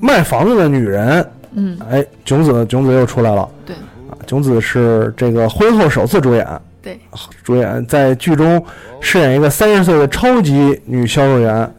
[0.00, 3.48] 卖房子的女人，嗯，哎，囧子囧子又出来了。
[3.66, 3.74] 对。
[4.08, 6.46] 啊，囧子是这个婚后首次主演，
[6.82, 6.98] 对，
[7.44, 8.62] 主演在剧中
[9.00, 11.72] 饰演一个三十岁的超级女销售员，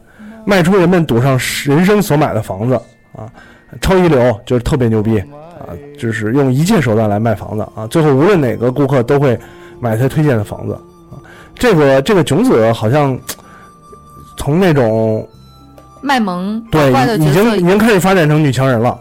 [0.45, 2.75] 卖出人们赌上人生所买的房子。
[3.13, 3.27] 啊，
[3.81, 5.19] 超一流就是特别牛逼。
[5.19, 7.67] 啊，就是用一切手段来卖房子。
[7.75, 9.37] 啊，最后无论哪个顾客都会
[9.79, 10.73] 买他推荐的房子。
[10.73, 11.19] 啊。
[11.53, 13.19] 这个这个囧子好像
[14.41, 15.27] 从那种
[16.01, 18.99] 卖萌对怪的已角色，经已经开始发展成女强人了，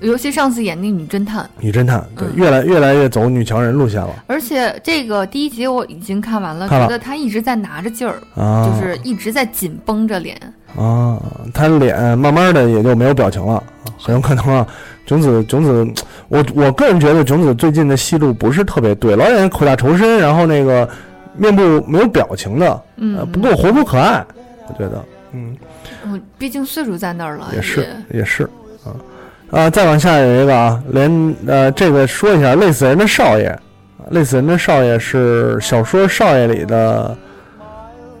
[0.00, 10.36] 尤其上次演那女侦探，女侦探对嗯越来越来越走女强人路线了而且这个第一集我已经看完了，了觉得她一直在拿着劲儿，啊，就是一直在紧绷着脸。
[10.76, 11.16] 啊，
[11.54, 13.62] 她脸慢慢的也就没有表情了，啊
[13.96, 14.66] 很有可能啊。
[15.06, 15.86] 囧子，囧子，
[16.28, 20.88] 我我个人觉得囧子最近的戏路不是特别对，老演苦大仇深，然后那个
[21.36, 24.24] 面部没有表情的，呃，嗯，不够活泼可爱，
[24.72, 25.56] 我觉得，嗯，
[26.10, 28.24] 我毕竟岁数在那儿了，也是也。
[28.24, 28.44] 是
[28.84, 28.94] 啊。
[29.50, 33.60] 啊，再往下有一个啊，连呃这个说一下，累死人的少爷，啊
[34.10, 37.14] 累死人的少爷是小说《少爷》里的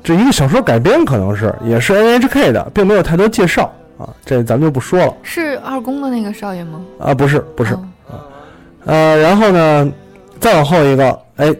[0.02, 5.14] 这一个小说改编，可能是也是 NHK 的，并没有太多介绍啊，这咱们就不说了。
[5.22, 6.82] 是二宫的那个少爷吗？
[6.98, 8.20] 啊，不是不是，哦。
[8.84, 9.90] 呃，然后呢，
[10.38, 11.54] 再往后一个，哎，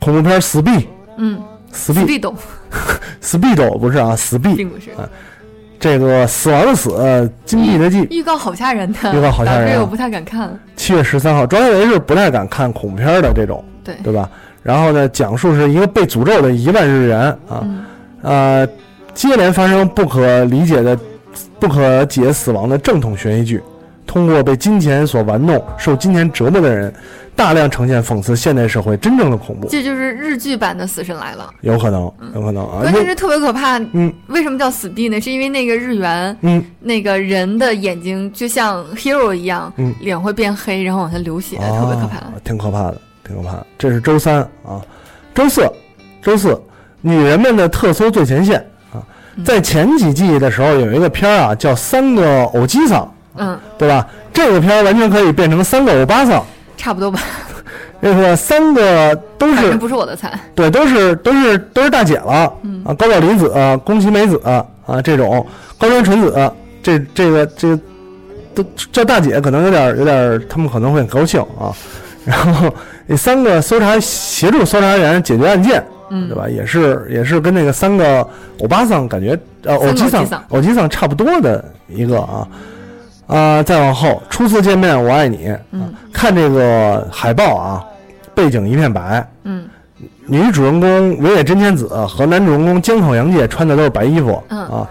[0.00, 0.70] 恐怖片《死 B》
[1.16, 1.40] 嗯，
[1.72, 2.34] 死死 B 懂，
[3.20, 4.90] 死 B 斗不是啊，死 B 并不是。
[5.80, 10.58] 这个死亡的死，呃金币的币，预告好吓人的，预告好吓人啊我不太敢看。
[10.76, 13.62] 七月十三号，庄维是不太敢看恐怖片的这种。
[13.82, 14.30] 对，对吧？
[14.62, 17.84] 然后呢，讲述是一个被诅咒的一万日元啊，嗯
[18.22, 18.68] 呃，
[19.12, 20.98] 接连发生不可理解的、
[21.60, 23.62] 不可解死亡的正统悬疑剧，
[24.06, 26.92] 通过被金钱所玩弄、受金钱折磨的人，
[27.34, 29.66] 大量呈现讽刺现代社会真正的恐怖。
[29.68, 33.78] 这就是日剧版的《死神来了有可能，有可能》，啊，关键是特别可怕。
[33.92, 35.20] 嗯为什么叫死地呢？
[35.20, 42.18] 是因为那个日元嗯，那个人的眼睛就像 hero 一样，嗯脸会变黑，然后往下流血，特别可怕。
[42.18, 43.66] 啊挺可怕的，挺可怕的。
[43.78, 44.80] 这是周三啊，
[45.34, 45.66] 周四，
[46.22, 46.60] 周四，
[47.00, 48.58] 女人们的特搜最前线
[48.92, 49.02] 啊，
[49.36, 53.02] 嗯在前几季的时候有一个片儿啊，叫《三个偶基桑》，
[53.36, 54.06] 嗯，对吧？
[54.32, 56.44] 这个片儿完全可以变成三个欧巴桑，
[56.76, 57.20] 差不多吧，
[58.02, 60.38] 这个三个都是不是我的菜。
[60.54, 63.52] 对，都是都是都是大姐了，嗯啊，高桥离子、
[63.84, 65.46] 宫崎美子啊这种
[65.78, 67.80] 高山纯子，这这个这个
[68.54, 71.72] 都叫大姐，可能有点有点，他们可能会很高兴啊。
[72.24, 72.72] 然后
[73.06, 76.48] 那三个搜查协助搜查员解决案件，嗯对吧？
[76.48, 78.26] 也是也是跟那个三个
[78.60, 82.46] 欧巴桑感觉呃欧吉桑欧吉桑差不多的一个啊
[83.26, 87.84] 啊、再往后初次见面我爱你，嗯看这个海报啊，
[88.34, 89.64] 背景一片白，嗯
[90.26, 94.88] 女主人公尾野真千子和男主人公江口洋介穿的都是白衣服，嗯啊，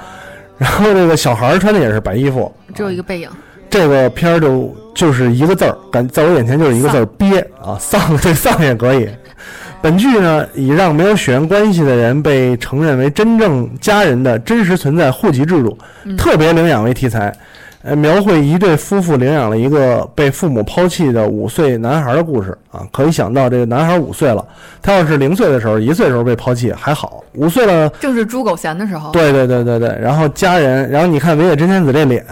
[0.58, 3.30] 然后这个小孩儿穿的也是白衣服，只有一个背影。
[3.70, 9.10] 这个片儿就就是一个字儿，感在我眼前就是一个字儿憋啊，丧 对丧也可以。
[9.82, 15.76] 本剧呢，以让没有血缘关系的人被承认为真正家人的真实存在户籍制度，
[16.06, 17.36] 嗯特别领养为题材，
[17.84, 22.82] 呃，描绘一对夫妇领养了一个被父母抛弃的五岁男孩的故事啊。
[22.94, 24.44] 可以想到，这个男孩五岁了，
[24.82, 32.26] 他要是零岁的时候、一岁的时候被抛弃还好，五岁了，正是猪狗闲的时候，对对对对对，然后家人，然后你看尾野真千子这脸，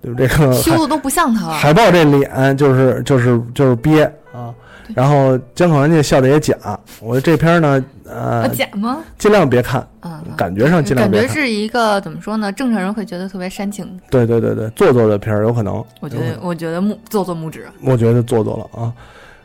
[0.00, 0.18] 对不？
[0.18, 1.52] 这个修的都不像他了。
[1.52, 4.48] 海报这脸就是就是就是憋啊，
[4.94, 6.54] 然后江口洋介笑的也假。
[7.00, 8.98] 我这片儿呢，啊，呃，假吗？
[9.18, 11.28] 尽量别看，嗯，感觉上尽量别看。
[11.28, 12.52] 感觉是一个怎么说呢？
[12.52, 13.98] 正常人会觉得特别煽情。
[14.10, 15.84] 对对对对，做作的片儿有可能。
[16.00, 17.66] 我觉得我觉得木做作木指。
[17.82, 18.92] 我觉得做作了啊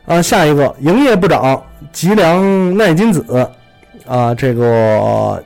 [0.06, 0.22] 啊！
[0.22, 1.62] 下一个营业部长
[1.92, 3.24] 吉良奈津子
[4.06, 5.42] 啊，这个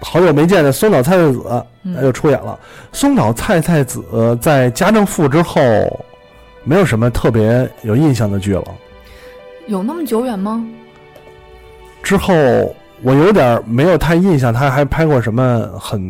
[0.00, 2.58] 好久没见的松岛菜菜子嗯又出演了。
[2.92, 4.04] 松岛菜菜子
[4.40, 5.60] 在家政妇之后，
[6.64, 8.64] 没有什么特别有印象的剧了。
[9.66, 10.64] 有那么久远吗？
[12.02, 12.34] 之后
[13.02, 16.00] 我有点没有太印象，他还拍过什么很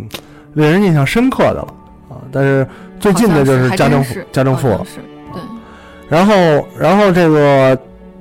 [0.52, 1.74] 令人印象深刻的了
[2.10, 2.20] 啊？
[2.30, 2.66] 但是
[3.00, 4.68] 最近的就是家政家政妇
[5.32, 5.40] 对，
[6.08, 6.34] 然后
[6.78, 7.76] 然后这个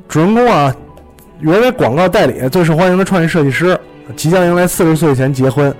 [0.08, 0.74] 主人公啊，
[1.42, 3.78] 原为广告代理最受欢迎的创意设计师，
[4.16, 5.74] 即将迎来四十岁前结婚，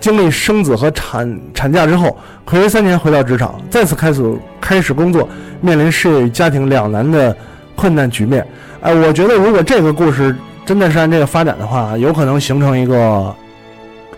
[0.00, 4.24] 经历生子和产产假之后，暌违三年回到职场，再次开始
[4.58, 5.28] 开始工作，
[5.60, 7.36] 面临事业与家庭两难的
[7.76, 8.46] 困难局面。
[8.80, 13.34] 哎，我觉得如果这个故事真的是按这个发展的话，有可能形成一个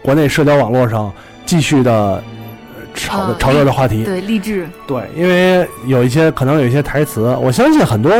[0.02, 1.12] 国内社交网络上
[1.46, 2.22] 继续的呃
[2.94, 4.05] 炒的啊炒热的话题。
[4.05, 8.12] 对励志，对，因为有一些可能有一些台词，我相信很多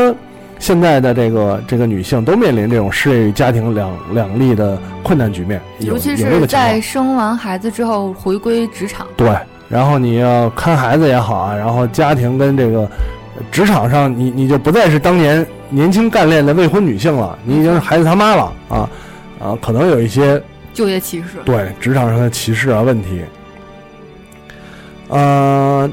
[0.57, 6.79] 现在的这个这个女性都面临这种事业与家庭两两立的困难局面，尤其是在。
[6.79, 9.07] 生完孩子之后回归职场。
[9.17, 9.35] 对，
[9.67, 12.89] 然后你要看孩子也好啊，然后家庭跟这个呃
[13.51, 18.89] 职场上，你你就不再是当年年轻干练的未婚女性了，你已经是孩子他妈了啊
[19.39, 20.41] 啊，可能有一些
[20.73, 23.21] 就业歧视，对职场上的歧视啊问题。
[25.09, 25.89] 呃，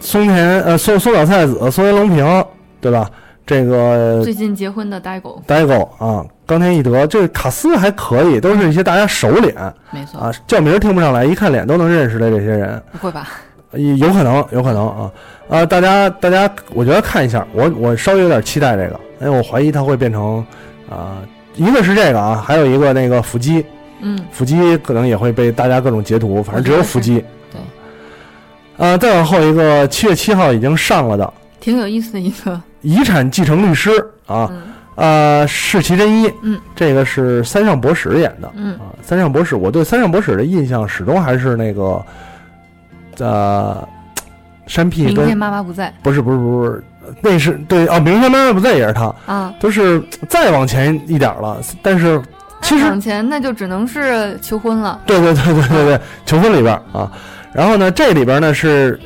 [0.00, 2.44] 松田呃松松岛菜子、松田龙平，
[2.80, 3.08] 对吧？
[3.44, 9.52] 这个最近结婚的呆狗，呆狗啊，冈田义德，这个卡斯还可以，都是一些大家熟脸
[9.90, 13.28] 没错，啊，叫名儿听不上来，一看脸都能认识的这些人，不会吧？
[13.74, 15.10] 也有可能，有可能啊。
[15.48, 15.66] 啊！
[15.66, 20.44] 大家大家，我觉得看一下，我我稍微有点期待这个，因为我怀疑它会变成
[20.88, 21.18] 啊，
[21.56, 23.62] 一个是这个啊，还有一个那个腹肌，
[24.00, 27.22] 嗯，腹肌可能也会被大家各种截图，反正只有腹肌。
[27.50, 27.60] 对，
[28.78, 31.34] 呃，再往后一个七月七号已经上了的。
[31.60, 33.90] 挺有意思的一个，《遗产继承律师》
[34.32, 34.62] 啊，嗯。
[34.94, 38.72] 呃，世崎真一，嗯，这个是三上博史演的，嗯。
[38.74, 42.02] 啊，三上博史，我对三上博史的印象始终还是那个，
[43.18, 43.86] 呃，
[44.66, 45.92] 山 P 明天妈妈不在。
[46.02, 46.84] 不是不是不是，
[47.20, 49.52] 那是对哦，明天妈妈不在也是他，啊。
[49.60, 52.20] 都是再往前一点了，但是
[52.62, 57.10] 其实往前那就只能是求婚了，对对对对对对，求婚里边啊，
[57.52, 58.98] 然后呢，这里边呢是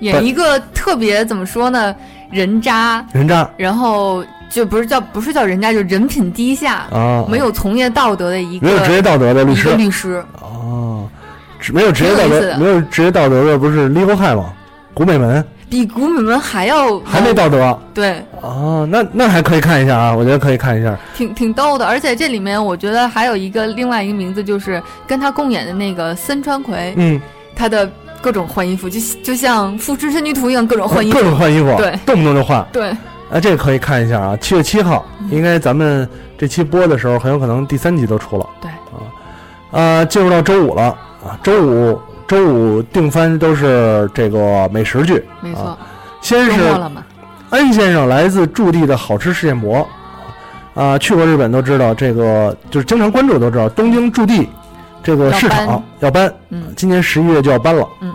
[0.00, 1.94] 演一个特别怎么说呢，
[2.30, 3.50] 人渣，人渣。
[3.56, 9.70] 然后就不是叫不是叫人渣，就人品低下，啊，没有从业道德的一个没有职业道德的律师。
[9.76, 11.19] 律师，哦，只
[11.72, 14.52] 没有职业道德，没有职业道德的不是 Legal High 吗？
[14.94, 20.98] 古美门比古美门还要还没道德对，哦，那那还可以看一下啊，我觉得可以看一下。
[21.14, 21.86] 挺挺逗的。
[21.86, 27.20] 而且这里面我觉得还有一个另外一个名字，就是跟他共演的那个森川葵，嗯，
[27.54, 27.88] 他的
[28.20, 31.24] 各种换衣服，就就像《复仇神女图》一样，各种换衣服各。
[31.24, 32.66] 种换衣服，对动不动就换。
[32.72, 32.88] 对，
[33.30, 38.46] 啊，这个可以看一下啊，七月七号，应该咱们这期播的时候，很有可能第三集都出了。
[38.60, 38.98] 对啊，
[39.70, 45.64] 呃，进入到周五了啊，周五周五定番都是这个美食剧，没错。
[45.64, 45.78] 啊，
[46.20, 46.62] 先是
[47.50, 49.86] 安先生来自驻地的好吃事件博，
[50.74, 54.48] 啊，去过日本都知道这个，就是经常关注都知道东京驻地
[55.02, 58.14] 这个市场要搬嗯今年十一月就要搬了，嗯，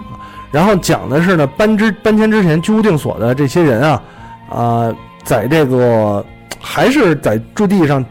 [0.52, 4.02] 然后讲的是呢，搬之搬迁之前居无定所的这些人啊，
[4.50, 6.26] 啊、在这个
[6.62, 8.04] 还是在驻地上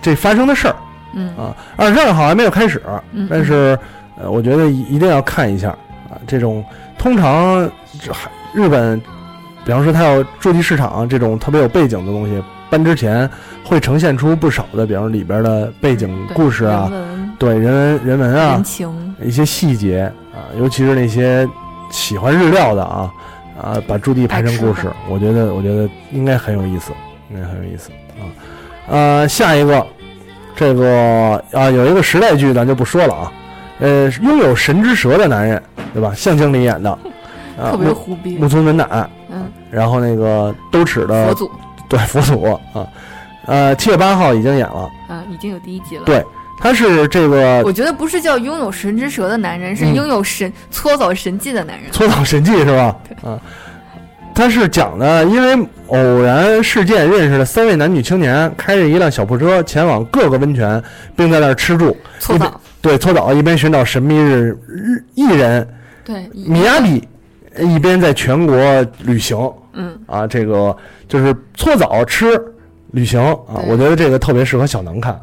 [0.00, 0.76] 这发生的事儿
[1.14, 2.82] 嗯啊，二十二号还没有开始，
[3.12, 3.78] 嗯，但是
[4.18, 5.70] 呃，我觉得一一定要看一下
[6.08, 6.64] 啊，这种
[6.96, 7.68] 通常
[8.52, 9.00] 日本，
[9.64, 13.28] 比方说它要驻地市场这种特别有背景的东西，搬之前
[13.64, 16.90] 会呈现出不少的，比方说里边的背景故事啊，
[17.38, 18.62] 对人文人文啊
[19.22, 21.48] 一些细节啊，尤其是那些
[21.90, 23.12] 喜欢日料的啊
[23.60, 26.92] 啊，把驻地拍成故事我觉得我觉得应该很有意思，
[27.30, 27.90] 应该很有意思
[28.20, 28.22] 啊。
[28.88, 29.84] 呃，下一个
[30.54, 33.32] 这个啊，有一个时代剧咱就不说了啊，
[33.80, 35.62] 呃，拥有神之舌的男人，
[35.92, 36.12] 对吧？
[36.14, 36.90] 向经理演的，
[37.60, 38.86] 啊，特别木忽逼木，村文乃，
[39.30, 41.50] 嗯，然后那个兜齿的佛祖
[41.88, 42.86] 对佛祖啊，
[43.46, 46.04] 呃，七月八号已经演了，啊，已经有第一集了。
[46.04, 46.24] 对
[46.60, 51.90] 他是这个我觉得不是叫拥有神之舌的男人，是嗯拥有神搓澡神技的男人。
[51.90, 52.96] 搓澡神技是吧？
[53.24, 53.38] 啊，
[54.34, 60.82] 他是讲的，因为偶然事件认识了三位男女青年，开着一辆小破车前往各个温泉，
[61.16, 65.66] 并在那儿吃住，搓澡，对搓澡，一边寻找神秘日日艺人
[66.04, 67.02] 对，米亚比，
[67.58, 68.54] 一边在全国
[68.98, 69.38] 旅行
[69.72, 70.26] 嗯，啊。
[70.26, 70.76] 这个
[71.08, 72.38] 就是搓澡吃
[72.90, 75.18] 旅行啊，我觉得这个特别适合小能看，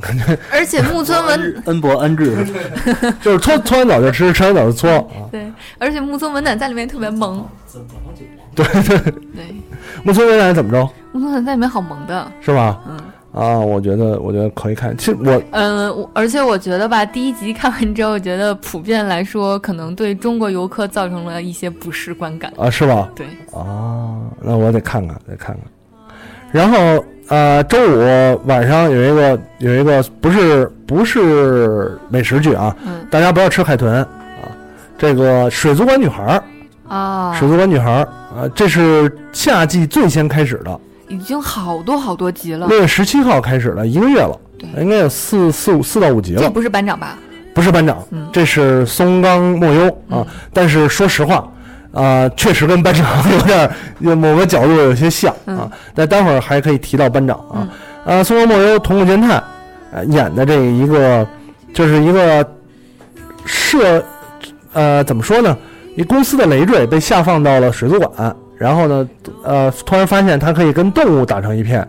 [0.52, 2.44] 而且木村文 恩博恩智，
[3.22, 5.24] 就是搓搓完澡就吃，吃完澡就搓啊。
[5.32, 7.42] 对，而且木村文乃在里面特别萌。
[8.54, 8.98] 对对，
[9.34, 9.54] 对，
[10.04, 10.86] 木村文乃怎么着？
[11.12, 12.30] 木村文在里面好萌的。
[12.42, 12.82] 是吧？
[12.86, 12.98] 嗯
[13.38, 14.96] 啊，我觉得我觉得可以看。
[14.98, 22.52] 其实我嗯，我而且我觉得吧，第一集看完之后，我觉得普遍来说，可能对中国游客造成了一些不适观感。
[22.56, 23.08] 啊是吧？
[23.14, 25.58] 对，啊，那我得看看，得看看。
[26.50, 34.08] 然后呃，周五晚上有一个有一个不是不是美食剧啊，嗯大家不要吃海豚啊。
[34.96, 36.42] 这个水族馆女孩儿，
[36.88, 38.02] 啊，水族馆女孩儿
[38.34, 42.66] 啊，这是夏季最先开始的，已经好多好多集了。
[42.66, 46.42] 六月十七号开始的，一个月了，对应该有四四五四到五集了。
[46.42, 47.18] 这不是班长吧？
[47.54, 50.20] 不是班长，嗯这是松冈莫优啊。
[50.20, 51.46] 嗯但是说实话，
[51.92, 53.70] 啊、确实跟班长有点
[54.16, 55.70] 某个角度有些像啊。
[55.94, 57.68] 那待会儿还可以提到班长啊。
[58.04, 59.42] 啊，松冈莫优、桐谷健太，
[59.92, 61.26] 呃，演的这一个
[61.74, 62.46] 就是一个
[63.44, 64.04] 社，
[64.72, 65.56] 呃，怎么说呢？
[65.96, 69.08] 一公司的累赘被下放到了水族馆，然后呢，
[69.44, 71.86] 呃，突然发现他可以跟动物打成一片，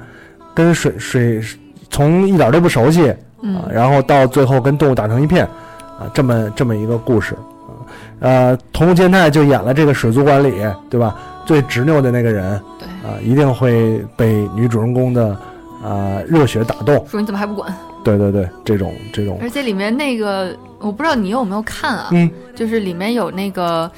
[0.53, 1.41] 跟水水
[1.89, 5.45] 从一点都不熟悉，啊，嗯，然后到最后跟动物打成一片，
[5.99, 10.53] 啊，这么这么一个故事，啊，呃，桐木健太就演了这个水族馆里，
[10.89, 11.17] 对吧？
[11.45, 15.35] 最执拗的那个人，对，啊，一定会被女主人公的
[15.83, 17.03] 啊热血打动。
[17.07, 17.65] 说你怎么还不滚？
[18.03, 22.09] 对对对，这种这种，而且里面那个，我不知道你有没有看啊？
[22.11, 23.91] 嗯，就是里面有那个，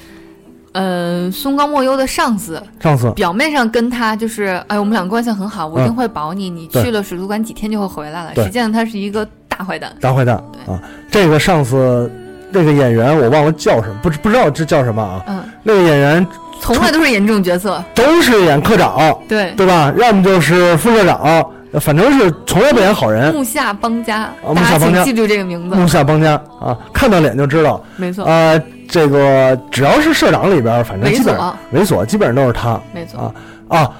[0.72, 8.34] 呃，松冈莫优的上司，上司表面上跟他就是，哎，我们俩关系很好，我一定嗯会保你，你去了水族馆几天就会回来了。
[8.34, 9.94] 实际上他是一个大坏蛋。
[10.00, 12.10] 大坏蛋啊，这个上司
[12.50, 15.22] 那个演员我忘了叫什么，不知不知道这叫什么啊？
[15.26, 16.26] 嗯，那个演员
[16.60, 17.82] 从来都是演这种角色。
[17.94, 19.92] 都是演科长，对，对吧？
[19.98, 21.44] 要么就是副科长，
[21.80, 23.34] 反正是从来不演好人。
[23.34, 25.76] 木下邦家，木大下邦家记住这个名字。
[25.76, 27.82] 木下邦家啊，看到脸就知道。
[27.96, 33.20] 没错，呃，这个只要是社长里边，反正猥基本琐，猥琐基本上都是他没错。
[33.20, 33.90] 啊啊。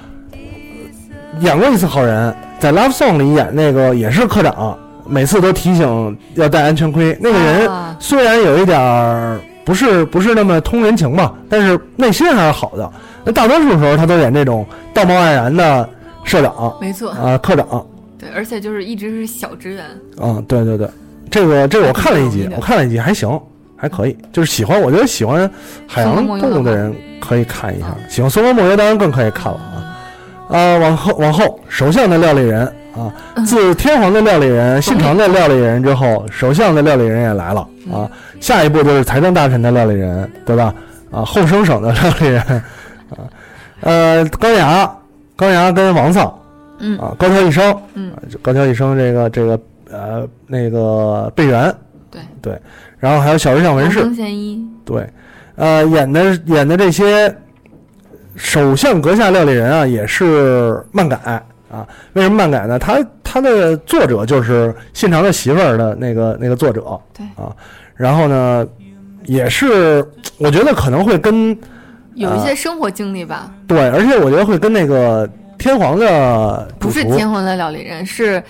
[1.39, 7.17] 演过一次好人，在《Love Song》里演那个也是科长，每次都提醒要戴安全盔。
[7.19, 12.87] 那个人啊虽然有一点儿不是不是那么通人情吧，但是内心还是好的。
[13.23, 14.63] 那大多数时候他都演这种
[14.93, 15.89] 道貌岸然的
[16.23, 17.85] 社长没错，啊、科长
[18.17, 19.85] 对，而且就是一直是小职员。
[20.19, 20.87] 啊，对对对，
[21.29, 23.39] 这个这个我看了一集我看了一集还行，
[23.75, 24.17] 还可以。
[24.31, 25.49] 就是喜欢，我觉得喜欢
[25.87, 30.57] 海洋动物的人可以看一下啊，喜欢松冈莫优当然更可以看了啊。
[30.57, 32.65] 啊，往后往后，首相的料理人
[32.95, 38.09] 啊，嗯自天皇的料理人、信长的料理人之后，首相的料理人也来了啊。
[38.39, 40.73] 下一步就是财政大臣的料理人，对吧？
[41.11, 43.17] 啊，后生省的料理人啊，
[43.81, 44.89] 呃，高雅，
[45.35, 46.33] 高雅跟王丧
[46.79, 49.59] 嗯啊，高桥一生，嗯啊，高桥一生这个这个
[49.91, 51.73] 呃那个贝原，
[52.11, 52.61] 对对，
[52.99, 55.07] 然后还有小日向文世，贤一，对，
[55.55, 57.33] 呃，演的演的这些
[58.35, 61.17] 首相阁下料理人啊，也是漫改
[61.69, 61.87] 啊。
[62.13, 62.77] 为什么漫改呢？
[62.77, 67.55] 他他的作者就是信长的媳妇儿的那个那个作者，对啊。
[67.95, 68.67] 然后呢，
[69.25, 70.05] 也是
[70.37, 71.57] 我觉得可能会跟
[72.15, 78.41] 有一些生活经历吧，对，而且我觉得会跟那个天皇的不是天皇的料理人，是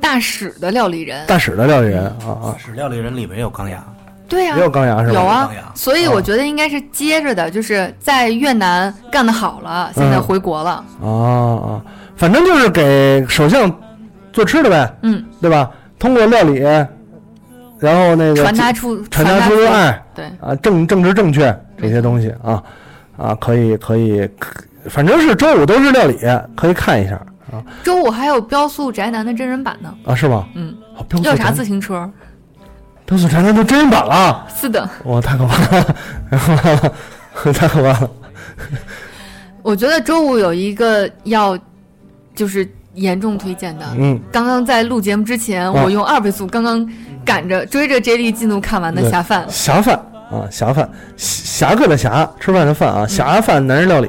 [0.00, 1.26] 大使的料理人。
[1.26, 3.84] 大使的料理人啊啊，使料理人里面有钢牙，
[4.28, 5.14] 对呀、也有钢牙是吧？
[5.14, 10.84] 有啊，所以我觉得应该是接着的，就是在越南干的好了，现在回国了。
[11.02, 11.82] 啊啊，
[12.16, 13.70] 反正就是给首相
[14.32, 15.70] 做吃的呗，嗯，对吧？
[15.98, 16.58] 通过料理，
[17.78, 22.62] 然后那个传达出传达出爱对，啊，政政治正确这些东西啊
[23.16, 26.16] 啊，可以可以，可反正是周五都是料理，
[26.56, 27.14] 可以看一下
[27.52, 29.94] 啊周五还有标速宅男的真人版呢。
[30.04, 30.46] 啊，是吗？
[30.54, 32.10] 嗯，哦标速要啥自行车？
[33.04, 36.94] 标速宅男都真人版了， 是的，哇，太可怕了，
[37.52, 38.10] 太可怕了，
[39.62, 41.58] 我觉得周五有一个要
[42.34, 43.86] 就是严重推荐的。
[43.98, 46.88] 嗯，刚刚在录节目之前，啊我用二倍速刚刚
[47.24, 49.46] 赶着追着 J 莉进度看完的对《侠饭》。
[49.50, 50.00] 侠饭
[50.32, 54.08] 啊，侠饭，侠客的侠，吃饭的饭啊，侠饭男人料理，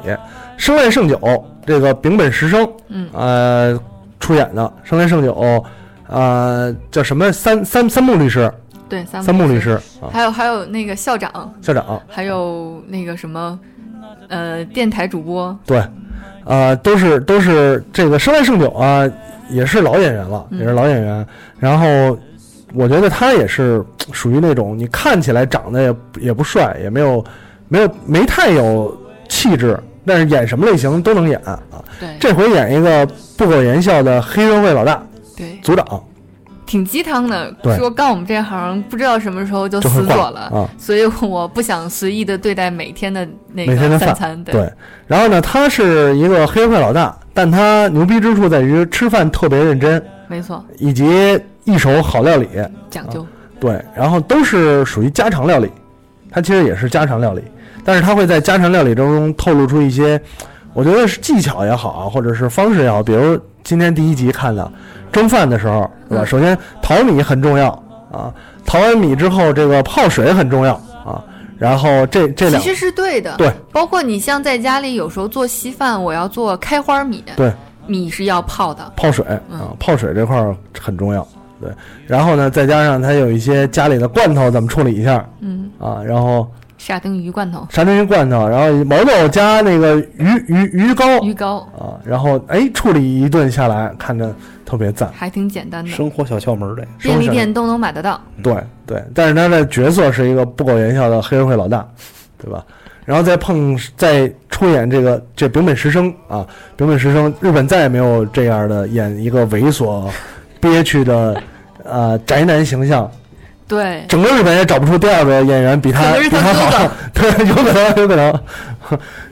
[0.56, 1.20] 生来胜酒，
[1.66, 3.78] 这个丙本实生，嗯呃，
[4.20, 5.64] 出演的生来胜酒，
[6.08, 8.52] 呃，叫什么三三三木律师，
[8.88, 9.72] 对，三三木律师
[10.02, 13.60] 啊，还有还有那个校长，校长，还有那个什么，
[14.30, 15.84] 呃，电台主播，对，
[16.46, 19.04] 呃，都是都是这个生来胜酒啊，
[19.50, 21.26] 也是老演员了，嗯也是老演员。
[21.60, 22.18] 然后
[22.74, 27.24] 我觉得他也是属于那种你看起来长得也也不帅，也没有
[27.68, 28.98] 没有没太有
[29.30, 31.60] 气质，但是演什么类型都能演啊。
[32.00, 33.06] 对这回演一个
[33.38, 35.02] 不苟言笑的黑社会老大
[35.38, 36.04] 对，组长，
[36.66, 37.52] 挺鸡汤的。
[37.62, 40.70] 对说干我们这行不知道什么时候就死左了，啊。
[40.78, 44.44] 所以我不想随意的对待每天的那每天的饭个三餐。
[44.44, 44.72] 对，
[45.06, 52.48] 然后呢，他是一个黑社会老大，但他牛逼之处在于吃饭特别认真，没错，以及一手好料理。
[52.90, 53.26] 讲究。
[53.60, 55.72] 对，然后都是属于家常料理，
[56.30, 57.42] 它其实也是家常料理，
[57.84, 60.22] 但是它会在家常料理中透露出一些，
[60.74, 64.70] 我觉得是技巧也好啊，或者是方式也好，比如今天第一集看的
[65.14, 66.24] 蒸饭的时候，对吧？
[66.24, 67.70] 嗯首先淘米很重要
[68.12, 68.34] 啊，
[68.66, 70.74] 淘完米之后这个泡水很重要
[71.06, 71.24] 啊，
[71.58, 77.52] 然后这这两其实是对的，对，包括你像在家里有时候做稀饭，我要做开花米，对。
[77.86, 79.60] 米是要泡的，泡水嗯。
[79.60, 81.28] 啊，泡水这块儿很重要，
[81.60, 81.70] 对，
[82.08, 86.50] 然后呢，再加上它有一些家里的罐头怎么处理一下嗯，啊，然后
[86.86, 95.10] 沙丁鱼罐头、沙丁鱼罐头，然后毛豆加那个鱼鱼鱼糕鱼糕，啊，然后哎处理一顿下来，看着特别赞。
[95.14, 96.86] 还挺简单的，生活小窍门儿的。
[97.00, 98.20] 便利店都能买得到。
[98.44, 98.54] 对
[98.86, 101.88] 对，但是他的角色是一个不苟言笑的黑社会老大，
[102.38, 102.62] 对吧？
[103.06, 110.10] 然后再碰再出演这个这丙本实生啊，丙本实生，日本再也没有这样的演一个猥琐、
[110.60, 111.42] 憋屈的
[111.86, 113.10] 呃宅男形象，
[113.74, 118.40] 对，整个日本也找不出第二个演员比他比他好， 对，有可能，有可能，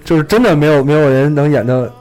[0.03, 1.91] 就是真的没有没有人能演的，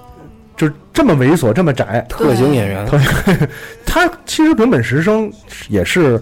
[0.57, 2.05] 就是这么猥琐，这么窄。
[2.09, 2.86] 特型演员，
[3.84, 5.30] 他其实本本实生
[5.68, 6.18] 也是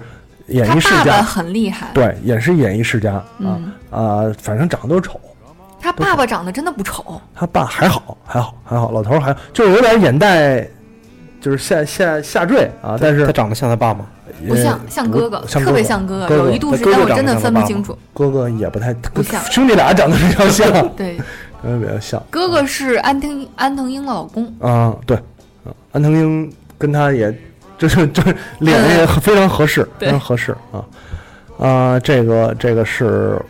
[0.49, 5.21] 演艺世爸爸家，很厉害，对，也是演艺世家啊嗯，啊，反正长得都丑。
[5.81, 10.67] 他爸爸长得真的不丑，他爸还好，还好，还好，老头儿还就是有点眼袋，
[11.41, 14.07] 就是下下下坠啊，但是他长得像他爸吗？
[14.47, 17.97] 不像像哥哥，特别像哥哥有一度时哥哥间我真的分不清楚。
[18.15, 21.19] 哥哥也不太不像兄弟俩长得比较像， 对，
[21.65, 25.17] 嗯，比较像哥哥是安藤安藤英的老公，啊，对，
[25.65, 27.37] 啊安藤英跟他也
[27.77, 30.85] 就是就是 脸也非常合适，非常合适啊
[31.59, 33.41] 啊，这个这个是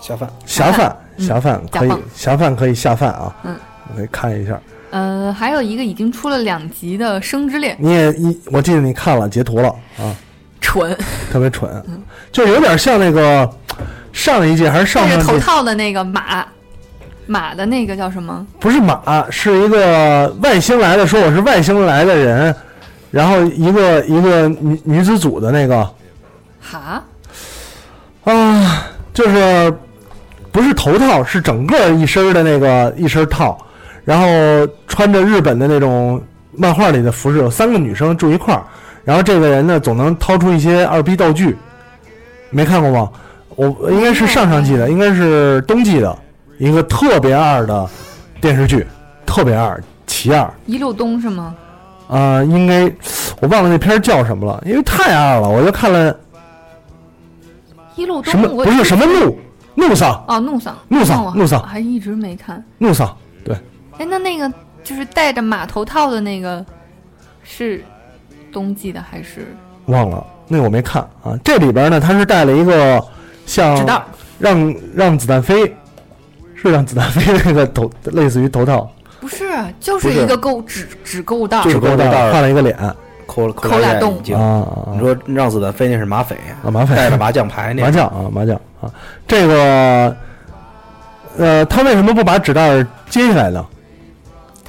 [0.00, 0.28] 下饭。
[0.44, 3.56] 下饭，嗯侠饭可以假放侠饭可以下饭啊，嗯，
[3.96, 4.60] 可以看一下。
[4.94, 9.68] 呃，还有一个已经出了两集的《生之恋》，你也一我记得你看了截图了
[9.98, 10.14] 啊，
[10.60, 10.96] 蠢，
[11.32, 11.68] 特别蠢，
[12.30, 13.50] 就有点像那个
[14.12, 16.46] 上一季还是上戴着头，套的那个马，
[17.26, 18.46] 马的那个叫什么？
[18.60, 22.54] 不是马，是一个外星来的，说我是外星来的人，
[23.10, 25.90] 然后一个一个女女子组的那个。
[26.60, 27.02] 哈，
[28.22, 29.76] 啊，就是
[30.52, 33.58] 不是头套，是整个一身的那个一身套，
[34.04, 34.26] 然后
[34.86, 36.22] 穿着日本的那种
[36.52, 38.62] 漫画里的服饰，有三个女生住一块儿，
[39.04, 41.56] 然后这个人呢总能掏出一些二逼道具，
[42.50, 43.10] 没看过吗？
[43.56, 46.18] 我应该是上上季的，应该是冬季的
[46.58, 47.88] 一个特别二的
[48.40, 48.86] 电视剧，
[49.24, 51.54] 特别二，奇二一路东是吗？
[52.06, 52.82] 啊、应该
[53.40, 56.14] 我忘了那片儿叫什么了，因为太二了，我就看了
[57.96, 59.38] 一路东什么不是什么怒
[59.74, 62.62] 怒丧哦，怒丧，怒丧怒丧还一直没看。
[62.78, 63.56] 怒丧，对，
[63.98, 64.52] 哎，那那个
[64.82, 66.64] 就是戴着马头套的那个
[67.42, 67.84] 是
[68.52, 69.54] 冬季的还是
[69.86, 71.38] 忘了那我没看啊。
[71.44, 73.02] 这里边呢，他是带了一个
[73.46, 74.02] 像纸袋？
[74.38, 75.74] 让让子弹飞，
[76.54, 78.90] 是让子弹飞那个头，类似于头套，
[79.20, 79.46] 不是，
[79.78, 82.94] 就是一个钩纸纸钩带儿，纸钩带儿钩带儿换了一个脸啊
[83.26, 84.16] 抠了抠抠俩洞。
[84.36, 88.90] 啊你说让子弹飞那是马匪，啊麻烦带着麻将牌那个麻将啊麻将啊，
[89.26, 90.16] 这个
[91.38, 93.64] 呃，他为什么不把纸袋儿揭下来呢？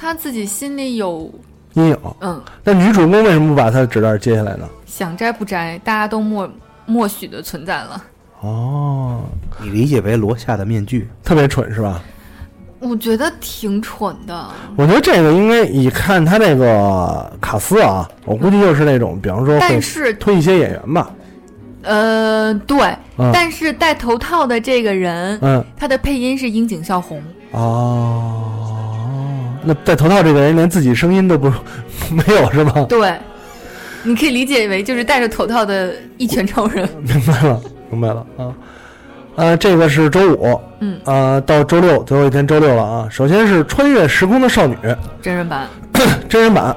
[0.06, 1.28] 他自己心里有
[1.74, 1.98] 阴影。
[2.20, 4.68] 嗯，那女主人公为什么不把她的纸袋儿揭下来呢？
[4.86, 6.48] 想摘不摘，大家都默
[6.86, 8.02] 默许的存在了。
[8.40, 9.22] 哦，
[9.60, 11.08] 你理解为罗夏的面具。
[11.24, 12.00] 特别蠢是吧？
[12.78, 14.46] 我觉得挺蠢的，
[14.76, 21.10] 我觉得这个应该以看他那个卡斯啊，我估计就是那种，比方说但是推一些演员吧。
[21.82, 22.78] 呃，对，
[23.16, 27.22] 嗯但是戴头套的这个人，嗯，他的配音是樱井孝宏，
[27.52, 28.75] 哦，
[29.66, 31.48] 那戴头套这个人连自己声音都不
[32.10, 32.86] 没有是吗？
[32.88, 33.14] 对，
[34.04, 36.88] 你可以理解为就是戴着头套的一拳超人。
[37.02, 37.60] 明白了，
[37.90, 38.54] 明白了啊。
[39.34, 43.08] 呃，这个是周五，嗯，呃，到周六最后一天周六了啊。
[43.10, 44.74] 首先是《穿越时空的少女》
[45.20, 45.66] 真人版
[46.26, 46.74] 真人版，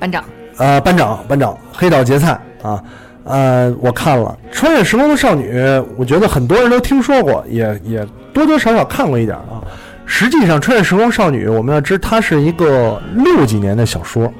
[0.00, 0.24] 班长，
[0.56, 2.82] 呃，班长班长黑岛结菜啊，
[3.22, 5.56] 呃，我看了《穿越时空的少女》，
[5.96, 9.62] 我觉得很多人都听说过，也也多多少少看过一点啊。
[10.06, 14.32] 实际上，《穿越时空少女》我们要知它是一个六几年的小说，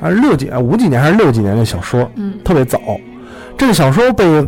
[0.00, 2.78] 还是六几啊五几年还是六几年的小说，嗯，特别早。
[3.56, 4.46] 这个小说被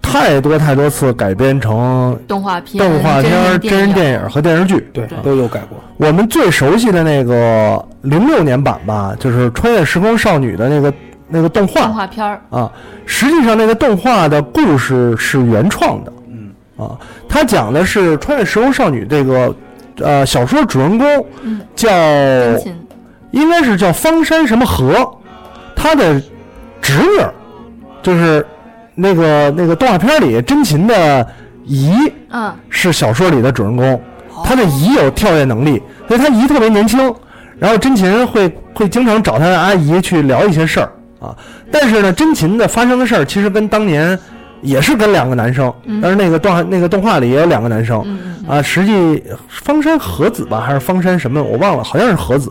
[0.00, 4.88] 太多太多次改编成动画片、动画片、真真人电影影和电视剧。
[4.92, 5.78] 对对，都有改过。
[5.96, 10.92] 我们最熟悉的那个零六年版吧，就是《穿越时空少女》的那个
[11.28, 12.72] 那个动画动画片儿，啊。
[13.04, 16.98] 实际上，那个动画的故事是原创的嗯，啊，
[17.28, 19.54] 它讲的是《穿越时空少女》这个
[20.00, 21.90] 呃小说主人公嗯，叫
[23.30, 25.08] 应该是叫方山什么和，
[25.76, 26.20] 他的
[26.80, 27.32] 侄女儿
[28.02, 28.44] 就是
[28.94, 31.26] 那个那个动画片里真琴的
[31.64, 31.92] 姨
[32.30, 33.94] 嗯，是小说里的主人公。
[33.94, 34.00] 哦
[34.44, 37.12] 他的姨有跳跃能力，所以他姨特别年轻。
[37.58, 41.34] 然后真琴会会经常找他的阿姨去聊一些事儿啊。
[41.72, 44.16] 但是呢，真琴的发生的事儿其实跟当年
[44.62, 48.62] 也是跟两个男生，嗯但是那个动画那个动画里也有两个男生嗯，啊。
[48.62, 52.50] 实际方山和子吧，还是方山什么我忘了，好像是和子。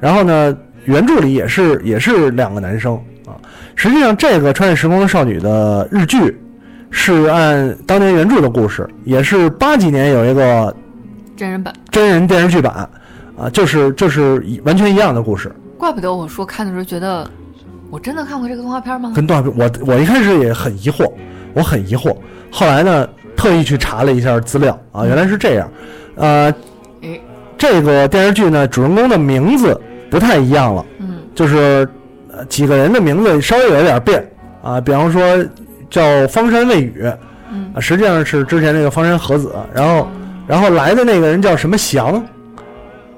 [0.00, 2.94] 然后呢，原著里也是也是两个男生
[3.26, 3.32] 啊。
[3.74, 6.38] 实际上，这个《穿越时空的少女》的日剧
[6.90, 10.74] 是按当年原著的故事，也是八几年有一个
[11.36, 11.74] 真人版。
[11.90, 12.88] 真人电视剧版，
[13.36, 17.28] 啊，就是就是完全一样的故事，怪不得我说看的时候觉得，
[17.94, 19.12] 我真的看过这个动画片吗？
[19.14, 21.08] 跟动画片我我一开始也很疑惑，
[21.52, 22.12] 我很疑惑，
[22.50, 25.70] 后来呢特意去查了一下资料啊，原来是这样，
[26.16, 26.52] 呃，
[27.02, 27.22] 诶，
[27.56, 29.80] 这个电视剧呢主人公的名字
[30.10, 31.88] 不太一样了，嗯就是
[32.32, 34.28] 呃几个人的名字稍微有一点变
[34.60, 35.22] 啊，比方说
[35.88, 37.08] 叫方山未雨，
[37.52, 40.08] 嗯啊，实际上是之前那个方山和子，然后
[40.48, 42.20] 然后来的那个人叫什么祥，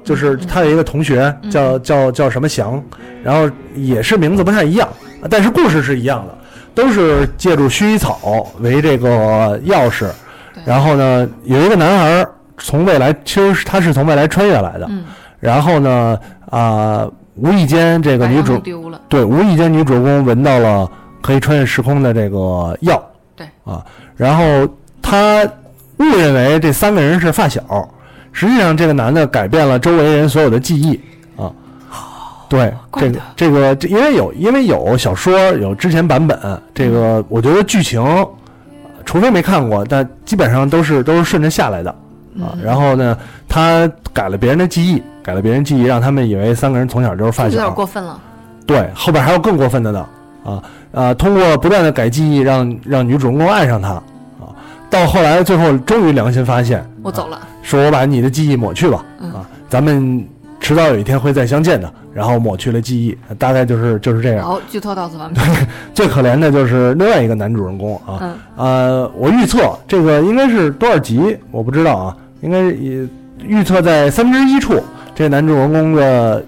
[0.06, 1.50] 就是他有一个同学嗯。
[1.50, 2.82] 叫叫叫什么祥，
[3.22, 4.88] 然后也是名字不太一样，
[5.28, 6.38] 但是故事是一样的，
[6.74, 10.08] 都是借助薰衣草为这个钥匙，
[10.64, 15.04] 然后呢有一个男孩儿从未来，其实是他是从未来穿越来的，嗯，
[15.40, 16.18] 然后呢
[16.48, 23.02] 啊、无意间这个女主丢了，对，无意间女主人公闻到了可以穿越时空的这个药，
[23.34, 23.46] 对。
[23.64, 23.84] 啊，
[24.16, 24.44] 然后
[25.02, 25.44] 他
[25.98, 27.60] 误认为这三个人是发小，
[28.36, 31.00] 实际上这个男的改变了周围人所有的记忆
[31.40, 31.50] 啊。
[32.50, 36.38] 对，这个这个这因为有因为有小说有之前版本，
[36.74, 38.28] 这个我觉得剧情，呃
[39.06, 41.90] 除非没看过，但基本上都是都是顺着下来的
[42.38, 42.52] 啊。
[42.52, 43.16] 嗯然后呢，
[43.48, 47.70] 他改了别人的记忆，改了别人记忆，让他们以为三个人从小就是发有点小。
[47.70, 48.20] 过分了。
[48.66, 50.06] 对，后边还有更过分的呢，
[50.44, 51.14] 啊啊！
[51.14, 54.02] 通过不断的改记忆让，让女主人公爱上他，啊，
[54.88, 60.24] 到后来最后终于良心发现，啊我走了，说我把你的记忆抹去吧，嗯啊，咱们
[60.60, 64.44] 迟早有一天会再相见的，然后抹去了记忆，大概就是就是这样。
[64.44, 65.40] 好，剧透到此完毕。
[65.94, 73.06] 最可怜的就是另外一个男主人公啊，嗯，呃，我预测这个应该是多少集我不知道啊，应该也
[73.44, 74.82] 预测在三分之一处，
[75.14, 76.44] 这男主人公的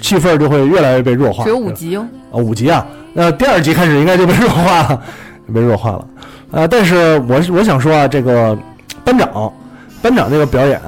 [0.00, 1.44] 气氛就会越来越被弱化。
[1.44, 2.06] 只有五集哦。
[2.32, 5.02] 啊，五集啊，那第二集开始应该就被弱化了，
[5.52, 6.06] 被弱化了。
[6.52, 8.56] 呃，但是我我想说啊，这个
[9.04, 9.52] 班长，
[10.00, 10.80] 班长这个表演，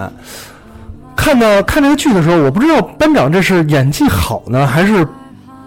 [1.17, 5.07] 看到看这个剧的时候，我不知道班长这是演技好呢，还是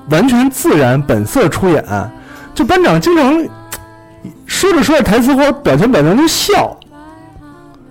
[0.10, 1.84] 完全自然本色出演。
[2.54, 3.46] 就班长经常
[4.46, 6.78] 说着说着台词或者表情表情就笑，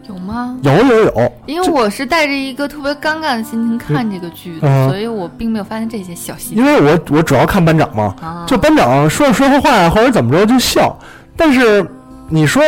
[0.07, 0.57] 有吗？
[0.63, 8.45] 有有有，因为我是带着一个特别尴尬的心情看这个剧的，嗯所以我并没有发现这些小细节因为我我主要看班长嘛，啊。
[8.47, 10.95] 就班长说着说着话或者怎么着就笑，
[11.41, 11.83] 但是
[12.29, 12.63] 你说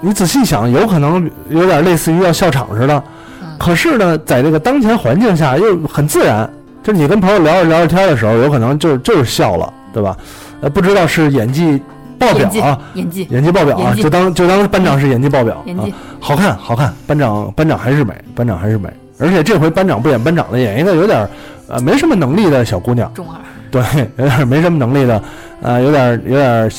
[0.00, 3.00] 你仔细想，有可能有点类似于要笑场似的。
[3.40, 3.46] 嗯。
[3.56, 6.50] 可是呢，在这个当前环境下又很自然，
[6.82, 10.16] 就是你跟朋友聊着聊着天的时候，有可能就就是笑了，对吧？
[10.60, 11.80] 呃，不知道是演技
[12.18, 13.52] 爆表啊，演技演技。
[13.52, 15.86] 爆表啊，就当就当班长是演技爆表，啊，
[16.18, 21.28] 好看好看，班长班长还是美，班长还是美，而且这回班长不演班长了，演一个有点
[21.68, 23.12] 呃没什么能力的小姑娘。
[23.14, 23.38] 中二，
[23.70, 23.82] 对，
[24.16, 25.22] 有点没什么能力的，
[25.62, 26.70] 呃，有点有点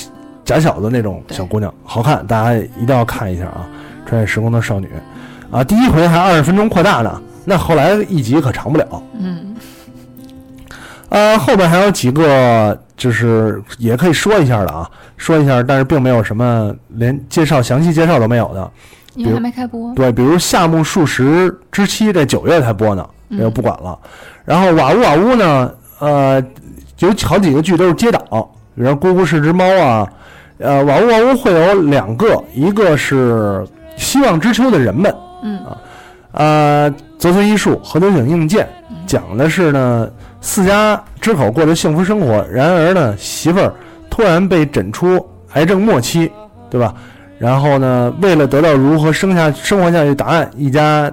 [0.44, 3.68] 假小子那种小姑娘，好看，大家一定要看一下啊！
[4.06, 4.90] 穿越时空的少女，
[5.52, 9.04] 啊，第一回还二十分钟扩大呢，那后来一集可长不了。
[9.18, 9.56] 嗯，
[11.10, 18.72] 呃，后边还有几个就是也可以说一下的啊，说一下，但是并没有什么连介绍详细介绍都没有的。
[19.16, 19.94] 因为还没开播。
[19.94, 23.98] 对，比如夏目漱石之妻，这九月才播呢，这就不管了。
[24.46, 26.42] 然后瓦屋瓦屋呢，呃，
[27.00, 28.22] 有好几个剧都是接档，
[28.74, 30.08] 比如《姑姑是只猫》啊，
[30.62, 33.66] 呃，瓦屋瓦屋会有两个，一个是
[33.98, 35.14] 希望之秋的人们，
[35.44, 35.60] 嗯
[36.34, 38.68] 呃，泽村一树、河东井映介，
[39.06, 40.10] 讲的是呢
[40.40, 43.74] 四家之口过着幸福生活，然而呢媳妇儿
[44.10, 45.24] 突然被诊出
[45.54, 46.32] 癌症末期，
[46.70, 46.94] 对吧？
[47.38, 51.12] 然后呢，为了得到如何生下生活下去答案，一家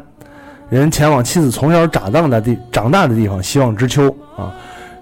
[0.69, 4.53] 人前往妻子从小长大的地长大的地方希望之秋啊。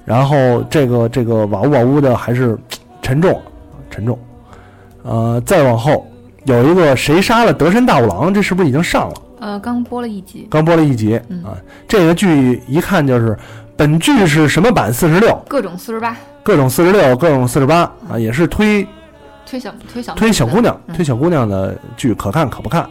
[0.05, 2.57] 然后这个这个瓦屋瓦屋的还是
[3.03, 3.43] 沉重
[3.91, 4.17] 沉重，
[5.07, 6.07] 呃，再往后
[6.45, 9.15] 有一个谁杀了德山大五郎，这是不是已经上了？
[9.39, 11.57] 呃，刚播了一集，刚播了一集嗯啊。
[11.87, 13.39] 这个剧一看就是
[13.77, 18.87] 本剧是什么版四十六，各种四十八，各种四十六，各种四十八啊，也是推
[19.45, 22.89] 推小推小推小姑娘，嗯推小姑娘的剧可看可不看。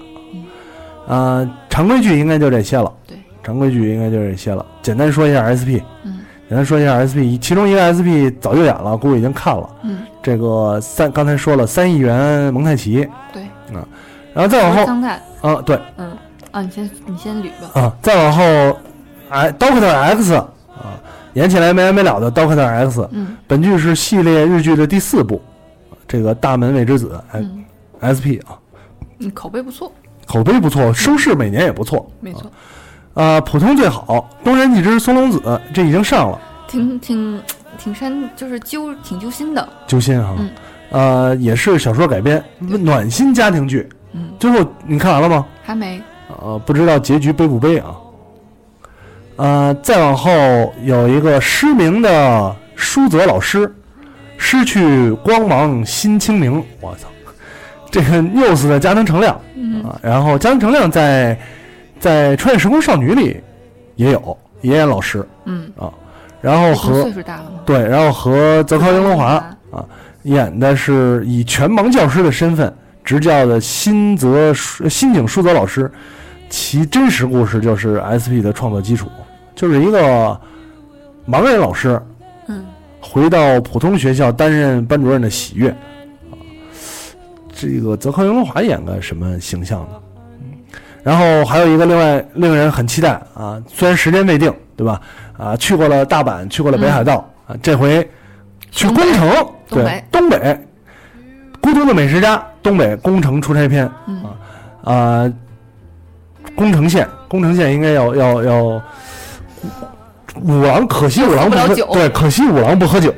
[1.07, 2.91] 呃，常规剧应该就这些了。
[3.05, 4.65] 对，常规剧应该就这些了。
[4.81, 9.67] 简单说一下 SP，嗯简单说一下 SP，其中一个 SP 早就演了，估计已经看了。
[9.83, 13.43] 嗯，这个三刚才说了三亿元蒙太奇，对，
[13.77, 13.85] 啊
[14.33, 15.09] 然后再往后，
[15.47, 15.79] 啊，对。
[15.97, 16.17] 嗯。
[16.49, 17.79] 啊，你先你先捋吧。
[17.79, 18.43] 啊，再往后，
[19.29, 20.49] 哎，Doctor X 啊，
[21.33, 23.37] 演起来没完没了的 Doctor X，嗯。
[23.45, 25.39] 本剧是系列日剧的第四部，
[26.07, 27.63] 这个大门未之子，哎嗯
[28.01, 28.57] ，，SP 啊，
[29.19, 29.91] 嗯，口碑不错，
[30.25, 32.09] 口碑不错，收视每年也不错。
[32.19, 32.51] 没错，
[33.13, 37.39] 啊，普通最好，东山纪之松隆子这已经上了，挺挺
[37.77, 39.67] 挺深，就是揪挺揪心的。
[39.87, 40.35] 揪心哈。
[40.37, 40.49] 嗯
[40.91, 43.89] 呃，也是小说改编，暖心家庭剧。
[44.13, 45.45] 嗯，最后你看完了吗？
[45.63, 47.95] 还没，呃，不知道结局悲不悲啊。
[49.35, 50.31] 呃，再往后
[50.83, 53.69] 有一个失明的舒泽老师，
[54.37, 56.63] 失去光芒心清明。
[56.79, 57.09] 我操，
[57.91, 61.37] 这个 news 的加藤成亮嗯啊，然后加藤成亮在
[61.99, 63.41] 在《穿越时空少女》里
[63.95, 65.69] 也有也演老师，嗯，
[66.45, 67.59] 然后和岁数大了嘛。
[67.65, 69.83] 对，然后和泽康英龙华啊
[70.23, 72.71] 演的是以全盲教师的身份
[73.03, 75.91] 执教的新泽书新井书泽老师，
[76.49, 79.07] 其真实故事就是 SP 的创作基础，
[79.55, 80.39] 就是一个
[81.27, 81.99] 盲人老师
[82.47, 82.63] 嗯，
[83.01, 85.69] 回到普通学校担任班主任的喜悦
[86.29, 86.37] 啊。
[87.53, 89.87] 这个泽康英龙华演个什么形象呢？
[89.95, 90.01] 嗯
[91.05, 94.99] 然后还有一个另外令人很期待啊，虽然时间未定，对吧？
[95.37, 98.07] 啊，去过了大阪，去过了北海道、啊，这回
[98.71, 99.03] 去东北。
[99.03, 100.67] 宫城，对东北，
[101.61, 104.23] 孤独的美食家，东北宫城出差篇嗯。
[104.83, 105.33] 啊，啊，
[106.55, 108.81] 宫城县，宫城县应该要要要，
[110.41, 111.89] 五郎可惜五郎不喝酒。
[111.93, 113.11] 对，可惜五郎不喝酒。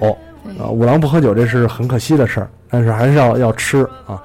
[0.60, 4.22] 啊，五郎不喝酒这是很可惜的事儿，但是还是要要吃啊，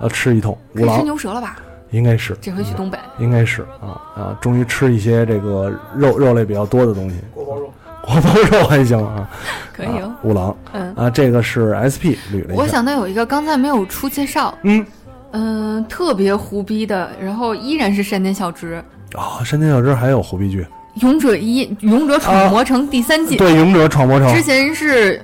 [0.00, 0.56] 要吃一通。
[0.74, 1.56] 五郎吃五郎牛舌了吧？
[1.90, 2.36] 应该是。
[2.40, 7.72] 这回去东北，应该是啊啊，终于吃一些这个肉肉类比较多的东西，锅包肉，
[8.02, 9.28] 锅包肉还行啊，
[9.72, 10.06] 可以哦。
[10.06, 10.18] 啊。
[10.22, 10.56] 五郎。
[10.72, 14.84] 嗯，啊，这个是 SP 捋了一下，我想到有一个刚才没有出介绍，嗯。
[15.32, 18.82] 嗯，特别胡逼的，然后依然是山田孝之，
[19.14, 20.62] 啊，山田小之还有胡逼剧，
[21.02, 24.32] 《勇者一勇者闯魔城》第三季，对，勇者闯魔城。
[24.32, 25.20] 之前是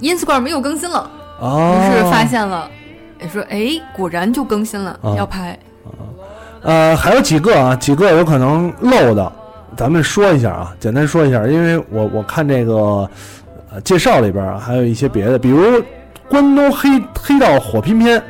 [0.00, 2.70] Instagram 没有更新了，啊，于是发现了，
[3.20, 5.14] 也说哎，果然就更新了，啊。
[5.16, 5.58] 要拍。
[6.62, 9.32] 呃，还有几个啊，几个有可能漏的，
[9.76, 13.08] 咱们说一下啊，简单说一下，因为我我看这个
[13.72, 15.82] 呃介绍里边啊，还有一些别的，比如
[16.28, 16.88] 关东黑
[17.20, 18.22] 黑道火拼篇，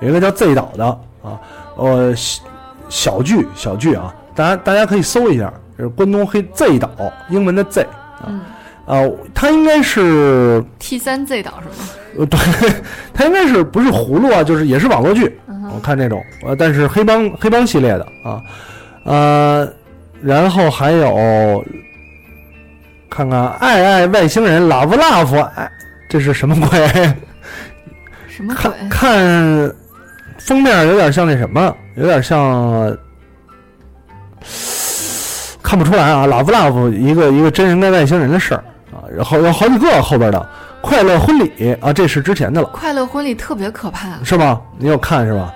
[0.00, 0.84] 有一个叫 Z 岛的
[1.22, 1.40] 啊，
[1.76, 2.42] 呃小
[2.88, 6.90] 小剧小剧啊，大家大家可以搜一下，就是关东黑 Z 岛，
[7.30, 8.40] 英文的 Z 啊，嗯
[8.84, 11.88] 呃，它应该是，T 三 Z 岛是吗？
[12.18, 12.38] 呃，对，
[13.14, 14.42] 它应该是不是葫芦啊？
[14.42, 15.38] 就是也是网络剧，
[15.72, 18.42] 我看这种，呃，但是黑帮黑帮系列的啊，
[19.04, 19.68] 呃，
[20.20, 21.64] 然后还有
[23.08, 25.70] 看看爱爱外星人 Love Love，哎，
[26.08, 26.78] 这是什么鬼？
[28.28, 28.88] 什么鬼看？
[28.88, 29.74] 看
[30.38, 32.96] 封面有点像那什么，有点像，
[35.62, 40.48] 看不出来啊，Love Love 一个一个真人跟外星人的事儿啊，然后有好几个后边的
[40.80, 42.68] 快乐婚礼啊，这是之前的了。
[42.68, 44.60] 快乐婚礼特别可怕，是吗？
[44.78, 45.54] 你有看是吧？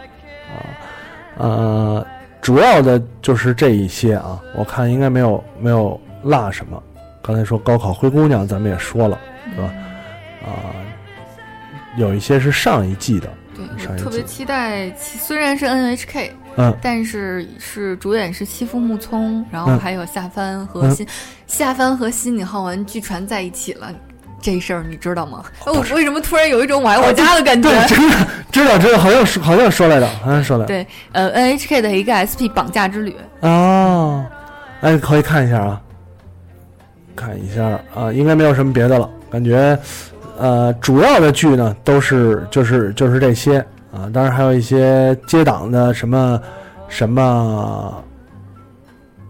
[0.50, 0.54] 啊，
[1.38, 2.06] 呃，
[2.40, 6.82] 主要的就是这一些啊，我看应该没有没有落什么。
[7.22, 9.18] 刚才说高考灰姑娘，咱们也说了，
[9.54, 9.72] 对吧？
[10.44, 10.74] 啊、
[11.96, 21.06] 有一些是上一季的，对上一季我特别期待，虽然是 NHK，嗯，但是是主演是西夫木聪，然后嗯还有夏帆和嗯新、
[21.46, 23.94] 夏帆和新井浩文据传在一起了。
[24.42, 25.42] 这事儿你知道吗？
[25.64, 27.70] 我为什么突然有一种我爱我家的感觉？
[27.70, 28.16] 对，知道
[28.50, 30.66] 知道知道，好像说好像说来的，好像说来的。
[30.66, 34.24] 对，呃，NHK 的一个 SP 绑架之旅，哦，
[34.82, 35.80] 哎，可以看一下啊，
[37.14, 39.78] 看一下啊，应该没有什么别的了，感觉，
[40.38, 43.58] 呃，主要的剧呢都是就是就是这些
[43.92, 46.40] 啊，当然还有一些接档的什么
[46.88, 48.02] 什么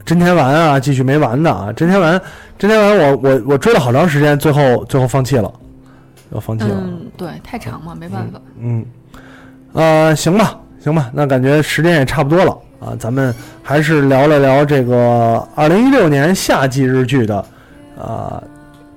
[0.05, 2.20] 真田丸啊，继续没完的啊，真田丸
[2.62, 5.52] 真田丸我我我追了好长时间，最后最后放弃了，
[6.30, 8.40] 要放弃了，嗯，对，太长嘛，没办法。
[8.60, 8.86] 嗯，
[9.72, 13.34] 呃，行吧，行吧，那感觉时间也差不多了啊，咱们
[13.64, 17.44] 还是聊了聊这个二零一六年夏季日剧的
[18.01, 18.40] 啊、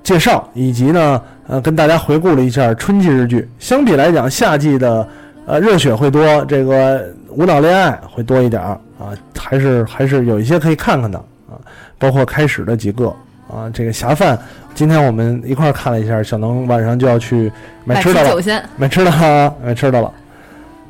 [0.04, 3.50] 介绍，以及呢，呃，跟大家回顾了一下春季日剧。
[3.58, 5.08] 相比来讲，夏季的
[5.44, 11.18] 呃热血会多，这个无脑恋爱会多一点儿啊，还是还是有一些可以看看的
[11.50, 11.58] 啊，
[11.98, 13.12] 包括开始的几个
[13.48, 14.38] 啊，这个侠饭，
[14.74, 17.50] 今天我们一块儿看了一下，小能晚上就要去
[17.84, 18.34] 买买吃的了
[18.76, 20.12] 买吃的啊，买吃的了。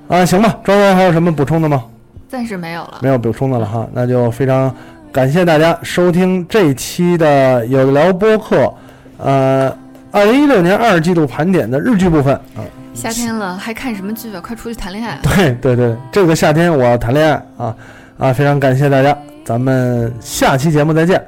[0.08, 1.84] 啊，行吧，庄园还有什么补充的吗？
[2.28, 2.98] 暂时没有了。
[3.02, 4.74] 没有补充的了哈，那就非常
[5.12, 8.72] 感谢大家收听这一期的有的聊播客，
[9.18, 9.72] 呃，
[10.10, 12.62] 二零一六年二季度盘点的日剧部分啊。
[12.94, 14.40] 夏天了，还看什么剧啊？
[14.40, 15.20] 快出去谈恋爱啊！
[15.22, 17.76] 对对对，这个夏天我要谈恋爱啊
[18.18, 18.32] 啊！
[18.32, 21.22] 非常感谢大家，咱们下期节目再见，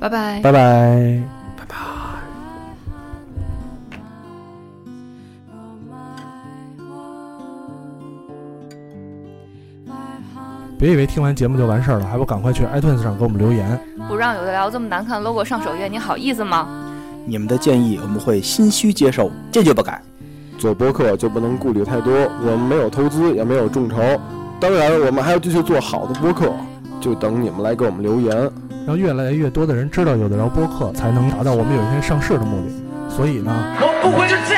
[0.00, 0.40] 拜拜。
[0.40, 1.22] 拜拜。
[1.56, 1.76] 拜拜
[10.78, 13.76] 别以为听完节目就完事儿了，还不赶快去 iTunes 上给我们留言。
[14.06, 16.68] 不让有的聊这么难看 logo 上首页，你好意思吗？
[17.26, 20.00] 你们的建议我们会心虚接受，坚决不改。
[20.56, 22.12] 做播客就不能顾虑太多，
[22.42, 23.96] 我们没有投资，也没有众筹，
[24.60, 26.52] 当然我们还要继续做好的播客，
[27.00, 28.48] 就等你们来给我们留言。
[28.88, 32.72] 让越来越多的人知道有的聊播客，才能达到我们有一天上市的目的。
[33.14, 33.52] 所以呢，
[33.82, 34.54] 我不会是这